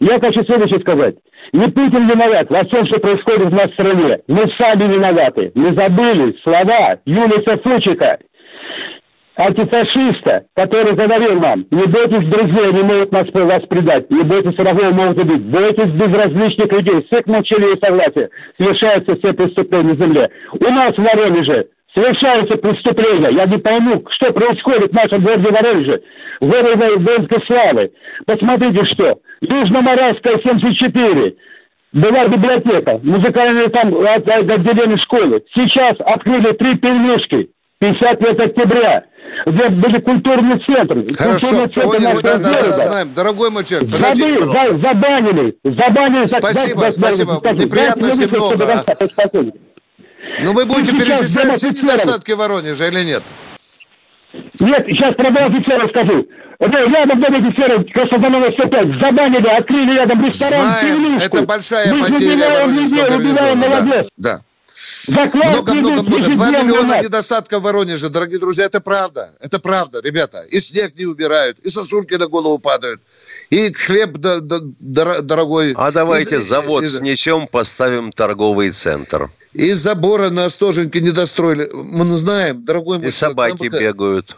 Я 0.00 0.18
хочу 0.18 0.42
следующее 0.42 0.80
сказать. 0.80 1.14
Не 1.52 1.68
Путин 1.68 2.08
виноват 2.08 2.50
во 2.50 2.64
всем, 2.64 2.84
что 2.86 2.98
происходит 2.98 3.46
в 3.46 3.54
нашей 3.54 3.74
стране. 3.74 4.18
Мы 4.26 4.50
сами 4.58 4.92
виноваты. 4.92 5.52
Мы 5.54 5.72
забыли 5.74 6.34
слова 6.42 6.98
Юлиса 7.04 7.58
Фучика 7.58 8.18
антифашиста, 9.38 10.44
который 10.54 10.94
говорил 10.94 11.40
нам, 11.40 11.64
не 11.70 11.86
бойтесь 11.86 12.28
друзей, 12.28 12.68
они 12.70 12.82
могут 12.82 13.12
нас, 13.12 13.26
вас 13.32 13.62
предать, 13.66 14.10
не 14.10 14.22
бойтесь 14.22 14.58
врагов, 14.58 14.92
могут 14.92 15.18
убить, 15.18 15.44
бойтесь 15.44 15.92
безразличных 15.92 16.72
людей, 16.72 17.06
с 17.08 17.16
их 17.16 17.26
молчаливого 17.26 17.76
согласия 17.76 18.30
совершаются 18.58 19.16
все 19.16 19.32
преступления 19.32 19.94
на 19.94 19.94
земле. 19.94 20.30
У 20.52 20.64
нас 20.64 20.92
в 20.94 20.98
Воронеже 20.98 21.66
совершаются 21.94 22.56
преступления. 22.58 23.30
Я 23.30 23.46
не 23.46 23.58
пойму, 23.58 24.04
что 24.10 24.32
происходит 24.32 24.90
в 24.90 24.94
нашем 24.94 25.22
городе 25.22 25.50
Воронеже, 25.50 26.02
в 26.40 26.48
городе 26.48 26.96
воинской 26.96 27.40
славы. 27.46 27.92
Посмотрите, 28.26 28.84
что. 28.92 29.18
Южно-Моравская, 29.40 30.40
74. 30.42 31.34
Была 31.92 32.26
библиотека, 32.26 33.00
музыкальные 33.02 33.68
там 33.68 33.94
отделение 33.96 34.98
школы. 34.98 35.42
Сейчас 35.54 35.96
открыли 36.00 36.52
три 36.52 36.76
пельмешки. 36.76 37.48
50 37.80 38.20
лет 38.20 38.40
октября 38.40 39.04
где 39.46 39.68
были 39.68 40.00
культурные 40.00 40.58
центры. 40.60 41.06
Хорошо, 41.16 41.46
культурные 41.46 41.68
центры 41.68 41.98
понял, 41.98 42.20
да, 42.22 42.38
да, 42.38 42.52
да, 42.52 42.72
знаем. 42.72 43.14
Дорогой 43.14 43.50
мой 43.50 43.64
человек, 43.64 43.90
подождите, 43.90 44.40
Забыли, 44.40 44.58
за, 44.58 44.78
забанили, 44.78 45.58
забанили. 45.64 46.26
Спасибо, 46.26 46.80
так, 46.82 46.92
спасибо, 46.92 47.40
так, 47.40 47.56
неприятностей 47.56 48.26
много. 48.26 48.84
А? 48.86 48.94
Ну 50.42 50.52
вы 50.54 50.66
будете 50.66 50.92
перечислять 50.92 51.58
все 51.58 51.70
недостатки 51.70 52.32
Воронежа 52.32 52.86
или 52.88 53.04
нет? 53.04 53.22
Нет, 54.60 54.86
сейчас 54.86 55.14
про 55.14 55.28
офицера 55.28 55.88
скажу. 55.88 56.26
Рядом 56.60 57.20
дом 57.20 57.34
офицеров 57.36 57.84
Краснодарного 57.92 58.50
105. 58.50 59.00
Забанили, 59.00 59.46
открыли 59.46 59.94
рядом 59.94 60.26
ресторан. 60.26 60.64
Знаем, 60.64 61.18
это 61.18 61.46
большая 61.46 61.92
потеря 61.92 62.50
Воронежского 62.50 63.08
гарнизона. 63.08 63.66
Да, 63.70 64.04
да. 64.16 64.38
Много-много-много. 65.08 66.34
Два 66.34 66.50
миллиона 66.50 67.02
недостатков 67.02 67.60
в 67.60 67.64
Воронеже, 67.64 68.08
дорогие 68.10 68.38
друзья, 68.38 68.66
это 68.66 68.80
правда. 68.80 69.32
Это 69.40 69.58
правда, 69.58 70.00
ребята. 70.00 70.42
И 70.50 70.60
снег 70.60 70.94
не 70.96 71.06
убирают, 71.06 71.58
и 71.60 71.68
сосульки 71.68 72.14
на 72.14 72.26
голову 72.26 72.58
падают, 72.58 73.00
и 73.50 73.72
хлеб 73.72 74.18
дорогой. 74.18 75.74
А 75.76 75.90
давайте 75.90 76.36
и, 76.36 76.40
завод 76.40 76.84
и, 76.84 76.88
снесем, 76.88 77.46
поставим 77.46 78.12
торговый 78.12 78.70
центр. 78.70 79.30
И 79.54 79.72
забора 79.72 80.30
на 80.30 80.44
Остоженке 80.44 81.00
не 81.00 81.10
достроили. 81.10 81.70
Мы 81.72 82.04
знаем, 82.04 82.62
дорогой 82.62 82.98
мой 82.98 83.08
И 83.08 83.10
собаки 83.10 83.68
бегают. 83.68 84.36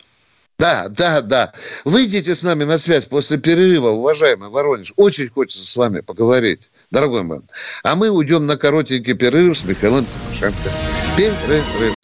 Да, 0.59 0.89
да, 0.89 1.23
да. 1.23 1.53
Выйдите 1.85 2.35
с 2.35 2.43
нами 2.43 2.65
на 2.65 2.77
связь 2.77 3.07
после 3.07 3.39
перерыва, 3.39 3.89
уважаемый 3.89 4.51
Воронеж. 4.51 4.93
Очень 4.97 5.29
хочется 5.29 5.67
с 5.67 5.77
вами 5.77 6.01
поговорить, 6.01 6.71
дорогой 6.91 7.23
мой. 7.23 7.41
А 7.83 7.97
мы 7.97 8.11
уйдем 8.11 8.47
на 8.47 8.57
коротенький 8.57 9.15
перерыв 9.15 9.57
с 9.57 9.65
Михаилом 9.65 10.07
Тимошенко. 10.07 10.71
Перерыв. 11.17 11.95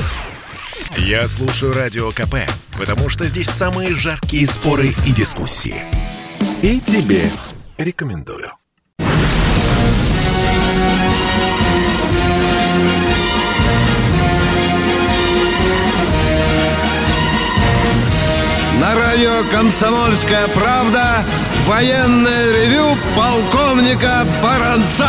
Я 0.97 1.29
слушаю 1.29 1.73
Радио 1.73 2.11
КП, 2.11 2.37
потому 2.79 3.09
что 3.09 3.27
здесь 3.27 3.49
самые 3.49 3.95
жаркие 3.95 4.47
споры 4.47 4.95
и 5.07 5.13
дискуссии. 5.13 5.83
И 6.63 6.81
тебе 6.81 7.31
рекомендую. 7.79 8.51
На 18.81 18.95
радио 18.95 19.43
«Комсомольская 19.51 20.49
правда» 20.49 21.25
военное 21.67 22.53
ревю 22.53 22.97
полковника 23.17 24.25
Баранца. 24.43 25.09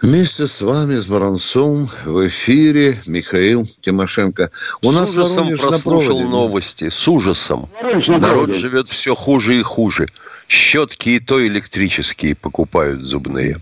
Вместе 0.00 0.46
с 0.46 0.60
вами, 0.62 0.96
с 0.96 1.06
Баранцом, 1.06 1.86
в 2.04 2.26
эфире 2.26 2.94
Михаил 3.06 3.64
Тимошенко. 3.80 4.50
У 4.82 4.92
с 4.92 4.94
нас 4.94 5.16
ужасом 5.16 5.44
Воронеж 5.44 5.60
прослушал 5.60 6.20
на 6.20 6.28
новости. 6.28 6.90
С 6.90 7.08
ужасом. 7.08 7.68
Народ 8.06 8.54
живет 8.54 8.88
все 8.88 9.14
хуже 9.14 9.58
и 9.58 9.62
хуже. 9.62 10.08
Щетки 10.46 11.08
и 11.10 11.20
то 11.20 11.46
электрические 11.46 12.34
покупают 12.34 13.04
зубные. 13.04 13.56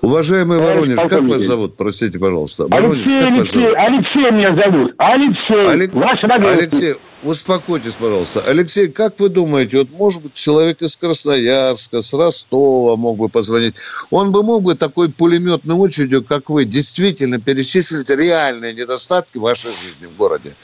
Уважаемый 0.00 0.58
Воронеж, 0.58 1.00
как 1.08 1.22
вас 1.22 1.42
зовут? 1.42 1.76
Простите, 1.76 2.20
пожалуйста. 2.20 2.68
Воронеж, 2.68 3.06
Алексей, 3.06 3.18
Алексей, 3.18 3.74
Алексей 3.76 4.30
меня 4.30 4.54
зовут. 4.54 4.94
Алексей, 4.98 5.70
Алек... 5.72 5.92
ваш 5.92 6.22
Алексей, 6.22 6.94
успокойтесь, 7.22 7.96
пожалуйста. 7.96 8.42
Алексей, 8.46 8.88
как 8.88 9.18
вы 9.20 9.28
думаете, 9.28 9.78
вот 9.78 9.90
может 9.90 10.22
быть 10.22 10.34
человек 10.34 10.82
из 10.82 10.96
Красноярска, 10.96 12.00
с 12.00 12.14
Ростова 12.14 12.96
мог 12.96 13.18
бы 13.18 13.28
позвонить, 13.28 13.76
он 14.10 14.32
бы 14.32 14.42
мог 14.42 14.62
бы 14.62 14.74
такой 14.74 15.10
пулеметной 15.10 15.74
очередью, 15.74 16.24
как 16.24 16.50
вы, 16.50 16.64
действительно 16.64 17.40
перечислить 17.40 18.10
реальные 18.10 18.74
недостатки 18.74 19.38
вашей 19.38 19.70
жизни 19.70 20.06
в 20.06 20.16
городе? 20.16 20.54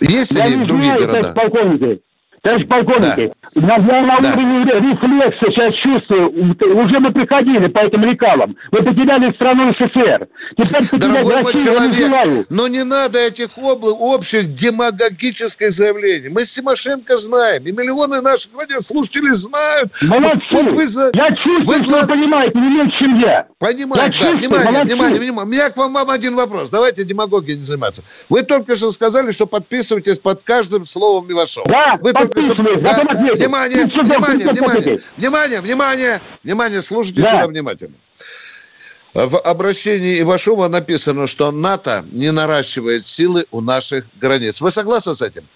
Есть 0.00 0.32
Я 0.32 0.46
ли 0.46 0.64
другие 0.66 0.96
знаю, 0.96 1.06
города? 1.06 1.32
Полковник, 1.32 2.02
Товарищ 2.46 2.68
полковники, 2.68 3.32
да. 3.56 3.76
на, 3.78 4.02
на 4.02 4.20
да. 4.20 4.34
уровне 4.36 4.72
рефлекса 4.74 5.46
сейчас 5.50 5.74
чувствую, 5.82 6.30
уже 6.84 7.00
мы 7.00 7.12
приходили 7.12 7.66
по 7.66 7.80
этим 7.80 8.04
лекалам. 8.04 8.54
Мы 8.70 8.84
потеряли 8.84 9.34
страну 9.34 9.72
СССР. 9.72 10.28
Теперь 10.56 10.88
потеряли 10.88 11.42
Россию, 11.42 11.64
человек, 11.64 12.46
но 12.50 12.68
не 12.68 12.84
надо 12.84 13.18
этих 13.18 13.48
обл- 13.58 13.96
общих 13.98 14.54
демагогических 14.54 15.72
заявлений. 15.72 16.28
Мы 16.28 16.44
с 16.44 16.54
Тимошенко 16.54 17.16
знаем, 17.16 17.64
и 17.64 17.72
миллионы 17.72 18.20
наших 18.20 18.52
радиослушателей 18.60 19.32
знают. 19.32 19.90
Молодцы. 20.08 20.46
Вот, 20.52 20.72
вы, 20.72 20.84
я 21.14 21.30
чувствую, 21.30 21.66
вы, 21.66 21.82
что 21.82 22.00
вы 22.00 22.06
понимаете, 22.06 22.58
не 22.60 22.68
меньше, 22.68 22.98
чем 23.00 23.18
я. 23.18 23.46
Понимаю, 23.58 24.08
да. 24.08 24.10
Чувствую, 24.10 24.38
внимание, 24.38 24.70
молодцы. 24.70 24.94
внимание, 24.94 25.18
внимание. 25.18 25.42
У 25.42 25.52
меня 25.52 25.70
к 25.70 25.76
вам, 25.76 25.96
один 25.96 26.36
вопрос. 26.36 26.70
Давайте 26.70 27.02
демагогией 27.02 27.58
не 27.58 27.64
заниматься. 27.64 28.04
Вы 28.28 28.42
только 28.42 28.76
что 28.76 28.92
сказали, 28.92 29.32
что 29.32 29.46
подписываетесь 29.46 30.20
под 30.20 30.44
каждым 30.44 30.84
словом 30.84 31.28
Левашова. 31.28 31.68
Да, 31.68 31.98
вы 32.00 32.12
только 32.12 32.35
да. 32.36 32.42
Внимание, 32.44 33.34
внимание, 33.34 33.84
внимание, 33.86 35.00
внимание, 35.16 35.60
внимание, 35.60 36.20
внимание, 36.44 36.82
слушайте 36.82 37.22
да. 37.22 37.30
сюда 37.30 37.46
внимательно. 37.46 37.94
В 39.14 39.38
обращении 39.38 40.20
Ивашова 40.20 40.68
написано, 40.68 41.26
что 41.26 41.50
НАТО 41.50 42.04
не 42.12 42.30
наращивает 42.32 43.06
силы 43.06 43.46
у 43.50 43.62
наших 43.62 44.04
границ. 44.20 44.60
Вы 44.60 44.70
согласны 44.70 45.14
с 45.14 45.22
этим? 45.22 45.48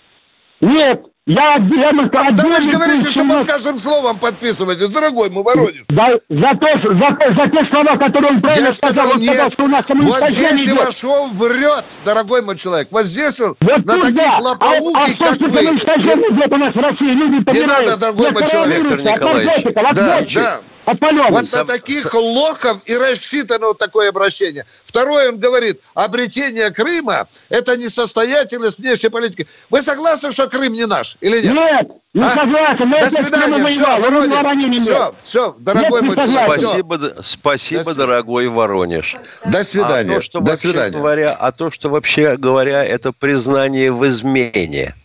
Нет, 0.62 1.04
я, 1.26 1.56
я 1.56 1.92
мы 1.92 2.06
а 2.06 2.32
да 2.32 2.42
вы 2.44 2.60
же 2.60 2.72
говорите, 2.72 3.10
что 3.10 3.24
под 3.28 3.46
каждым 3.46 3.76
словом 3.76 4.18
подписываетесь, 4.18 4.88
дорогой 4.88 5.30
мой 5.30 5.44
Воронеж. 5.44 5.84
За, 5.88 6.18
за, 6.28 6.50
то, 6.58 6.66
за, 6.82 7.34
за 7.36 7.50
те 7.50 7.70
слова, 7.70 7.96
которые 7.98 8.32
он 8.32 8.40
правильно 8.40 8.66
я 8.66 8.72
сказал, 8.72 9.04
сказал, 9.04 9.20
нет, 9.20 9.34
сказал, 9.34 9.50
что 9.50 9.62
у 9.62 9.68
нас 9.68 9.88
вот 9.90 10.28
здесь. 10.30 10.68
Ивашов 10.70 11.32
врет, 11.32 11.84
дорогой 12.04 12.42
мой 12.42 12.56
человек. 12.56 12.88
Вот 12.90 13.04
здесь 13.04 13.38
он 13.40 13.54
вот 13.60 13.84
на 13.84 13.94
таких 13.96 14.14
да. 14.14 14.38
лопоухих, 14.38 15.16
а, 15.20 15.24
а 15.24 15.30
как 15.30 15.40
вы. 15.40 15.60
Идет 15.60 16.52
у 16.52 16.56
нас 16.56 16.74
в 16.74 16.78
России, 16.78 17.12
люди 17.12 17.60
не 17.60 17.66
надо, 17.66 17.96
дорогой 17.98 18.30
мой 18.32 18.46
человек. 18.46 18.82
Виктор 18.82 19.00
Николаевич. 19.00 19.64
Да, 19.74 20.20
да. 20.34 20.60
Опаленный. 20.90 21.30
Вот 21.30 21.52
на 21.52 21.64
таких 21.64 22.12
лохов 22.14 22.82
и 22.86 22.96
рассчитано 22.96 23.68
вот 23.68 23.78
такое 23.78 24.08
обращение. 24.08 24.64
Второе, 24.84 25.30
он 25.30 25.38
говорит, 25.38 25.80
обретение 25.94 26.70
Крыма– 26.70 27.28
это 27.48 27.76
несостоятельность 27.76 28.78
внешней 28.78 29.08
политики. 29.08 29.46
Вы 29.70 29.82
согласны, 29.82 30.32
что 30.32 30.48
Крым 30.48 30.72
не 30.72 30.86
наш 30.86 31.16
или 31.20 31.46
нет? 31.46 31.54
Нет, 31.54 31.90
не 32.14 32.26
а? 32.26 32.30
согласен. 32.30 32.90
До 33.00 33.10
свидания. 33.10 33.66
Все, 33.66 34.00
Воронеж. 34.00 34.82
Все, 34.82 35.14
все, 35.18 35.54
дорогой 35.60 36.02
нет, 36.02 36.16
мой 36.16 36.24
человек. 36.24 36.60
Спасибо, 36.60 37.22
спасибо 37.22 37.84
До 37.84 37.94
дорогой 37.94 38.48
Воронеж. 38.48 39.16
До 39.46 39.62
свидания. 39.62 40.10
А 40.10 40.14
то, 40.16 40.22
что 40.22 40.40
До 40.40 40.56
свидания. 40.56 40.98
Говоря, 40.98 41.36
а 41.38 41.52
то, 41.52 41.70
что 41.70 41.88
вообще 41.88 42.36
говоря, 42.36 42.84
это 42.84 43.12
признание 43.12 43.92
в 43.92 44.06
измене, 44.08 44.96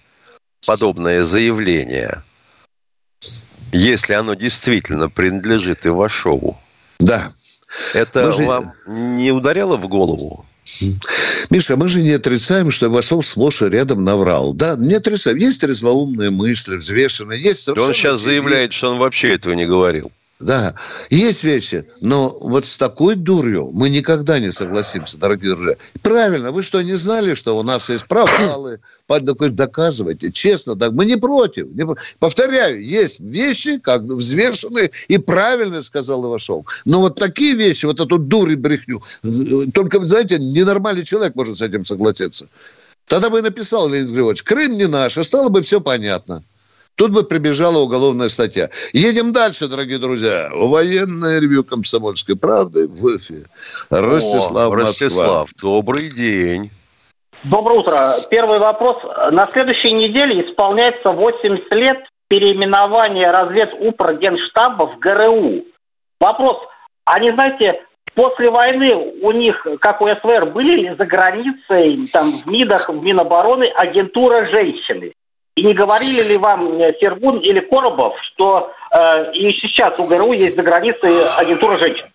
подобное 0.65 1.24
заявление– 1.24 2.24
если 3.75 4.13
оно 4.13 4.33
действительно 4.33 5.09
принадлежит 5.09 5.85
Ивашову. 5.85 6.57
Да. 6.99 7.31
Это 7.93 8.31
же... 8.31 8.45
вам 8.45 8.73
не 8.88 9.31
ударяло 9.31 9.77
в 9.77 9.88
голову? 9.88 10.45
Миша, 11.49 11.75
мы 11.75 11.88
же 11.88 12.01
не 12.01 12.11
отрицаем, 12.11 12.71
что 12.71 12.88
Ивашов 12.88 13.25
сплошь 13.25 13.61
и 13.61 13.65
рядом 13.65 14.03
наврал. 14.03 14.53
Да, 14.53 14.75
не 14.77 14.95
отрицаем. 14.95 15.38
Есть 15.38 15.61
трезвоумные 15.61 16.31
мысли, 16.31 16.77
взвешенные. 16.77 17.39
Есть 17.39 17.67
Он 17.69 17.93
сейчас 17.93 18.21
заявляет, 18.21 18.73
что 18.73 18.91
он 18.91 18.97
вообще 18.97 19.33
этого 19.33 19.53
не 19.53 19.65
говорил. 19.65 20.11
Да, 20.38 20.76
есть 21.10 21.45
вещи, 21.45 21.86
но 22.02 22.38
вот 22.41 22.65
с 22.65 22.78
такой 22.78 23.15
дурью 23.15 23.71
мы 23.74 23.89
никогда 23.89 24.38
не 24.38 24.52
согласимся, 24.52 25.17
дорогие 25.17 25.56
друзья. 25.56 25.78
Правильно, 26.02 26.52
вы 26.52 26.62
что, 26.62 26.82
не 26.82 26.95
знали, 26.95 27.36
что 27.36 27.58
у 27.58 27.63
нас 27.63 27.89
есть 27.89 28.06
провалы? 28.06 28.82
Доказывайте, 29.08 30.34
честно, 30.34 30.76
так 30.76 30.91
мы 30.91 31.06
не 31.06 31.15
против. 31.15 31.67
Не, 31.74 31.88
повторяю, 32.19 32.86
есть 32.86 33.21
вещи, 33.21 33.80
как 33.80 34.02
взвешенные 34.02 34.91
и 35.08 35.17
правильные, 35.17 35.82
сказал 35.82 36.26
Ивашов. 36.26 36.65
Но 36.84 37.00
вот 37.00 37.15
такие 37.15 37.56
вещи, 37.56 37.86
вот 37.86 38.02
эту 38.02 38.17
дурь 38.17 38.52
и 38.52 38.56
брехню, 38.56 39.02
только, 39.74 40.06
знаете, 40.06 40.38
ненормальный 40.38 41.06
человек 41.06 41.36
может 41.36 41.56
с 41.56 41.62
этим 41.62 41.86
согласиться. 41.86 42.50
Тогда 43.08 43.30
бы 43.30 43.39
и 43.39 43.41
написал 43.41 43.88
Леонид 43.88 44.10
Григорьевич, 44.10 44.43
Крым 44.43 44.74
не 44.74 44.88
наш, 44.88 45.17
и 45.17 45.24
стало 45.24 45.48
бы 45.48 45.62
все 45.62 45.80
понятно. 45.80 46.43
Тут 46.97 47.12
бы 47.12 47.23
прибежала 47.23 47.79
уголовная 47.79 48.29
статья. 48.29 48.69
Едем 48.93 49.34
дальше, 49.34 49.67
дорогие 49.67 49.97
друзья. 49.97 50.49
Военное 50.53 51.39
ревью 51.39 51.65
«Комсомольской 51.65 52.38
правды» 52.38 52.88
в 52.88 53.17
эфире. 53.17 53.43
Ростислав, 53.89 54.71
О, 54.71 54.75
Ростислав, 54.75 55.49
добрый 55.62 56.10
день. 56.10 56.71
Доброе 57.43 57.79
утро. 57.79 57.93
Первый 58.31 58.60
вопрос. 58.60 58.97
На 59.31 59.45
следующей 59.45 59.91
неделе 59.91 60.49
исполняется 60.49 61.12
80 61.12 61.73
лет 61.75 61.97
переименования 62.29 63.29
разведупра 63.29 64.13
Генштаба 64.13 64.86
в 64.95 64.99
ГРУ. 64.99 65.65
Вопрос. 66.21 66.58
Они, 67.03 67.29
знаете, 67.31 67.84
после 68.15 68.49
войны 68.49 68.95
у 69.21 69.31
них, 69.31 69.67
как 69.81 70.01
у 70.01 70.05
СВР, 70.05 70.45
были 70.51 70.95
за 70.95 71.05
границей, 71.05 72.05
там, 72.12 72.31
в 72.31 72.47
МИДах, 72.47 72.89
в 72.89 73.03
Минобороны 73.03 73.65
агентура 73.65 74.49
женщины. 74.51 75.12
И 75.56 75.63
не 75.63 75.74
говорили 75.74 76.30
ли 76.30 76.38
вам 76.38 76.82
э, 76.82 76.94
Сергун 77.00 77.39
или 77.39 77.62
Коробов, 77.62 78.13
что 78.34 78.72
э, 78.91 79.34
и 79.34 79.50
сейчас 79.54 79.98
у 80.00 80.06
ГРУ 80.06 80.34
есть 80.34 80.56
за 80.56 80.63
границей 80.63 81.26
агентура 81.38 81.78
женщин? 81.78 82.06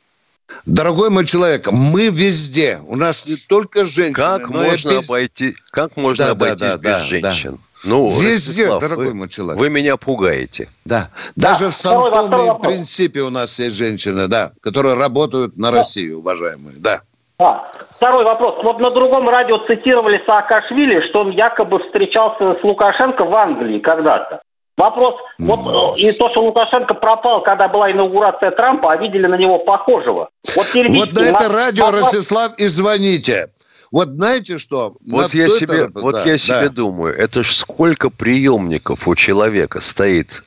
Дорогой 0.66 1.10
мой 1.10 1.24
человек, 1.24 1.68
мы 1.72 2.08
везде. 2.08 2.80
У 2.86 2.96
нас 2.96 3.26
не 3.26 3.36
только 3.36 3.84
женщины. 3.84 4.14
Как 4.14 4.48
можно 4.50 4.90
без... 4.90 5.08
обойти? 5.08 5.54
Как 5.70 5.96
можно 5.96 6.26
да, 6.26 6.30
обойти 6.32 6.60
да, 6.60 6.76
да, 6.76 7.00
без 7.00 7.08
женщин? 7.08 7.52
Да. 7.52 7.58
Ну, 7.84 8.08
везде, 8.10 8.64
Ростислав, 8.64 8.80
дорогой 8.80 9.06
вы, 9.06 9.14
мой 9.14 9.28
человек. 9.28 9.58
Вы 9.58 9.70
меня 9.70 9.96
пугаете. 9.96 10.68
Да. 10.84 11.08
Даже 11.34 11.64
да. 11.64 11.70
в 11.70 11.74
Сан-Томе 11.74 12.52
в 12.52 12.60
принципе 12.60 13.22
у 13.22 13.30
нас 13.30 13.58
есть 13.58 13.76
женщины, 13.76 14.28
да, 14.28 14.52
которые 14.60 14.96
работают 14.96 15.56
на 15.56 15.70
да. 15.70 15.78
Россию, 15.78 16.18
уважаемые. 16.18 16.74
Да. 16.78 17.00
А, 17.40 17.70
второй 17.90 18.24
вопрос. 18.24 18.56
Вот 18.62 18.78
на 18.80 18.90
другом 18.90 19.28
радио 19.28 19.58
цитировали 19.66 20.22
Саакашвили, 20.26 21.08
что 21.08 21.20
он 21.20 21.30
якобы 21.30 21.78
встречался 21.84 22.60
с 22.60 22.62
Лукашенко 22.62 23.24
в 23.24 23.34
Англии 23.34 23.78
когда-то. 23.78 24.42
Вопрос, 24.76 25.14
вот 25.38 25.58
э, 25.58 26.00
и 26.00 26.12
то, 26.12 26.30
что 26.30 26.42
Лукашенко 26.42 26.94
пропал, 26.94 27.42
когда 27.42 27.68
была 27.68 27.90
инаугурация 27.92 28.50
Трампа, 28.50 28.92
а 28.92 28.96
видели 28.96 29.26
на 29.26 29.36
него 29.36 29.58
похожего. 29.58 30.30
Вот, 30.56 30.66
вот 30.74 31.12
на 31.12 31.20
это 31.20 31.48
радио, 31.48 31.86
вопрос... 31.86 32.14
Ростислав, 32.14 32.58
и 32.58 32.66
звоните. 32.66 33.48
Вот 33.90 34.08
знаете 34.08 34.58
что? 34.58 34.94
Вот 35.06 35.34
я 35.34 35.48
себе, 35.48 35.84
это, 35.84 36.00
вот 36.00 36.12
да, 36.12 36.24
я 36.24 36.38
себе 36.38 36.68
да. 36.68 36.68
думаю, 36.68 37.14
это 37.14 37.42
ж 37.42 37.54
сколько 37.54 38.08
приемников 38.08 39.08
у 39.08 39.14
человека 39.14 39.80
стоит 39.80 40.42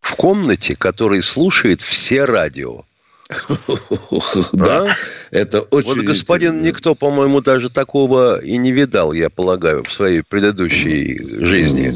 в 0.00 0.14
комнате, 0.16 0.76
который 0.76 1.22
слушает 1.22 1.82
все 1.82 2.24
радио. 2.24 2.84
Да, 4.52 4.94
это 5.30 5.60
очень... 5.60 5.88
Вот 5.88 5.98
господин 6.04 6.62
никто, 6.62 6.94
по-моему, 6.94 7.40
даже 7.40 7.70
такого 7.70 8.40
и 8.40 8.56
не 8.56 8.72
видал, 8.72 9.12
я 9.12 9.30
полагаю, 9.30 9.82
в 9.82 9.92
своей 9.92 10.22
предыдущей 10.22 11.20
жизни. 11.22 11.90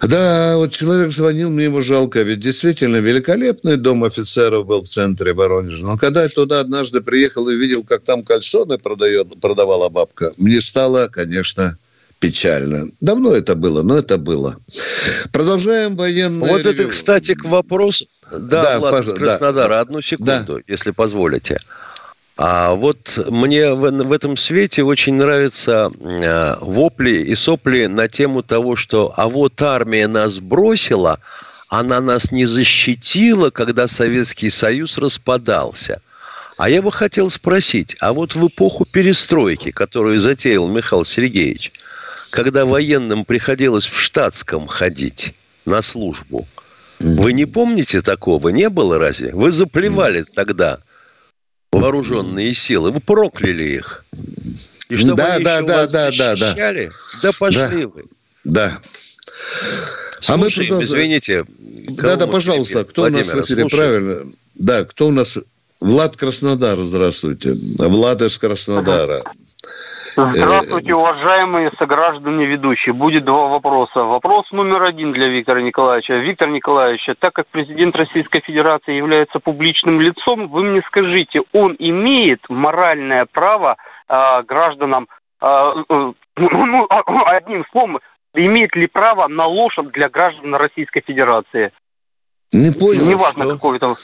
Да, 0.00 0.56
вот 0.56 0.72
человек 0.72 1.10
звонил, 1.10 1.50
мне 1.50 1.64
его 1.64 1.80
жалко, 1.80 2.22
ведь 2.22 2.38
действительно 2.40 2.96
великолепный 2.96 3.76
дом 3.76 4.04
офицеров 4.04 4.66
был 4.66 4.82
в 4.82 4.88
центре 4.88 5.32
Воронежа. 5.32 5.84
Но 5.84 5.98
когда 5.98 6.22
я 6.22 6.28
туда 6.28 6.60
однажды 6.60 7.00
приехал 7.00 7.48
и 7.48 7.56
видел, 7.56 7.82
как 7.82 8.02
там 8.04 8.22
кальсоны 8.22 8.78
продает, 8.78 9.40
продавала 9.40 9.88
бабка, 9.88 10.30
мне 10.38 10.60
стало, 10.60 11.08
конечно, 11.08 11.76
печально. 12.20 12.88
Давно 13.00 13.34
это 13.34 13.54
было, 13.54 13.82
но 13.82 13.98
это 13.98 14.18
было. 14.18 14.56
Продолжаем 15.32 15.96
военное 15.96 16.48
Вот 16.48 16.64
ревю. 16.64 16.70
это, 16.70 16.84
кстати, 16.86 17.34
к 17.34 17.44
вопросу. 17.44 18.06
Да, 18.30 18.62
да 18.62 18.78
Влад 18.78 19.04
из 19.04 19.12
Краснодара. 19.12 19.68
Да. 19.68 19.80
Одну 19.80 20.00
секунду, 20.00 20.56
да. 20.56 20.62
если 20.66 20.90
позволите. 20.90 21.58
А 22.36 22.74
вот 22.74 23.18
мне 23.28 23.74
в, 23.74 23.90
в 23.90 24.12
этом 24.12 24.36
свете 24.36 24.84
очень 24.84 25.14
нравятся 25.14 25.90
э, 26.00 26.56
вопли 26.60 27.24
и 27.24 27.34
сопли 27.34 27.86
на 27.86 28.06
тему 28.06 28.44
того, 28.44 28.76
что 28.76 29.12
а 29.16 29.28
вот 29.28 29.60
армия 29.60 30.06
нас 30.06 30.38
бросила, 30.38 31.18
она 31.68 32.00
нас 32.00 32.30
не 32.30 32.46
защитила, 32.46 33.50
когда 33.50 33.88
Советский 33.88 34.50
Союз 34.50 34.98
распадался. 34.98 36.00
А 36.58 36.68
я 36.68 36.80
бы 36.80 36.92
хотел 36.92 37.28
спросить, 37.28 37.96
а 38.00 38.12
вот 38.12 38.36
в 38.36 38.46
эпоху 38.46 38.84
перестройки, 38.84 39.72
которую 39.72 40.20
затеял 40.20 40.68
Михаил 40.68 41.04
Сергеевич, 41.04 41.72
когда 42.30 42.64
военным 42.64 43.24
приходилось 43.24 43.84
в 43.84 43.98
штатском 43.98 44.68
ходить 44.68 45.34
на 45.64 45.82
службу. 45.82 46.46
Вы 47.00 47.32
не 47.32 47.46
помните 47.46 48.02
такого? 48.02 48.48
Не 48.48 48.68
было 48.68 48.98
разве? 48.98 49.32
Вы 49.32 49.50
заплевали 49.50 50.24
тогда 50.34 50.80
вооруженные 51.70 52.54
силы, 52.54 52.90
вы 52.90 53.00
прокляли 53.00 53.64
их. 53.64 54.04
И 54.88 54.96
чтобы 54.96 55.16
да, 55.16 55.34
они 55.34 55.44
да, 55.44 55.62
да, 55.62 55.86
да, 55.86 56.10
да, 56.10 56.36
да. 56.36 56.54
Да 56.54 57.30
пошли 57.38 57.82
да. 57.82 57.88
вы. 57.88 58.04
Да. 58.44 58.78
Слушаем, 60.20 60.26
а 60.28 60.36
мы 60.36 60.50
продолжаем. 60.50 60.82
извините. 60.82 61.44
Да, 61.90 62.16
да, 62.16 62.26
пожалуйста, 62.26 62.84
кто 62.84 63.02
Владимир, 63.02 63.24
у 63.24 63.26
нас 63.26 63.34
в 63.34 63.46
эфире? 63.46 63.60
Слушаем. 63.68 63.68
Правильно. 63.70 64.32
Да, 64.54 64.84
кто 64.84 65.08
у 65.08 65.12
нас? 65.12 65.38
Влад 65.80 66.16
Краснодар, 66.16 66.82
здравствуйте. 66.82 67.52
Влад 67.78 68.22
из 68.22 68.36
Краснодара. 68.38 69.20
Ага. 69.20 69.32
Здравствуйте, 70.18 70.94
уважаемые 70.96 71.70
сограждане 71.70 72.44
ведущие. 72.44 72.92
Будет 72.92 73.24
два 73.24 73.46
вопроса. 73.46 74.00
Вопрос 74.00 74.50
номер 74.50 74.82
один 74.82 75.12
для 75.12 75.28
Виктора 75.28 75.62
Николаевича. 75.62 76.14
Виктор 76.14 76.48
Николаевич, 76.48 77.06
так 77.20 77.32
как 77.32 77.46
президент 77.46 77.94
Российской 77.94 78.40
Федерации 78.40 78.94
является 78.94 79.38
публичным 79.38 80.00
лицом, 80.00 80.48
вы 80.48 80.64
мне 80.64 80.82
скажите, 80.88 81.42
он 81.52 81.76
имеет 81.78 82.40
моральное 82.48 83.26
право 83.30 83.76
э, 84.08 84.42
гражданам, 84.42 85.06
э, 85.40 85.46
э, 85.88 86.12
ну, 86.36 86.86
одним 87.26 87.64
словом, 87.70 88.00
имеет 88.34 88.74
ли 88.74 88.88
право 88.88 89.28
на 89.28 89.46
лошадь 89.46 89.92
для 89.92 90.08
граждан 90.08 90.52
Российской 90.56 91.00
Федерации? 91.06 91.70
Не 92.52 92.72
понял. 92.72 93.04
Неважно, 93.04 93.44
что... 93.44 93.54
какой 93.54 93.78
там. 93.78 93.94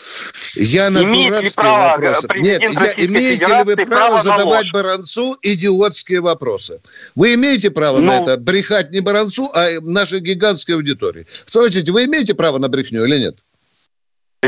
Я 0.57 0.91
на 0.91 1.03
Имеет 1.03 1.43
ли 1.43 1.51
право 1.57 1.89
вопросы. 1.89 2.29
Нет, 2.37 2.61
я, 2.61 2.69
имеете 3.07 3.47
ли 3.47 3.63
вы 3.65 3.77
право, 3.77 3.89
право 3.89 4.23
задавать 4.23 4.71
Баранцу 4.71 5.35
идиотские 5.41 6.21
вопросы? 6.21 6.81
Вы 7.15 7.35
имеете 7.35 7.71
право 7.71 8.01
ну... 8.01 8.07
на 8.07 8.21
это 8.21 8.37
брехать 8.37 8.91
не 8.91 9.01
Баранцу, 9.01 9.51
а 9.55 9.81
нашей 9.81 10.21
гигантской 10.21 10.75
аудитории? 10.75 11.27
Скажите, 11.29 11.91
вы 11.91 12.05
имеете 12.05 12.35
право 12.35 12.59
на 12.59 12.69
брехню 12.69 13.05
или 13.07 13.19
нет? 13.19 13.37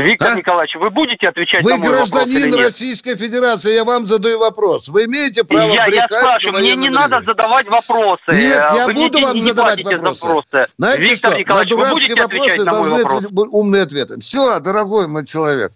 Виктор 0.01 0.33
а? 0.33 0.35
Николаевич, 0.35 0.75
вы 0.75 0.89
будете 0.89 1.27
отвечать 1.27 1.63
вы 1.63 1.71
на 1.71 1.77
мой 1.77 1.89
вопрос? 1.89 2.11
Вы 2.11 2.25
гражданин 2.25 2.63
Российской 2.63 3.15
Федерации, 3.15 3.73
я 3.73 3.83
вам 3.83 4.05
задаю 4.05 4.37
вопрос. 4.39 4.89
Вы 4.89 5.05
имеете 5.05 5.43
право 5.43 5.71
я, 5.71 5.85
брехать? 5.85 6.11
Я 6.11 6.21
спрашиваю, 6.21 6.61
мне 6.61 6.75
не 6.75 6.89
надо 6.89 7.21
задавать 7.25 7.67
вопросы. 7.67 8.21
Нет, 8.27 8.63
я 8.75 8.85
вы 8.85 8.93
буду 8.93 9.19
вам 9.19 9.41
задавать 9.41 9.83
вопросы. 9.83 10.27
вопросы. 10.27 10.67
Знаете 10.77 11.01
Виктор 11.01 11.31
что, 11.31 11.39
Николаевич, 11.39 11.71
на 11.71 11.77
дурацкие 11.77 12.15
вопросы 12.15 12.63
должны 12.65 13.29
быть 13.29 13.47
умные 13.51 13.83
ответы. 13.83 14.19
Все, 14.19 14.59
дорогой 14.59 15.07
мой 15.07 15.25
человек. 15.25 15.71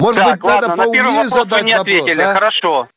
Может 0.00 0.24
так, 0.24 0.32
быть, 0.32 0.44
ладно, 0.44 0.68
надо 0.68 0.82
поумнее 0.82 1.28
задать 1.28 1.62
вы 1.62 1.66
не 1.68 1.76
вопрос, 1.76 1.96
ответили, 1.96 2.22
а? 2.22 2.32
хорошо. 2.32 2.88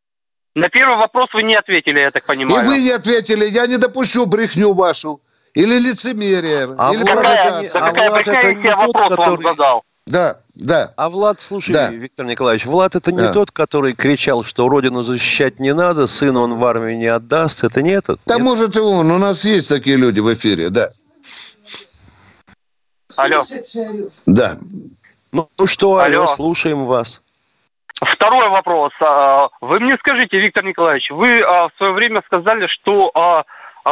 На 0.56 0.70
первый 0.70 0.98
вопрос 0.98 1.30
вы 1.34 1.44
не 1.44 1.54
ответили, 1.54 2.00
я 2.00 2.10
так 2.10 2.26
понимаю. 2.26 2.64
И 2.64 2.68
вы 2.68 2.78
не 2.80 2.90
ответили, 2.90 3.46
я 3.46 3.68
не 3.68 3.78
допущу 3.78 4.26
брехню 4.26 4.74
вашу. 4.74 5.22
Или 5.54 5.78
лицемерие. 5.78 6.76
А 6.78 6.92
или 6.92 7.04
какая, 7.04 7.70
да 7.72 7.82
какая 7.82 8.12
брехня, 8.12 8.76
вопрос 8.76 8.92
тот, 8.94 9.10
который... 9.10 9.30
вам 9.30 9.42
задал? 9.44 9.84
Да, 10.08 10.38
да. 10.56 10.94
А 10.96 11.10
Влад, 11.10 11.42
слушай, 11.42 11.74
да. 11.74 11.92
Виктор 11.92 12.26
Николаевич, 12.26 12.66
Влад 12.66 12.96
это 12.96 13.12
не 13.12 13.20
да. 13.20 13.34
тот, 13.34 13.52
который 13.52 13.94
кричал, 13.94 14.44
что 14.44 14.70
родину 14.70 15.04
защищать 15.04 15.60
не 15.60 15.74
надо, 15.74 16.08
сына 16.08 16.40
он 16.40 16.56
в 16.56 16.66
армию 16.66 16.98
не 16.98 17.08
отдаст, 17.08 17.64
это 17.64 17.82
не 17.82 17.92
этот? 17.92 18.22
Да 18.26 18.36
нет? 18.36 18.44
может 18.44 18.76
и 18.76 18.80
он, 18.80 19.12
у 19.12 19.18
нас 19.18 19.44
есть 19.44 19.70
такие 19.70 19.98
люди 19.98 20.22
в 20.22 20.32
эфире, 20.34 20.70
да. 20.70 20.90
Алло. 23.18 23.40
Да. 24.26 24.58
Ну, 25.34 25.50
ну 25.60 25.68
что, 25.68 25.98
алло, 25.98 26.24
алло, 26.24 26.28
слушаем 26.28 26.86
вас. 26.86 27.22
Второй 28.16 28.50
вопрос. 28.50 28.94
А, 29.02 29.50
вы 29.60 29.80
мне 29.80 29.98
скажите, 29.98 30.38
Виктор 30.40 30.64
Николаевич, 30.64 31.10
вы 31.10 31.42
а, 31.42 31.68
в 31.68 31.72
свое 31.78 31.94
время 31.94 32.22
сказали, 32.26 32.68
что 32.68 33.12
а, 33.14 33.44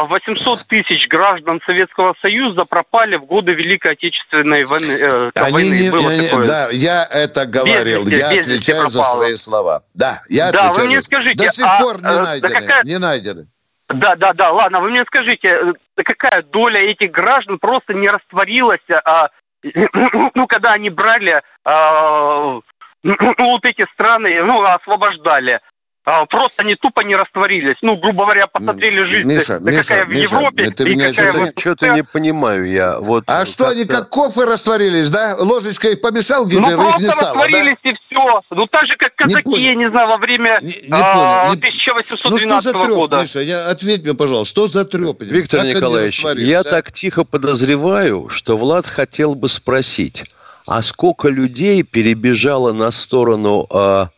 800 0.03 0.59
а 0.59 0.67
тысяч 0.67 1.07
граждан 1.07 1.61
Советского 1.65 2.15
Союза 2.21 2.65
пропали 2.65 3.15
в 3.15 3.25
годы 3.25 3.53
Великой 3.53 3.93
Отечественной 3.93 4.65
войны. 4.65 4.91
Э, 4.91 5.31
Они 5.35 5.53
войны. 5.53 5.73
Не, 5.75 5.91
Было 5.91 6.11
не, 6.11 6.27
такое. 6.27 6.47
Да, 6.47 6.69
я 6.71 7.05
это 7.09 7.45
говорил. 7.45 8.05
Без 8.05 8.19
я 8.19 8.35
без 8.35 8.47
отвечаю 8.47 8.87
за 8.87 9.03
свои 9.03 9.35
слова. 9.35 9.83
Да, 9.93 10.19
я 10.29 10.51
да, 10.51 10.69
отвечаю. 10.69 10.87
вы 10.87 10.93
мне 10.93 11.01
скажите, 11.01 11.45
До 11.45 11.51
сих 11.51 11.65
а, 11.65 11.77
пор 11.77 12.01
не 12.01 12.07
э, 12.07 12.23
найдены. 12.23 12.53
Да 12.53 12.59
какая... 12.59 12.83
Не 12.83 12.99
найдены. 12.99 13.47
Да, 13.89 14.15
да, 14.15 14.33
да, 14.33 14.51
ладно, 14.51 14.81
вы 14.81 14.89
мне 14.89 15.03
скажите, 15.05 15.47
э, 15.47 16.03
какая 16.03 16.41
доля 16.43 16.81
этих 16.81 17.11
граждан 17.11 17.59
просто 17.59 17.93
не 17.93 18.09
растворилась, 18.09 18.81
а, 19.05 19.29
ну, 19.63 20.47
когда 20.47 20.73
они 20.73 20.89
брали 20.89 21.41
а, 21.63 22.59
ну, 23.03 23.35
вот 23.37 23.63
эти 23.65 23.85
страны, 23.93 24.43
ну, 24.43 24.63
освобождали. 24.63 25.61
А, 26.07 26.27
просто 26.27 26.61
они 26.61 26.75
тупо 26.75 27.01
не 27.01 27.15
растворились. 27.15 27.77
Ну, 27.81 27.97
грубо 27.97 28.25
говоря, 28.25 28.45
посмотрели 28.45 29.05
жизнь. 29.05 29.27
Миша, 29.27 29.59
да 29.59 29.71
Миша, 29.71 29.89
какая 29.89 30.05
Миша, 30.05 30.29
в 30.29 30.33
Европе 30.33 30.69
ты 30.69 30.83
и 30.83 30.89
меня 30.91 31.11
какая 31.11 31.33
что-то, 31.33 31.59
что-то 31.59 31.87
не 31.95 32.03
понимаю 32.03 32.69
я. 32.69 32.99
Вот 32.99 33.23
а 33.25 33.43
что, 33.45 33.69
они 33.69 33.85
как 33.85 34.09
кофе 34.09 34.43
растворились, 34.43 35.09
да? 35.09 35.35
Ложечкой 35.39 35.93
их 35.93 36.01
помешал 36.01 36.45
Гитлер, 36.45 36.77
ну, 36.77 36.89
их 36.91 36.99
не 36.99 37.09
стало, 37.09 37.33
растворились 37.33 37.77
да? 37.83 37.89
и 37.89 37.93
все. 37.93 38.41
Ну, 38.51 38.67
так 38.67 38.85
же, 38.85 38.95
как 38.97 39.15
казаки, 39.15 39.49
не 39.49 39.63
я 39.63 39.75
не 39.75 39.89
знаю, 39.89 40.09
во 40.09 40.17
время 40.17 40.59
не, 40.61 40.67
не 40.67 40.91
а, 40.91 41.51
1812 41.53 42.29
ну, 42.29 42.37
что 42.37 42.59
за 42.59 42.71
треп, 42.71 42.95
года. 42.95 43.21
Миша, 43.21 43.39
я, 43.39 43.69
ответь 43.69 44.03
мне, 44.03 44.13
пожалуйста, 44.13 44.51
что 44.51 44.67
за 44.67 44.85
треп? 44.85 45.23
Виктор 45.23 45.61
как 45.61 45.69
Николаевич, 45.69 46.23
я 46.37 46.59
а? 46.59 46.63
так 46.63 46.91
тихо 46.91 47.23
подозреваю, 47.23 48.29
что 48.29 48.57
Влад 48.57 48.85
хотел 48.85 49.33
бы 49.33 49.49
спросить, 49.49 50.25
а 50.67 50.83
сколько 50.83 51.29
людей 51.29 51.81
перебежало 51.81 52.73
на 52.73 52.91
сторону... 52.91 53.65
А, 53.71 54.09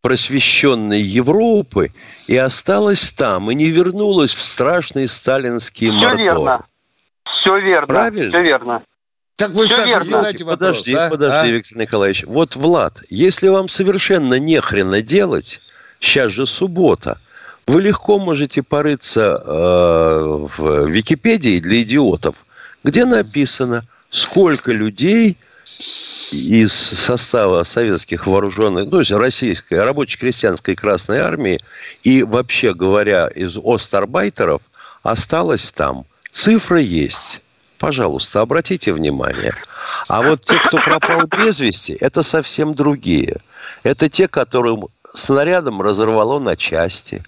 просвещенной 0.00 1.02
Европы 1.02 1.90
и 2.28 2.36
осталась 2.36 3.10
там, 3.10 3.50
и 3.50 3.54
не 3.54 3.66
вернулась 3.70 4.32
в 4.32 4.40
страшные 4.40 5.08
сталинские 5.08 5.90
Все 5.90 5.98
мордоры. 6.00 6.22
верно. 6.22 6.64
Все 7.40 7.58
верно. 7.58 7.86
Правильно? 7.86 8.30
Все 8.30 8.42
верно. 8.42 8.82
Так 9.36 9.50
вы 9.50 9.66
Все 9.66 9.84
верно. 9.84 10.04
задайте 10.04 10.44
вопрос, 10.44 10.58
Подожди, 10.58 10.94
а? 10.94 11.10
подожди, 11.10 11.48
а? 11.50 11.52
Виктор 11.52 11.78
Николаевич. 11.78 12.24
Вот, 12.24 12.56
Влад, 12.56 13.02
если 13.08 13.48
вам 13.48 13.68
совершенно 13.68 14.38
нехрена 14.38 15.00
делать, 15.00 15.60
сейчас 16.00 16.32
же 16.32 16.46
суббота, 16.46 17.18
вы 17.66 17.82
легко 17.82 18.18
можете 18.18 18.62
порыться 18.62 19.40
э, 19.44 20.46
в 20.56 20.86
Википедии 20.88 21.60
для 21.60 21.82
идиотов, 21.82 22.46
где 22.82 23.04
написано, 23.04 23.82
сколько 24.10 24.72
людей– 24.72 25.36
из 26.32 26.72
состава 26.72 27.62
советских 27.62 28.26
вооруженных, 28.26 28.90
то 28.90 29.00
есть 29.00 29.10
российской, 29.10 29.82
рабоче-крестьянской 29.82 30.74
Красной 30.74 31.20
Армии 31.20 31.60
и, 32.02 32.22
вообще 32.22 32.74
говоря, 32.74 33.28
из 33.28 33.56
остарбайтеров 33.56 34.62
осталось 35.02 35.72
там. 35.72 36.04
Цифры 36.30 36.82
есть. 36.82 37.40
Пожалуйста, 37.78 38.40
обратите 38.40 38.92
внимание. 38.92 39.54
А 40.08 40.22
вот 40.22 40.42
те, 40.42 40.58
кто 40.58 40.78
пропал 40.78 41.26
без 41.26 41.60
вести, 41.60 41.96
это 42.00 42.22
совсем 42.22 42.74
другие. 42.74 43.36
Это 43.84 44.08
те, 44.08 44.28
которым 44.28 44.86
снарядом 45.14 45.80
разорвало 45.80 46.38
на 46.40 46.56
части. 46.56 47.22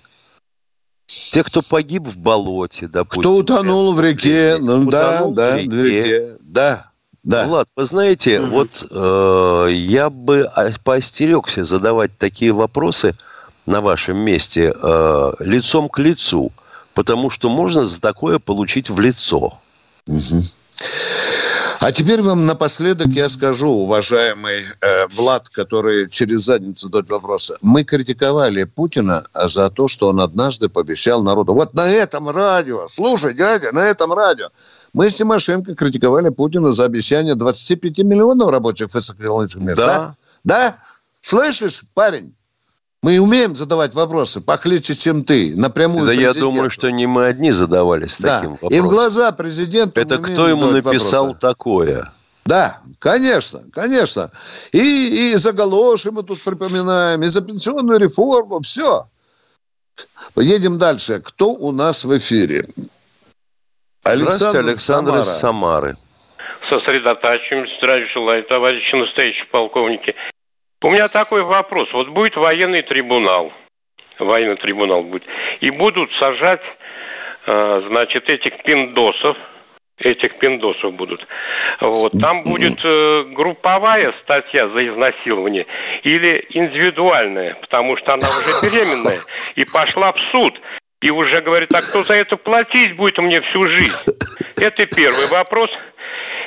Те, 1.06 1.42
кто 1.42 1.62
погиб 1.62 2.06
в 2.06 2.18
болоте, 2.18 2.88
допустим. 2.88 3.22
Кто 3.22 3.36
утонул 3.36 3.94
в 3.94 4.00
реке, 4.00 4.56
ну 4.60 4.88
да, 4.88 5.26
да, 5.26 5.56
в 5.56 5.84
реке, 5.84 6.36
да. 6.40 6.89
Да. 7.22 7.46
Влад, 7.46 7.68
вы 7.76 7.84
знаете, 7.84 8.40
угу. 8.40 8.50
вот 8.50 8.86
э, 8.90 9.68
я 9.72 10.08
бы 10.08 10.50
поостерегся 10.84 11.64
задавать 11.64 12.16
такие 12.16 12.52
вопросы 12.52 13.14
на 13.66 13.80
вашем 13.80 14.18
месте 14.18 14.74
э, 14.74 15.32
лицом 15.40 15.88
к 15.88 15.98
лицу, 15.98 16.50
потому 16.94 17.28
что 17.28 17.50
можно 17.50 17.84
за 17.84 18.00
такое 18.00 18.38
получить 18.38 18.88
в 18.88 18.98
лицо. 19.00 19.58
Угу. 20.06 20.42
А 21.80 21.92
теперь 21.92 22.20
вам 22.20 22.44
напоследок 22.44 23.08
я 23.08 23.28
скажу, 23.28 23.70
уважаемый 23.70 24.64
э, 24.80 25.06
Влад, 25.08 25.48
который 25.48 26.10
через 26.10 26.42
задницу 26.42 26.86
задает 26.86 27.08
вопросы. 27.08 27.56
Мы 27.62 27.84
критиковали 27.84 28.64
Путина 28.64 29.24
за 29.34 29.70
то, 29.70 29.88
что 29.88 30.08
он 30.08 30.20
однажды 30.20 30.68
пообещал 30.68 31.22
народу. 31.22 31.54
Вот 31.54 31.72
на 31.72 31.88
этом 31.88 32.28
радио, 32.28 32.86
слушай, 32.86 33.32
дядя, 33.34 33.72
на 33.72 33.86
этом 33.86 34.12
радио 34.12 34.48
мы 34.92 35.08
с 35.08 35.16
Тимошенко 35.16 35.74
критиковали 35.74 36.30
Путина 36.30 36.72
за 36.72 36.84
обещание 36.84 37.34
25 37.34 37.98
миллионов 37.98 38.50
рабочих 38.50 38.92
высокотехнологичных 38.92 39.64
мест. 39.64 39.78
Да. 39.78 39.86
да? 39.86 40.16
Да? 40.44 40.76
Слышишь, 41.20 41.82
парень? 41.94 42.34
Мы 43.02 43.18
умеем 43.18 43.56
задавать 43.56 43.94
вопросы 43.94 44.42
похлеще, 44.42 44.94
чем 44.94 45.24
ты, 45.24 45.54
напрямую 45.56 46.06
Да 46.06 46.12
я 46.12 46.34
думаю, 46.34 46.68
что 46.68 46.90
не 46.90 47.06
мы 47.06 47.26
одни 47.26 47.50
задавались 47.50 48.16
да. 48.18 48.36
таким 48.36 48.52
вопросом. 48.52 48.76
И 48.76 48.80
в 48.80 48.88
глаза 48.88 49.32
президенту 49.32 49.98
Это 49.98 50.18
кто 50.18 50.48
ему 50.48 50.66
написал 50.66 51.28
вопросы. 51.28 51.40
такое? 51.40 52.12
Да, 52.44 52.78
конечно, 52.98 53.62
конечно. 53.72 54.30
И, 54.72 55.32
и 55.32 55.36
за 55.36 55.52
галоши 55.52 56.10
мы 56.10 56.22
тут 56.24 56.42
припоминаем, 56.42 57.22
и 57.22 57.26
за 57.28 57.40
пенсионную 57.40 57.98
реформу, 57.98 58.60
все. 58.60 59.06
Едем 60.36 60.78
дальше. 60.78 61.20
Кто 61.24 61.52
у 61.52 61.72
нас 61.72 62.04
в 62.04 62.14
эфире? 62.16 62.64
Александр, 64.04 64.60
Александр 64.60 65.20
из 65.20 65.28
Самары. 65.38 65.92
Сосредотачиваемся. 66.68 67.74
Здравия 67.78 68.08
желаю, 68.08 68.44
товарищи 68.44 68.94
настоящие 68.94 69.46
полковники. 69.46 70.14
У 70.82 70.88
меня 70.88 71.08
такой 71.08 71.42
вопрос. 71.42 71.88
Вот 71.92 72.08
будет 72.08 72.36
военный 72.36 72.82
трибунал, 72.82 73.52
военный 74.18 74.56
трибунал 74.56 75.02
будет, 75.02 75.24
и 75.60 75.70
будут 75.70 76.10
сажать, 76.18 76.62
э, 77.46 77.82
значит, 77.88 78.28
этих 78.30 78.62
пиндосов, 78.62 79.36
этих 79.98 80.38
пиндосов 80.38 80.94
будут. 80.94 81.26
Вот. 81.80 82.12
Там 82.18 82.40
будет 82.42 82.82
э, 82.82 83.24
групповая 83.34 84.10
статья 84.22 84.68
за 84.68 84.88
изнасилование 84.88 85.66
или 86.02 86.46
индивидуальная, 86.50 87.56
потому 87.60 87.98
что 87.98 88.14
она 88.14 88.26
уже 88.26 88.50
беременная 88.62 89.20
и 89.56 89.64
пошла 89.70 90.12
в 90.12 90.18
суд. 90.18 90.58
И 91.02 91.10
уже 91.10 91.40
говорит, 91.40 91.72
а 91.72 91.80
кто 91.80 92.02
за 92.02 92.14
это 92.14 92.36
платить 92.36 92.96
будет 92.96 93.16
мне 93.18 93.40
всю 93.40 93.66
жизнь? 93.68 94.04
Это 94.60 94.84
первый 94.86 95.30
вопрос. 95.32 95.70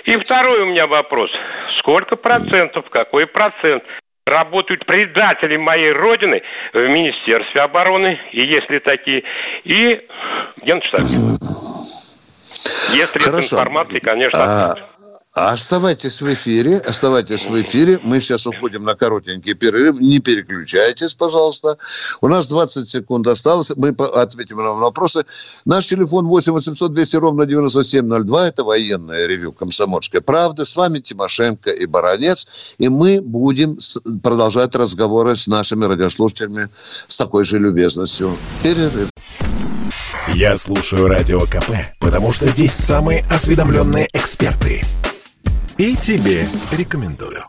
И 0.05 0.15
второй 0.17 0.61
у 0.61 0.65
меня 0.65 0.85
вопрос. 0.85 1.31
Сколько 1.79 2.15
процентов, 2.15 2.85
какой 2.89 3.25
процент 3.25 3.83
работают 4.25 4.85
предатели 4.85 5.57
моей 5.57 5.91
родины 5.91 6.41
в 6.73 6.87
Министерстве 6.87 7.61
обороны, 7.61 8.19
и 8.31 8.41
если 8.41 8.79
такие, 8.79 9.23
и 9.63 10.07
в 10.57 10.65
Генштабе. 10.65 11.03
Есть 12.95 13.17
информации, 13.17 13.99
конечно, 13.99 14.39
а, 14.39 14.75
Оставайтесь 15.33 16.21
в 16.21 16.31
эфире, 16.31 16.77
оставайтесь 16.77 17.47
в 17.47 17.59
эфире. 17.59 17.99
Мы 18.03 18.21
сейчас 18.21 18.45
уходим 18.45 18.83
на 18.83 18.93
коротенький 18.93 19.55
перерыв. 19.55 19.99
Не 19.99 20.19
переключайтесь, 20.19 21.15
пожалуйста. 21.15 21.75
У 22.21 22.27
нас 22.27 22.47
20 22.49 22.88
секунд 22.88 23.25
осталось. 23.25 23.73
Мы 23.75 23.89
ответим 23.89 24.57
на 24.57 24.73
вопросы. 24.73 25.25
Наш 25.65 25.88
телефон 25.88 26.27
8 26.27 26.51
800 26.51 26.93
200 26.93 27.15
ровно 27.15 27.47
9702. 27.47 28.47
Это 28.47 28.63
военное 28.63 29.25
ревю 29.25 29.53
«Комсомольской 29.53 30.21
правды». 30.21 30.65
С 30.65 30.75
вами 30.75 30.99
Тимошенко 30.99 31.71
и 31.71 31.88
Баранец. 31.88 32.75
И 32.77 32.88
мы 32.88 33.19
будем 33.19 33.79
продолжать 34.21 34.75
разговоры 34.75 35.36
с 35.36 35.47
нашими 35.47 35.86
радиослушателями 35.86 36.69
с 37.07 37.17
такой 37.17 37.43
же 37.43 37.57
любезностью. 37.57 38.38
Перерыв. 38.61 39.09
Я 40.36 40.55
слушаю 40.57 41.07
Радио 41.07 41.41
КП, 41.41 41.71
потому 41.99 42.31
что 42.34 42.47
здесь 42.47 42.73
самые 42.73 43.25
осведомленные 43.31 44.07
эксперты– 44.13 44.84
и 45.78 45.95
тебе 45.95 46.47
рекомендую. 46.71 47.45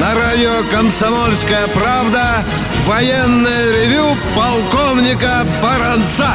На 0.00 0.14
радио 0.14 0.50
«Комсомольская 0.70 1.66
правда» 1.68 2.44
военное 2.86 3.72
ревю 3.72 4.16
полковника 4.36 5.46
Баранца. 5.62 6.28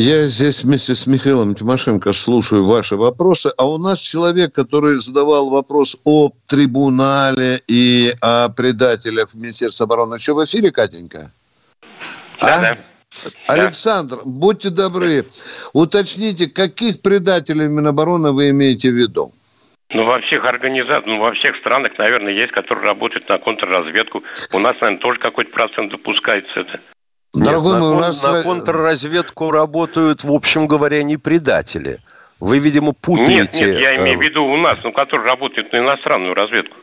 Я 0.00 0.28
здесь 0.28 0.62
вместе 0.62 0.94
с 0.94 1.08
Михаилом 1.08 1.56
Тимошенко 1.56 2.12
слушаю 2.12 2.64
ваши 2.64 2.94
вопросы, 2.94 3.50
а 3.58 3.66
у 3.66 3.78
нас 3.78 3.98
человек, 3.98 4.54
который 4.54 4.94
задавал 4.98 5.50
вопрос 5.50 6.00
о 6.04 6.30
трибунале 6.46 7.58
и 7.66 8.12
о 8.22 8.48
предателях 8.48 9.30
в 9.30 9.34
Министерстве 9.34 9.86
обороны. 9.86 10.14
Еще 10.14 10.34
в 10.34 10.44
эфире, 10.44 10.70
Катенька? 10.70 11.32
Да, 12.40 12.54
а? 12.54 12.60
да. 12.60 12.76
Александр, 13.48 14.18
будьте 14.24 14.70
добры, 14.70 15.24
уточните, 15.74 16.46
каких 16.46 17.02
предателей 17.02 17.66
Минобороны 17.66 18.30
вы 18.30 18.50
имеете 18.50 18.90
в 18.90 18.94
виду? 18.94 19.32
Ну, 19.90 20.04
во 20.04 20.20
всех 20.20 20.44
организациях, 20.44 21.06
ну, 21.06 21.18
во 21.18 21.34
всех 21.34 21.56
странах, 21.56 21.98
наверное, 21.98 22.34
есть, 22.34 22.52
которые 22.52 22.84
работают 22.84 23.28
на 23.28 23.38
контрразведку. 23.38 24.22
У 24.54 24.58
нас, 24.60 24.80
наверное, 24.80 25.02
тоже 25.02 25.18
какой-то 25.18 25.50
процент 25.50 25.90
допускается 25.90 26.60
это. 26.60 26.78
Дорогой 27.34 27.72
Нет, 27.72 27.80
мой, 27.80 27.90
на, 27.90 27.96
у 27.96 28.00
нас... 28.00 28.24
на 28.24 28.42
контрразведку 28.42 29.50
работают, 29.50 30.24
в 30.24 30.32
общем 30.32 30.66
говоря, 30.66 31.02
не 31.02 31.16
предатели. 31.16 31.98
Вы, 32.40 32.58
видимо, 32.58 32.92
путаете... 32.92 33.32
Нет, 33.34 33.54
нет, 33.54 33.80
я 33.80 33.96
имею 33.96 34.18
в 34.18 34.22
виду 34.22 34.44
у 34.44 34.56
нас, 34.56 34.78
ну, 34.84 34.92
который 34.92 35.26
работает 35.26 35.72
на 35.72 35.78
иностранную 35.78 36.34
разведку. 36.34 36.76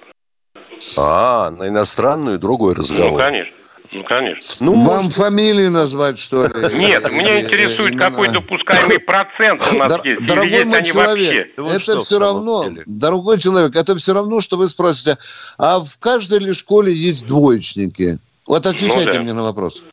А, 0.97 1.49
на 1.51 1.67
иностранную 1.67 2.39
другой 2.39 2.75
разговор. 2.75 3.11
Ну, 3.11 3.17
конечно. 3.17 3.55
Ну, 3.91 4.03
конечно. 4.03 4.65
Ну, 4.65 4.73
Вам 4.83 5.03
может... 5.05 5.13
фамилии 5.13 5.67
назвать, 5.67 6.19
что 6.19 6.47
ли? 6.47 6.53
Нет, 6.75 7.09
меня 7.11 7.41
интересует, 7.41 7.97
какой 7.97 8.29
допускаемый 8.29 8.99
процент 9.05 9.61
у 9.71 9.77
нас 9.77 10.03
есть. 10.03 10.25
Дорогой 10.25 10.65
мой 10.65 10.83
человек, 10.83 11.51
это 11.57 11.97
все 11.99 12.19
равно, 12.19 12.65
дорогой 12.85 13.39
человек, 13.39 13.75
это 13.75 13.95
все 13.95 14.13
равно, 14.13 14.41
что 14.41 14.57
вы 14.57 14.67
спросите, 14.67 15.17
а 15.57 15.79
в 15.79 15.97
каждой 15.99 16.39
ли 16.39 16.53
школе 16.53 16.93
есть 16.93 17.27
двоечники? 17.27 18.17
Вот 18.47 18.67
отвечайте 18.67 19.13
ну 19.13 19.23
мне 19.23 19.33
на 19.33 19.43
вопрос. 19.43 19.85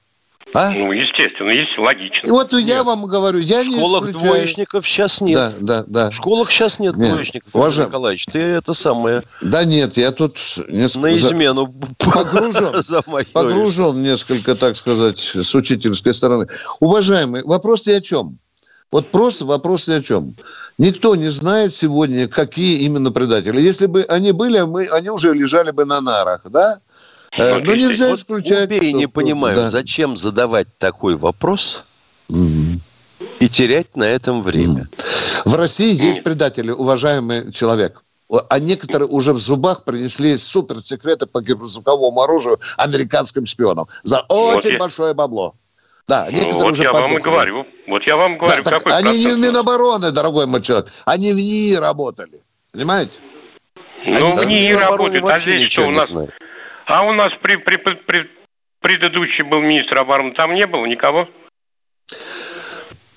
А? 0.54 0.70
Ну, 0.70 0.92
естественно, 0.92 1.50
есть 1.50 1.78
логично. 1.78 2.26
И 2.26 2.30
вот 2.30 2.52
нет. 2.52 2.62
я 2.62 2.84
вам 2.84 3.06
говорю, 3.06 3.38
я 3.38 3.64
не 3.64 3.76
В 3.76 3.78
школах 3.78 4.04
исключаю... 4.04 4.32
двоечников 4.32 4.86
сейчас 4.86 5.20
нет. 5.20 5.34
Да, 5.34 5.52
да, 5.60 5.84
да. 5.86 6.10
В 6.10 6.14
школах 6.14 6.50
сейчас 6.50 6.78
нет, 6.78 6.96
нет. 6.96 7.12
двоечников, 7.12 7.54
Уважаем... 7.54 7.88
Николаевич. 7.88 8.26
Ты 8.26 8.38
это 8.38 8.74
самое... 8.74 9.22
Да 9.40 9.64
нет, 9.64 9.96
я 9.96 10.12
тут... 10.12 10.36
Несколько... 10.68 11.08
На 11.08 11.14
измену 11.16 11.74
погружен, 11.98 12.74
погружен 13.32 14.02
несколько, 14.02 14.54
так 14.54 14.76
сказать, 14.76 15.18
с 15.18 15.54
учительской 15.54 16.12
стороны. 16.12 16.48
Уважаемый, 16.80 17.42
вопрос 17.44 17.88
о 17.88 18.00
чем? 18.02 18.38
Вот 18.90 19.10
просто 19.10 19.46
вопрос 19.46 19.88
о 19.88 20.02
чем. 20.02 20.34
Никто 20.76 21.16
не 21.16 21.28
знает 21.28 21.72
сегодня, 21.72 22.28
какие 22.28 22.80
именно 22.80 23.10
предатели. 23.10 23.58
Если 23.58 23.86
бы 23.86 24.02
они 24.02 24.32
были, 24.32 24.60
мы, 24.60 24.86
они 24.86 25.08
уже 25.08 25.32
лежали 25.32 25.70
бы 25.70 25.86
на 25.86 26.02
нарах, 26.02 26.42
да? 26.50 26.78
Э, 27.36 27.58
ну, 27.58 27.74
нельзя 27.74 28.08
вот 28.08 28.18
исключать. 28.18 28.68
Убей, 28.68 28.92
не 28.92 29.06
понимаю, 29.06 29.56
да. 29.56 29.70
зачем 29.70 30.16
задавать 30.16 30.68
такой 30.78 31.16
вопрос 31.16 31.84
угу. 32.28 32.80
и 33.40 33.48
терять 33.48 33.96
на 33.96 34.04
этом 34.04 34.42
время. 34.42 34.86
В 35.44 35.54
России 35.54 35.94
есть 35.94 36.22
предатели, 36.22 36.70
уважаемый 36.70 37.50
человек. 37.52 38.02
А 38.48 38.58
некоторые 38.58 39.08
уже 39.08 39.32
в 39.34 39.38
зубах 39.38 39.84
принесли 39.84 40.36
суперсекреты 40.38 41.26
по 41.26 41.42
гиперзвуковому 41.42 42.22
оружию 42.22 42.58
американским 42.78 43.44
шпионам 43.44 43.86
за 44.04 44.20
очень 44.28 44.72
вот 44.72 44.80
большое 44.80 45.08
я... 45.08 45.14
бабло. 45.14 45.54
Да, 46.08 46.26
ну, 46.30 46.32
некоторые 46.32 46.58
ну, 46.58 46.64
вот 46.64 46.72
уже 46.72 46.82
я 46.82 46.92
вам 46.92 47.16
и 47.16 47.20
говорю. 47.20 47.66
Вот 47.86 48.02
я 48.06 48.16
вам 48.16 48.38
говорю, 48.38 48.62
да, 48.62 48.70
какой 48.70 48.92
Они 48.92 49.04
процент? 49.04 49.24
не 49.24 49.32
в 49.32 49.38
Минобороны, 49.38 50.12
дорогой 50.12 50.46
мой 50.46 50.62
человек. 50.62 50.88
Они 51.04 51.32
в 51.32 51.36
НИИ 51.36 51.74
работали. 51.76 52.40
Понимаете? 52.72 53.20
Ну, 54.06 54.36
в 54.36 54.46
НИИ 54.46 54.72
работают. 54.72 55.24
А 55.24 55.38
здесь 55.38 55.70
что 55.70 55.86
у 55.86 55.90
нас? 55.90 56.08
Знает. 56.08 56.30
А 56.94 57.04
у 57.04 57.14
нас 57.14 57.32
при, 57.40 57.56
при, 57.56 57.76
при, 57.78 58.30
предыдущий 58.82 59.44
был 59.44 59.60
министр 59.60 60.02
обороны, 60.02 60.34
там 60.34 60.52
не 60.52 60.66
было 60.66 60.84
никого. 60.84 61.26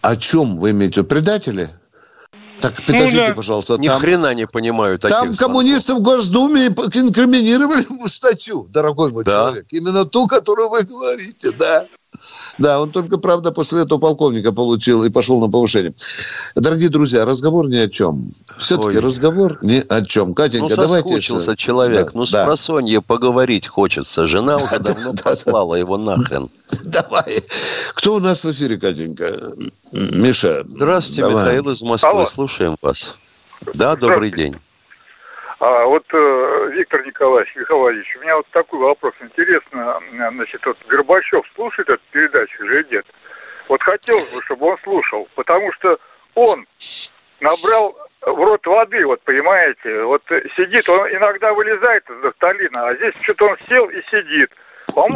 О 0.01 0.15
чем 0.15 0.57
вы 0.57 0.71
имеете? 0.71 1.03
Предатели? 1.03 1.67
Так, 2.61 2.73
ну 2.79 2.93
подождите, 2.93 3.23
ну, 3.23 3.27
да. 3.27 3.35
пожалуйста. 3.35 3.75
Ни 3.77 3.87
там, 3.87 3.99
хрена 3.99 4.33
не 4.33 4.47
понимаю 4.47 4.97
таких 4.97 5.17
Там 5.17 5.35
коммунисты 5.35 5.93
в 5.93 6.01
Госдуме 6.01 6.67
инкриминировали 6.67 7.83
статью, 8.07 8.65
дорогой 8.69 9.11
мой 9.11 9.25
да. 9.25 9.31
человек. 9.31 9.65
Именно 9.71 10.05
ту, 10.05 10.25
которую 10.27 10.69
вы 10.69 10.83
говорите, 10.83 11.49
да. 11.59 11.85
Да, 12.57 12.79
он 12.79 12.91
только, 12.91 13.17
правда, 13.17 13.51
после 13.51 13.81
этого 13.81 13.99
полковника 13.99 14.51
получил 14.51 15.03
и 15.03 15.09
пошел 15.09 15.39
на 15.39 15.49
повышение. 15.49 15.93
Дорогие 16.55 16.89
друзья, 16.89 17.25
разговор 17.25 17.67
ни 17.67 17.77
о 17.77 17.89
чем. 17.89 18.31
Все-таки 18.57 18.97
Ой. 18.97 19.03
разговор 19.03 19.59
ни 19.61 19.83
о 19.87 20.01
чем. 20.03 20.33
Катенька, 20.33 20.75
ну, 20.75 20.81
давайте... 20.81 21.09
соскучился 21.09 21.55
человек. 21.55 22.07
Да, 22.07 22.11
ну, 22.13 22.25
с 22.25 22.31
да. 22.31 22.45
просонья 22.45 23.01
поговорить 23.01 23.67
хочется. 23.67 24.27
Жена 24.27 24.55
уже 24.63 24.79
давно 24.79 25.13
послала 25.23 25.75
его 25.75 25.97
нахрен. 25.97 26.49
Давай. 26.85 27.43
Кто 27.93 28.15
у 28.15 28.19
нас 28.19 28.43
в 28.43 28.51
эфире, 28.51 28.77
Катенька? 28.77 29.53
Миша. 29.91 30.63
Здравствуйте, 30.67 31.29
Михаил 31.29 31.69
из 31.69 31.81
Москвы. 31.81 32.27
Слушаем 32.33 32.75
вас. 32.81 33.15
Да, 33.73 33.95
добрый 33.95 34.31
день. 34.31 34.57
А 35.59 35.85
вот, 35.85 36.03
э, 36.11 36.69
Виктор 36.73 37.05
Николаевич 37.05 37.55
Михайлович, 37.55 38.15
у 38.17 38.21
меня 38.21 38.35
вот 38.35 38.47
такой 38.51 38.79
вопрос. 38.79 39.13
Интересно, 39.21 39.99
значит, 40.11 40.65
вот 40.65 40.77
Горбачев 40.87 41.45
слушает 41.55 41.89
эту 41.89 42.01
передачу 42.11 42.63
или 42.65 42.85
нет? 42.91 43.05
Вот 43.69 43.81
хотелось 43.81 44.33
бы, 44.33 44.41
чтобы 44.43 44.67
он 44.67 44.77
слушал, 44.83 45.27
потому 45.35 45.71
что 45.73 45.97
он 46.35 46.65
набрал 47.39 47.95
в 48.21 48.37
рот 48.37 48.65
воды, 48.65 49.05
вот 49.05 49.21
понимаете, 49.21 50.03
вот 50.03 50.21
сидит, 50.57 50.87
он 50.89 51.07
иногда 51.09 51.53
вылезает 51.53 52.03
из 52.09 52.23
нафталина, 52.23 52.87
а 52.87 52.95
здесь 52.95 53.13
что-то 53.21 53.51
он 53.51 53.57
сел 53.69 53.87
и 53.89 54.01
сидит. 54.11 54.51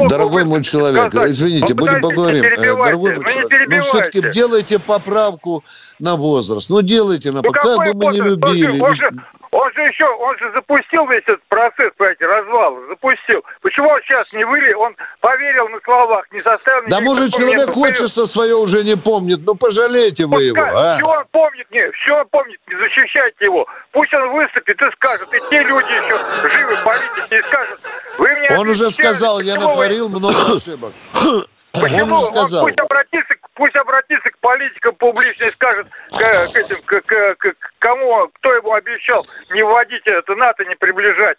Дорогой 0.10 0.44
мой 0.46 0.64
человек, 0.64 1.10
сказать, 1.10 1.32
извините, 1.32 1.74
будем 1.74 2.02
поговорим. 2.02 2.44
Э, 2.44 2.76
дорогой 2.76 3.16
мой 3.16 3.26
человек, 3.26 3.70
ну 3.70 3.80
все-таки 3.82 4.22
делайте 4.32 4.80
поправку 4.80 5.64
на 6.00 6.16
возраст. 6.16 6.70
Ну 6.70 6.82
делайте, 6.82 7.32
на 7.32 7.42
ну, 7.42 7.52
как 7.52 7.78
бы 7.78 7.94
мы 7.94 8.14
не 8.14 8.20
любили. 8.20 8.80
Он 8.80 8.94
же, 8.94 9.10
он 9.52 9.74
же 9.74 9.82
еще, 9.82 10.06
он 10.06 10.38
же 10.38 10.52
запустил 10.54 11.08
весь 11.08 11.24
этот 11.24 11.42
процесс, 11.48 11.92
понимаете, 11.98 12.26
развал, 12.26 12.78
запустил. 12.88 13.44
Почему 13.62 13.90
он 13.90 14.00
сейчас 14.04 14.34
не 14.34 14.44
выли, 14.44 14.74
он 14.74 14.96
поверил 15.22 15.68
на 15.70 15.80
словах, 15.82 16.26
не 16.32 16.40
составил 16.40 16.88
Да 16.88 17.02
может 17.02 17.34
человек 17.34 17.76
отчество 17.76 18.26
свое 18.26 18.56
уже 18.56 18.84
не 18.84 18.96
помнит, 18.96 19.40
ну 19.44 19.56
пожалейте 19.56 20.28
вы 20.28 20.44
его, 20.44 20.62
а? 20.62 20.96
Все 20.96 21.06
он 21.06 21.26
помнит, 21.32 21.70
не, 21.72 21.92
все 21.92 22.20
он 22.20 22.28
помнит, 22.28 22.60
не 22.68 22.76
защищайте 22.76 23.46
его. 23.46 23.66
Пусть 23.92 24.14
он 24.14 24.32
выступит 24.32 24.80
и 24.80 24.92
скажет, 24.96 25.28
и 25.34 25.40
те 25.50 25.64
люди 25.64 25.92
еще 25.92 26.50
живы, 26.50 26.76
политики, 26.84 27.36
и 27.36 27.42
скажут, 27.42 27.80
вы 28.20 28.30
мне 28.36 28.50
Он 28.58 28.70
уже 28.70 28.90
сказал, 28.90 29.40
я 29.40 29.56
натворил 29.60 30.10
много 30.10 30.56
ошибок. 30.56 30.94
Почему? 31.72 32.16
Он 32.16 32.24
сказал. 32.24 32.64
Пусть 32.64 32.80
обратится, 32.80 33.34
пусть 33.54 33.76
обратится 33.76 34.30
к 34.30 34.38
политикам 34.40 34.96
публично 34.96 35.46
и 35.46 35.52
скажет 35.52 35.88
к, 36.10 36.18
к 36.18 36.56
этим, 36.56 36.82
к, 36.84 37.02
к, 37.02 37.36
к, 37.36 37.56
кому, 37.80 38.30
кто 38.36 38.54
ему 38.54 38.74
обещал 38.74 39.26
не 39.52 39.64
вводить 39.64 40.02
это 40.06 40.36
НАТО, 40.36 40.66
не 40.66 40.76
приближать. 40.76 41.38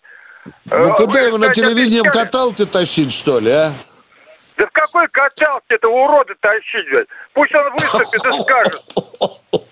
Ну, 0.66 0.94
куда 0.94 1.20
его 1.20 1.38
на 1.38 1.52
телевидении 1.52 2.00
в 2.00 2.12
каталке 2.12 2.64
тащить, 2.64 3.12
что 3.12 3.40
ли, 3.40 3.50
а? 3.50 3.72
Да 4.56 4.66
в 4.66 4.70
какой 4.72 5.08
каталке 5.08 5.74
это 5.74 5.88
уроды 5.88 6.34
тащить, 6.40 6.88
блядь? 6.90 7.08
Пусть 7.32 7.54
он 7.54 7.72
выступит 7.72 8.24
и 8.24 8.40
скажет. 8.40 9.60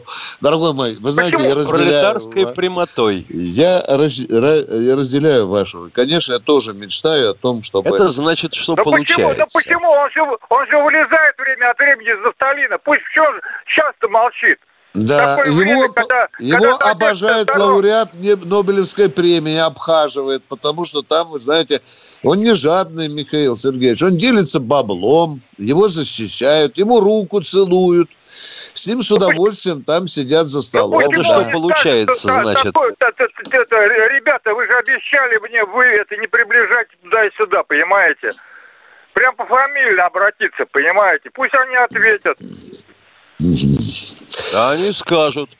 Дорогой 0.40 0.72
мой, 0.72 0.96
вы 0.96 1.10
знаете, 1.10 1.36
Почему? 1.36 1.48
я 1.48 1.54
разделяю... 1.54 1.90
Пролетарской 1.90 2.46
прямотой. 2.54 3.26
Я, 3.28 3.82
раз, 3.88 4.18
я 4.18 4.96
разделяю 4.96 5.48
вашу. 5.48 5.90
Конечно, 5.92 6.34
я 6.34 6.38
тоже 6.38 6.72
мечтаю 6.74 7.30
о 7.30 7.34
том, 7.34 7.62
чтобы... 7.62 7.94
Это 7.94 8.08
значит, 8.08 8.54
что 8.54 8.74
да 8.74 8.82
получается. 8.82 9.46
Почему? 9.52 9.82
Да 9.82 9.86
почему? 9.86 9.90
Он 9.90 10.10
же, 10.10 10.20
он 10.48 10.66
же 10.66 10.78
вылезает 10.78 11.36
время 11.38 11.70
от 11.70 11.78
времени 11.78 12.08
из-за 12.08 12.32
Сталина. 12.32 12.78
Пусть 12.78 13.02
все 13.10 13.22
часто 13.66 14.08
молчит. 14.08 14.58
Да, 14.94 15.38
его, 15.46 15.56
время, 15.56 15.88
когда, 15.88 16.26
его 16.38 16.76
когда 16.76 16.90
обожает 16.90 17.56
лауреат 17.56 18.14
Нобелевской 18.14 19.08
премии, 19.08 19.56
обхаживает, 19.56 20.44
потому 20.44 20.84
что 20.84 21.00
там, 21.02 21.28
вы 21.28 21.38
знаете, 21.38 21.80
он 22.22 22.38
не 22.38 22.54
жадный, 22.54 23.08
Михаил 23.08 23.56
Сергеевич, 23.56 24.02
он 24.02 24.16
делится 24.16 24.60
баблом, 24.60 25.40
его 25.58 25.88
защищают, 25.88 26.78
ему 26.78 27.00
руку 27.00 27.40
целуют, 27.40 28.10
с 28.28 28.86
ним 28.86 29.02
с 29.02 29.10
удовольствием 29.10 29.82
там 29.82 30.06
сидят 30.06 30.46
за 30.46 30.62
столом. 30.62 31.00
Это 31.00 31.22
да. 31.22 31.24
что 31.24 31.50
получается, 31.50 32.28
да, 32.28 32.42
значит? 32.42 32.74
ребята, 34.14 34.54
вы 34.54 34.66
же 34.66 34.72
обещали 34.74 35.38
мне, 35.38 35.64
вы 35.64 35.84
это 35.84 36.16
не 36.16 36.26
приближать 36.28 36.88
туда 37.02 37.26
и 37.26 37.30
сюда, 37.36 37.62
понимаете? 37.64 38.30
Прям 39.14 39.34
по 39.36 39.44
фамилии 39.44 40.00
обратиться, 40.00 40.64
понимаете? 40.70 41.30
Пусть 41.34 41.54
они 41.54 41.76
ответят. 41.76 42.38
Они 44.54 44.92
скажут. 44.92 45.50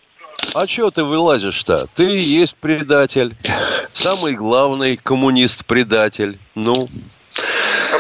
А 0.55 0.67
чего 0.67 0.91
ты 0.91 1.03
вылазишь-то? 1.03 1.87
Ты 1.95 2.17
и 2.17 2.19
есть 2.19 2.57
предатель. 2.57 3.37
Самый 3.93 4.35
главный 4.35 4.97
коммунист-предатель. 4.97 6.39
Ну, 6.55 6.75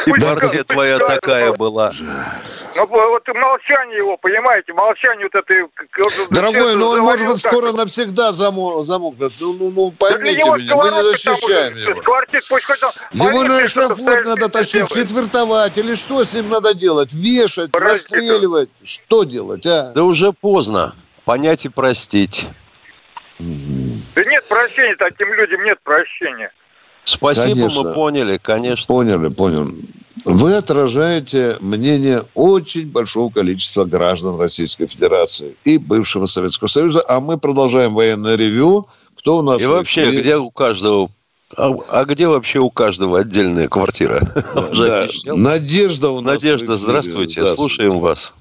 и 0.07 0.11
партия 0.21 0.65
твоя 0.65 0.99
такая 0.99 1.53
была. 1.53 1.91
Ну, 2.77 2.87
вот 2.87 3.29
молчание 3.29 3.99
его, 3.99 4.17
понимаете, 4.17 4.73
молчание 4.73 5.29
вот 5.33 5.45
это... 5.45 5.55
Дорогой, 6.31 6.75
ну 6.77 6.89
он, 6.89 7.01
может 7.01 7.29
быть, 7.29 7.39
скоро 7.39 7.73
навсегда 7.73 8.33
замокнет. 8.33 9.33
Ну, 9.41 9.53
ну, 9.55 9.71
ну 9.71 9.91
поймите 9.93 10.43
меня, 10.51 10.77
мы 10.77 10.91
не 10.91 11.03
защищаем 11.03 11.77
его. 11.77 12.01
Его 13.13 13.45
на 13.45 13.65
эшафот 13.65 14.25
надо 14.25 14.49
тащить, 14.49 14.89
четвертовать, 14.89 15.79
или 15.79 15.95
что 15.95 16.25
с 16.25 16.35
ним 16.35 16.49
надо 16.49 16.75
делать? 16.75 17.13
Вешать, 17.15 17.71
расстреливать? 17.75 18.71
Что 18.83 19.25
делать, 19.25 19.67
а? 19.67 19.93
Да 19.95 20.05
уже 20.05 20.33
поздно. 20.33 20.95
Понять 21.25 21.65
и 21.65 21.69
простить. 21.69 22.47
Да 23.39 24.23
нет 24.31 24.49
прощения, 24.49 24.97
таким 24.97 25.33
людям 25.35 25.65
нет 25.65 25.79
прощения. 25.83 26.53
Спасибо, 27.05 27.47
конечно. 27.47 27.83
мы 27.83 27.95
поняли, 27.95 28.39
конечно. 28.41 28.87
Поняли, 28.87 29.29
поняли. 29.29 29.69
Вы 30.25 30.55
отражаете 30.55 31.57
мнение 31.61 32.23
очень 32.35 32.91
большого 32.91 33.33
количества 33.33 33.85
граждан 33.85 34.39
Российской 34.39 34.87
Федерации 34.87 35.57
и 35.65 35.79
бывшего 35.79 36.27
Советского 36.27 36.69
Союза, 36.69 37.05
а 37.09 37.21
мы 37.21 37.39
продолжаем 37.39 37.93
военное 37.93 38.37
ревю. 38.37 38.87
Кто 39.19 39.39
у 39.39 39.43
нас? 39.43 39.63
И 39.63 39.67
вообще, 39.67 40.05
эфире? 40.05 40.21
где 40.21 40.37
у 40.37 40.51
каждого 40.51 41.11
а, 41.57 41.71
а 41.91 42.05
где 42.05 42.29
вообще 42.29 42.61
у 42.61 42.71
каждого 42.71 43.19
отдельная 43.19 43.69
квартира? 43.69 44.21
Да, 44.55 45.07
Надежда 45.27 46.11
у 46.11 46.21
нас. 46.21 46.43
Надежда, 46.43 46.77
здравствуйте, 46.77 47.43
да. 47.43 47.55
слушаем 47.55 47.99
вас. 47.99 48.33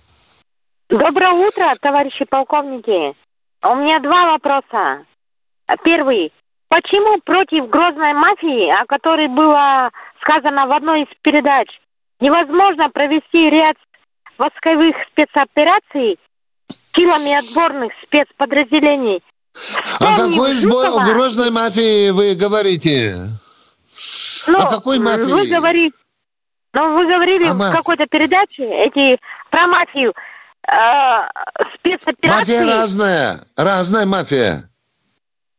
Доброе 0.91 1.31
утро, 1.31 1.73
товарищи 1.79 2.25
полковники. 2.25 3.15
У 3.63 3.75
меня 3.75 4.01
два 4.01 4.31
вопроса. 4.31 5.05
Первый. 5.85 6.33
Почему 6.67 7.17
против 7.21 7.69
грозной 7.69 8.13
мафии, 8.13 8.69
о 8.69 8.85
которой 8.85 9.29
было 9.29 9.89
сказано 10.21 10.67
в 10.67 10.71
одной 10.73 11.03
из 11.03 11.07
передач, 11.21 11.67
невозможно 12.19 12.89
провести 12.89 13.49
ряд 13.49 13.77
восковых 14.37 14.97
спецопераций 15.11 16.19
силами 16.93 17.39
отборных 17.39 17.93
спецподразделений? 18.03 19.23
О 20.01 20.17
какой 20.17 20.53
Жукова, 20.55 21.05
грозной 21.05 21.51
мафии 21.51 22.09
вы 22.09 22.35
говорите? 22.35 23.15
Ну, 24.47 24.57
о 24.57 24.69
какой 24.69 24.99
мафии? 24.99 25.31
Вы 25.31 25.47
говорите, 25.47 25.95
ну, 26.73 26.95
вы 26.95 27.05
говорили 27.05 27.47
а 27.47 27.53
в 27.53 27.71
какой-то 27.71 28.07
передаче 28.07 28.63
эти 28.63 29.19
про 29.49 29.67
мафию. 29.67 30.13
Э, 30.67 31.27
спецоперации. 31.75 32.57
Мафия 32.57 32.65
разная, 32.65 33.39
разная 33.57 34.05
мафия. 34.05 34.63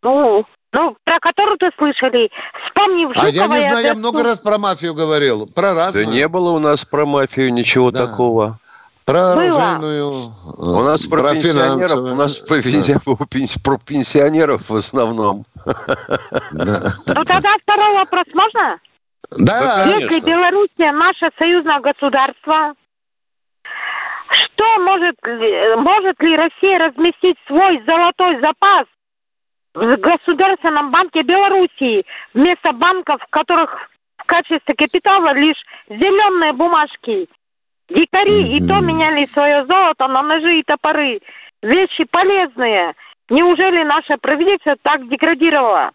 Ну, 0.03 0.45
ну, 0.73 0.97
про 1.05 1.21
которую 1.21 1.59
ты 1.59 1.71
слышали. 1.77 2.31
Вспомни 2.67 3.07
Жукова 3.07 3.27
А 3.27 3.31
я 3.31 3.47
не 3.47 3.61
знаю, 3.61 3.85
я 3.85 3.95
много 3.95 4.25
раз 4.25 4.41
про 4.41 4.59
мафию 4.59 4.95
говорил. 4.95 5.47
Про 5.55 5.75
разную. 5.75 6.07
Да 6.07 6.13
не 6.13 6.29
было 6.29 6.51
у 6.51 6.59
нас 6.59 6.85
про 6.85 7.05
мафию 7.05 7.53
ничего 7.53 7.91
да. 7.91 8.07
такого. 8.07 8.59
Про 9.05 9.33
оружейную, 9.33 10.31
у 10.59 10.83
нас 10.83 11.05
про, 11.07 11.23
про 11.23 11.35
пенсионеров, 11.35 11.99
у 11.99 12.15
нас 12.15 12.37
про, 12.37 12.63
да. 12.63 13.61
про 13.65 13.79
пенсионеров 13.79 14.71
в 14.71 14.77
основном. 14.77 15.45
Да. 15.65 16.79
Ну 17.09 17.25
тогда 17.25 17.57
второй 17.61 17.99
вопрос 17.99 18.27
можно? 18.33 18.79
Да. 19.41 19.85
Если 19.87 20.25
Белоруссия 20.25 20.93
наше 20.93 21.31
союзное 21.37 21.81
государство, 21.81 22.75
что 24.33 24.79
может, 24.81 25.17
может 25.79 26.21
ли 26.23 26.37
Россия 26.37 26.79
разместить 26.79 27.37
свой 27.47 27.83
золотой 27.87 28.41
запас 28.41 28.87
в 29.75 29.97
Государственном 29.97 30.91
банке 30.91 31.23
Белоруссии 31.23 32.05
вместо 32.35 32.73
банков, 32.73 33.23
в 33.23 33.31
которых 33.31 33.91
в 34.19 34.25
качестве 34.25 34.75
капитала 34.75 35.33
лишь 35.33 35.61
зеленые 35.89 36.53
бумажки. 36.53 37.29
Дикари 37.89 38.57
и 38.57 38.67
то 38.67 38.81
меняли 38.81 39.25
свое 39.25 39.67
золото 39.67 40.07
на 40.09 40.23
ножи 40.23 40.61
и 40.61 40.63
топоры. 40.63 41.21
Вещи 41.63 42.05
полезные. 42.05 42.95
Неужели 43.29 43.83
наше 43.85 44.17
правительство 44.19 44.77
так 44.83 45.09
деградировало? 45.09 45.91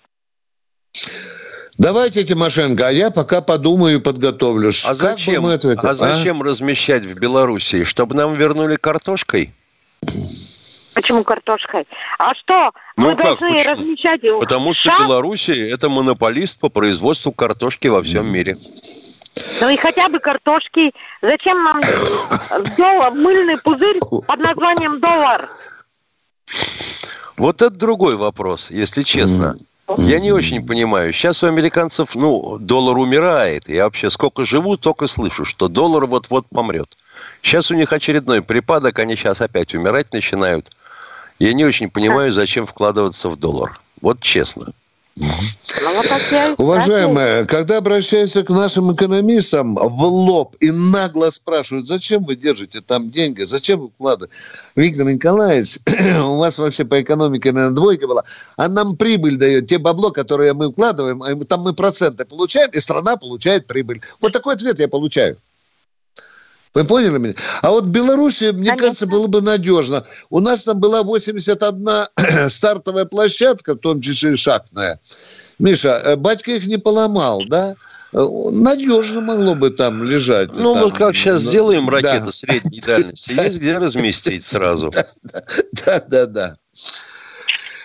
Давайте, 1.78 2.24
Тимошенко, 2.24 2.88
а 2.88 2.91
я 2.91 3.12
пока 3.12 3.41
подумаю 3.41 3.98
и 3.98 4.02
подготовлюсь. 4.02 4.84
А 4.86 4.95
зачем, 4.95 5.43
мы 5.43 5.52
это, 5.52 5.74
а, 5.74 5.89
а 5.89 5.93
зачем 5.93 6.41
размещать 6.41 7.06
в 7.06 7.20
Белоруссии? 7.20 7.84
Чтобы 7.84 8.16
нам 8.16 8.34
вернули 8.34 8.78
картошкой? 8.78 9.54
Почему 10.02 11.24
картошкой? 11.24 11.88
А 12.18 12.34
что? 12.34 12.72
Ну, 12.98 13.10
Мы 13.10 13.16
как, 13.16 13.26
должны 13.26 13.52
почему? 13.52 13.72
размещать 13.72 14.24
его. 14.24 14.39
Потому 14.39 14.74
что 14.74 14.89
Шаг? 14.89 15.02
Белоруссия– 15.02 15.70
это 15.72 15.89
монополист 15.89 16.60
по 16.60 16.70
производству 16.70 17.32
картошки 17.32 17.88
во 17.88 18.02
всем 18.02 18.32
мире. 18.32 18.56
Ну 19.62 19.70
и 19.70 19.78
хотя 19.78 20.10
бы 20.10 20.20
картошки. 20.20 20.91
Зачем 21.22 21.64
нам 21.64 21.78
доллар, 22.76 23.12
мыльный 23.12 23.58
пузырь 23.58 24.00
под 24.00 24.39
названием 24.39 25.00
доллар? 25.00 25.48
Вот 27.38 27.62
это 27.62 27.76
другой 27.76 28.16
вопрос, 28.16 28.72
если 28.72 29.04
честно. 29.04 29.54
Я 29.96 30.20
не 30.20 30.32
очень 30.32 30.66
понимаю. 30.66 31.14
Сейчас 31.14 31.44
у 31.44 31.48
американцев, 31.48 32.16
ну, 32.16 32.58
доллар 32.60 32.98
умирает. 32.98 33.70
Я 33.70 33.86
вообще 33.86 34.10
сколько 34.10 34.46
живу, 34.46 34.76
только 34.76 35.08
слышу, 35.08 35.46
что 35.46 35.70
доллар 35.70 36.06
вот-вот 36.06 36.48
помрет. 36.50 36.98
Сейчас 37.42 37.72
у 37.72 37.74
них 37.74 37.94
очередной 37.94 38.42
припадок, 38.42 39.00
они 39.00 39.16
сейчас 39.16 39.42
опять 39.42 39.74
умирать 39.74 40.12
начинают. 40.12 40.76
Я 41.40 41.54
не 41.54 41.64
очень 41.66 41.90
понимаю, 41.90 42.34
зачем 42.34 42.66
вкладываться 42.66 43.30
в 43.30 43.38
доллар. 43.38 43.80
Вот 44.02 44.20
честно. 44.22 44.74
Ну, 45.20 45.28
Уважаемые, 46.57 47.45
когда 47.47 47.78
обращаются 47.78 48.43
к 48.43 48.49
нашим 48.49 48.93
экономистам 48.93 49.74
в 49.76 50.03
лоб 50.03 50.55
и 50.59 50.70
нагло 50.70 51.32
спрашивают, 51.32 51.88
зачем 51.88 52.24
вы 52.24 52.36
держите 52.36 52.82
там 52.82 53.09
деньги, 53.09 53.43
зачем 53.43 53.80
вы 53.80 53.89
вкладываете? 53.89 54.36
Виктор 54.76 55.07
Николаевич, 55.07 55.80
у 56.24 56.38
вас 56.38 56.59
вообще 56.59 56.86
по 56.86 57.01
экономике, 57.01 57.51
наверное, 57.51 57.76
двойка 57.76 58.07
была, 58.07 58.24
а 58.57 58.68
нам 58.68 58.95
прибыль 58.95 59.38
дает, 59.38 59.68
те 59.68 59.80
бабло, 59.80 60.11
которые 60.11 60.53
мы 60.53 60.72
вкладываем, 60.72 61.24
а 61.24 61.34
там 61.45 61.61
мы 61.61 61.74
проценты 61.74 62.26
получаем, 62.26 62.70
и 62.72 62.80
страна 62.80 63.18
получает 63.18 63.65
прибыль. 63.65 64.01
Вот 64.22 64.34
такой 64.34 64.53
ответ 64.53 64.80
я 64.80 64.88
получаю. 64.88 65.38
Вы 66.78 66.84
поняли 66.84 67.18
меня? 67.18 67.34
А 67.64 67.72
вот 67.72 67.86
Белоруссия, 67.86 68.52
мне 68.52 68.70
Конечно. 68.70 68.78
кажется, 68.78 69.08
было 69.08 69.26
бы 69.26 69.42
надежно. 69.42 70.04
У 70.30 70.40
нас 70.40 70.64
там 70.64 70.80
была 70.80 71.02
81 71.02 71.90
стартовая 72.50 73.06
площадка, 73.06 73.74
в 73.74 73.80
том 73.80 74.00
числе 74.00 74.34
и 74.34 74.36
шахтная. 74.36 75.00
Миша, 75.58 76.00
э, 76.06 76.16
батька 76.18 76.52
их 76.52 76.68
не 76.68 76.78
поломал, 76.78 77.42
да? 77.48 77.74
Э, 78.14 78.24
надежно 78.52 79.22
могло 79.22 79.56
бы 79.56 79.72
там 79.72 80.04
лежать. 80.04 80.52
Ну, 80.56 80.76
там. 80.76 80.84
вот 80.84 80.96
как 80.96 81.16
сейчас 81.16 81.42
ну, 81.46 81.50
сделаем 81.50 81.90
ракеты 81.90 82.26
да. 82.26 82.32
средней 82.32 82.80
дальности, 82.80 83.34
есть 83.42 83.58
где 83.58 83.74
разместить 83.74 84.46
сразу. 84.46 84.92
Да, 85.84 86.04
да, 86.08 86.26
да. 86.28 86.58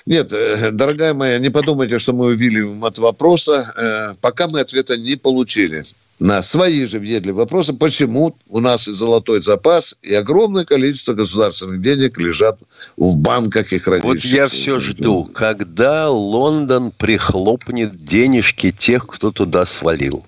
Нет, 0.07 0.33
э, 0.33 0.71
дорогая 0.73 1.15
моя, 1.15 1.39
не 1.39 1.51
подумайте, 1.51 1.99
что 1.99 2.13
мы 2.13 2.27
увидели 2.27 2.85
от 2.85 2.99
вопроса. 2.99 4.15
Пока 4.21 4.49
мы 4.49 4.61
ответа 4.61 4.97
не 4.97 5.17
получили 5.17 5.83
на 6.23 6.41
свои 6.41 6.85
же 6.85 7.01
въедливые 7.01 7.43
вопросы, 7.43 7.73
почему 7.73 8.37
у 8.49 8.61
нас 8.61 8.87
и 8.87 8.93
золотой 8.93 9.43
запас, 9.43 9.97
и 10.03 10.15
огромное 10.15 10.65
количество 10.65 11.15
государственных 11.15 11.81
денег 11.81 12.17
лежат 12.19 12.59
в 12.97 13.17
банках 13.17 13.73
и 13.73 13.79
хранилищах. 13.79 14.31
Вот 14.31 14.39
я 14.39 14.47
все 14.47 14.79
жду, 14.79 15.25
когда 15.25 16.09
Лондон 16.11 16.93
прихлопнет 16.93 18.05
денежки 18.05 18.71
тех, 18.71 19.07
кто 19.09 19.33
туда 19.33 19.65
свалил. 19.65 20.25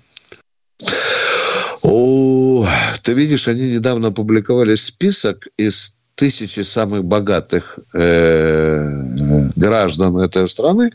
О, 1.85 2.67
ты 3.03 3.13
видишь, 3.13 3.47
они 3.47 3.75
недавно 3.75 4.09
опубликовали 4.09 4.75
список 4.75 5.47
из 5.57 5.95
тысячи 6.15 6.61
самых 6.61 7.05
богатых 7.05 7.79
э, 7.93 8.89
граждан 9.57 10.19
этой 10.19 10.49
страны, 10.49 10.93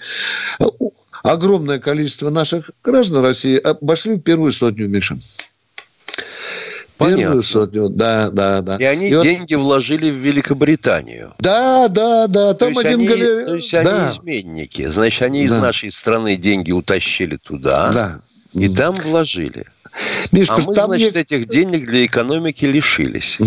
огромное 1.24 1.80
количество 1.80 2.30
наших 2.30 2.72
граждан 2.84 3.24
России 3.24 3.58
обошли 3.58 4.20
первую 4.20 4.52
сотню 4.52 4.88
Миша. 4.88 5.18
Понятно. 6.98 7.22
Первую 7.22 7.42
сотню, 7.42 7.88
да, 7.88 8.30
да, 8.30 8.62
да. 8.62 8.76
И 8.76 8.84
они 8.84 9.08
и 9.08 9.22
деньги 9.22 9.54
вот... 9.54 9.64
вложили 9.64 10.12
в 10.12 10.16
Великобританию. 10.16 11.34
Да, 11.40 11.88
да, 11.88 12.28
да. 12.28 12.54
Там 12.54 12.74
то 12.74 12.82
один 12.82 13.00
они, 13.00 13.08
галер... 13.08 13.46
То 13.46 13.56
есть 13.56 13.74
они 13.74 13.86
да. 13.86 14.12
изменники. 14.12 14.86
Значит, 14.86 15.22
они 15.22 15.44
из 15.44 15.54
нашей 15.54 15.94
страны 15.94 16.36
деньги 16.36 16.74
утащили 16.74 17.38
туда. 17.38 17.92
Да. 17.94 18.20
И 18.54 18.68
там 18.68 18.94
вложили. 18.96 19.66
Миш, 20.34 20.50
а 20.50 20.58
мы, 20.58 20.74
там 20.74 20.90
значит, 20.90 21.16
есть... 21.16 21.18
этих 21.18 21.48
денег 21.48 21.86
для 21.86 22.06
экономики 22.06 22.66
лишились. 22.66 23.38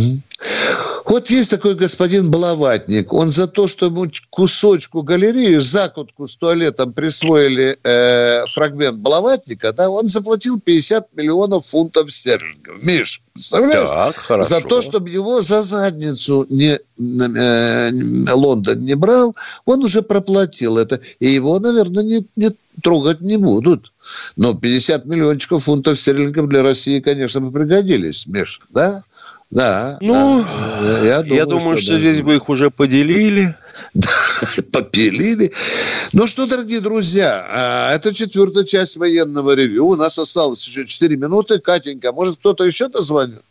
Вот 1.13 1.29
есть 1.29 1.51
такой 1.51 1.75
господин 1.75 2.31
Блаватник. 2.31 3.13
Он 3.13 3.31
за 3.31 3.47
то, 3.47 3.69
что 3.69 3.85
ему 3.85 4.07
кусочку 4.31 5.03
галереи, 5.03 5.59
закутку 5.59 6.27
с 6.27 6.39
туалетом 6.39 6.95
присвоили 6.95 7.77
э, 7.85 8.47
фрагмент 8.47 8.97
Блаватника, 8.97 9.75
да, 9.75 9.91
он 9.91 10.09
заплатил 10.09 10.59
50 10.59 11.09
миллионов 11.15 11.67
фунтов 11.67 12.11
стерлингов. 12.11 12.83
Миш, 12.83 13.25
представляешь? 13.35 13.91
Так, 13.91 14.17
хорошо. 14.17 14.49
За 14.49 14.61
то, 14.63 14.81
чтобы 14.81 15.11
его 15.11 15.43
за 15.43 15.63
задницу 15.63 16.47
не, 16.49 16.79
э, 16.79 17.91
Лондон 18.33 18.79
не 18.79 18.95
брал, 18.95 19.37
он 19.67 19.85
уже 19.85 20.01
проплатил 20.01 20.79
это. 20.79 20.99
И 21.21 21.31
его, 21.31 21.59
наверное, 21.59 22.05
не, 22.05 22.27
не 22.37 22.53
трогать 22.83 23.21
не 23.21 23.37
будут. 23.37 23.93
Но 24.37 24.55
50 24.55 25.05
миллиончиков 25.05 25.63
фунтов 25.63 26.01
стерлингов 26.01 26.49
для 26.49 26.63
России, 26.63 27.01
конечно, 27.01 27.43
бы 27.43 27.51
пригодились, 27.53 28.27
Миш, 28.27 28.63
да? 28.71 29.05
Да. 29.53 29.99
Ну, 30.01 30.47
да. 30.81 31.05
я 31.05 31.23
думаю, 31.23 31.37
я 31.37 31.45
думаю 31.45 31.77
что, 31.77 31.85
что 31.85 31.93
да. 31.93 31.99
здесь 31.99 32.23
бы 32.23 32.37
их 32.37 32.49
уже 32.49 32.71
поделили. 32.71 33.55
Попилили. 34.73 35.53
Ну 36.15 36.27
что, 36.27 36.47
дорогие 36.47 36.81
друзья, 36.81 37.47
а, 37.51 37.95
это 37.95 38.15
четвертая 38.15 38.65
часть 38.65 38.97
военного 38.97 39.53
ревю. 39.53 39.89
У 39.89 39.97
нас 39.97 40.19
осталось 40.19 40.67
еще 40.67 40.87
4 40.87 41.17
минуты. 41.19 41.59
Катенька, 41.59 42.13
может, 42.13 42.39
кто-то 42.39 42.65
еще 42.65 42.89
дозвонит? 42.89 43.43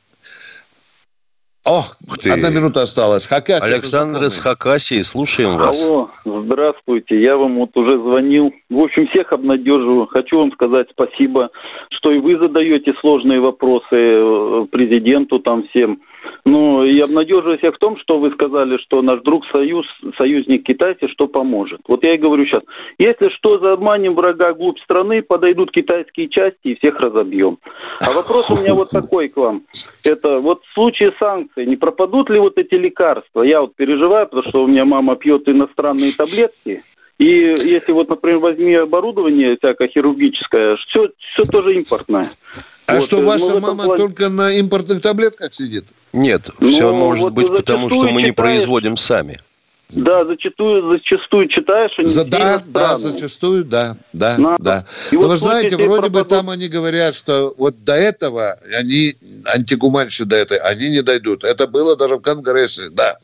Ох, 1.66 1.96
одна 2.26 2.50
минута 2.50 2.82
осталась. 2.82 3.28
Хакасия. 3.28 3.76
Александр 3.76 4.24
из 4.24 4.40
Хакасии, 4.40 5.04
слушаем 5.04 5.58
вас. 5.58 5.84
Алло, 5.84 6.10
здравствуйте. 6.26 7.22
Я 7.22 7.38
вам 7.38 7.58
вот 7.58 7.78
уже 7.78 7.98
звонил. 8.00 8.52
В 8.70 8.80
общем, 8.80 9.08
всех 9.08 9.32
обнадеживаю. 9.32 10.08
Хочу 10.08 10.40
вам 10.40 10.52
сказать 10.54 10.88
спасибо, 10.92 11.52
что 11.92 12.12
и 12.12 12.18
вы 12.18 12.40
задаете 12.40 12.94
сложные 13.00 13.40
вопросы 13.40 13.86
э, 13.92 14.66
президенту, 14.72 15.38
там 15.38 15.68
всем. 15.68 16.02
Ну, 16.46 16.84
и 16.84 17.00
обнадеживаю 17.00 17.58
всех 17.58 17.76
в 17.76 17.80
том, 17.80 17.98
что 17.98 18.20
вы 18.20 18.32
сказали, 18.32 18.78
что 18.78 19.02
наш 19.02 19.22
друг 19.22 19.46
союз, 19.48 19.86
союзник 20.18 20.64
китайцы, 20.64 21.08
что 21.08 21.28
поможет. 21.28 21.82
Вот 21.88 22.04
я 22.04 22.16
и 22.16 22.18
говорю 22.18 22.46
сейчас, 22.46 22.64
если 22.98 23.30
что, 23.30 23.60
за 23.60 23.74
обманем 23.74 24.16
врага 24.16 24.54
глубь 24.54 24.80
страны, 24.80 25.22
подойдут 25.22 25.72
китайские 25.72 26.30
части 26.30 26.70
и 26.70 26.76
всех 26.76 27.00
разобьем. 27.00 27.58
А 28.00 28.12
вопрос 28.16 28.50
у 28.50 28.62
меня 28.62 28.74
вот 28.74 28.90
такой 28.92 29.30
к 29.30 29.38
вам. 29.38 29.64
Это 30.06 30.40
вот 30.40 30.64
в 30.64 30.74
случае 30.74 31.14
санкций, 31.20 31.66
не 31.66 31.76
пропадут 31.76 32.30
ли 32.30 32.40
вот 32.40 32.58
эти 32.58 32.76
лекарства? 32.76 33.44
Я 33.44 33.62
вот 33.62 33.76
переживаю, 33.76 34.28
потому 34.28 34.48
что 34.48 34.64
у 34.64 34.68
меня 34.68 34.86
мама 34.86 35.16
пьет 35.16 35.48
иностранные 35.48 36.12
таблетки, 36.18 36.82
и 37.22 37.54
если 37.66 37.92
вот, 37.92 38.10
например, 38.10 38.40
возьми 38.40 38.74
оборудование 38.74 39.56
всякое 39.56 39.90
хирургическое, 39.90 40.76
все, 40.78 41.10
все 41.20 41.44
тоже 41.44 41.76
импортное. 41.76 42.28
А 42.88 42.96
вот, 42.96 43.04
что 43.04 43.20
э, 43.20 43.24
ваша 43.24 43.52
ну, 43.52 43.60
мама 43.60 43.84
плане... 43.86 43.98
только 43.98 44.30
на 44.30 44.52
импортных 44.52 45.02
таблетках 45.02 45.54
сидит? 45.54 45.86
Нет, 46.14 46.50
ну, 46.60 46.70
все 46.70 46.94
может 46.94 47.24
вот 47.24 47.34
быть 47.34 47.48
потому, 47.48 47.90
что 47.90 48.10
мы 48.12 48.22
не 48.22 48.32
производим 48.32 48.98
сами. 48.98 49.40
Да, 49.94 50.24
зачастую, 50.24 50.98
зачастую 50.98 51.48
читаешь, 51.50 51.92
они 51.98 52.08
За, 52.08 52.24
Да, 52.24 52.62
да, 52.66 52.96
зачастую, 52.96 53.66
да, 53.66 53.98
да, 54.14 54.38
Надо. 54.38 54.64
да. 54.64 54.86
И 55.12 55.16
Но 55.16 55.22
вот 55.22 55.28
вы 55.30 55.36
знаете, 55.36 55.76
вроде 55.76 56.10
бы 56.10 56.24
там 56.24 56.50
они 56.50 56.68
говорят, 56.68 57.16
что 57.16 57.54
вот 57.58 57.84
до 57.84 57.94
этого 57.94 58.58
они, 58.78 59.16
антигуманщи 59.54 60.24
до 60.24 60.38
этой, 60.38 60.58
они 60.60 60.90
не 60.90 61.02
дойдут. 61.02 61.44
Это 61.44 61.68
было 61.68 61.98
даже 61.98 62.16
в 62.16 62.22
Конгрессе, 62.22 62.90
да. 62.92 63.18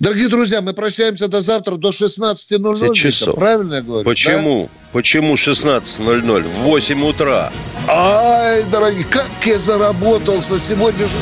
Дорогие 0.00 0.28
друзья, 0.28 0.60
мы 0.60 0.72
прощаемся 0.72 1.28
до 1.28 1.40
завтра, 1.40 1.76
до 1.76 1.90
16.00. 1.90 2.94
Часов. 2.94 3.34
Правильно 3.34 3.74
я 3.74 3.82
говорю? 3.82 4.04
Почему? 4.04 4.68
Да? 4.72 4.88
Почему 4.92 5.34
16.00? 5.34 6.42
В 6.42 6.62
8 6.64 7.04
утра. 7.04 7.52
Ай, 7.88 8.64
дорогие, 8.70 9.04
как 9.04 9.30
я 9.44 9.58
заработался 9.58 10.58
сегодня 10.58 11.06
же. 11.06 11.16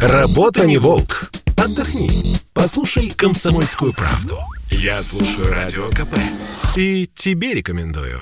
Работа 0.00 0.64
не 0.66 0.78
волк. 0.78 1.30
Отдохни. 1.60 2.34
Послушай 2.54 3.10
«Комсомольскую 3.10 3.92
правду». 3.92 4.38
Я 4.70 5.02
слушаю 5.02 5.48
Радио 5.48 5.90
КП. 5.90 6.16
И 6.74 7.06
тебе 7.14 7.52
рекомендую. 7.52 8.18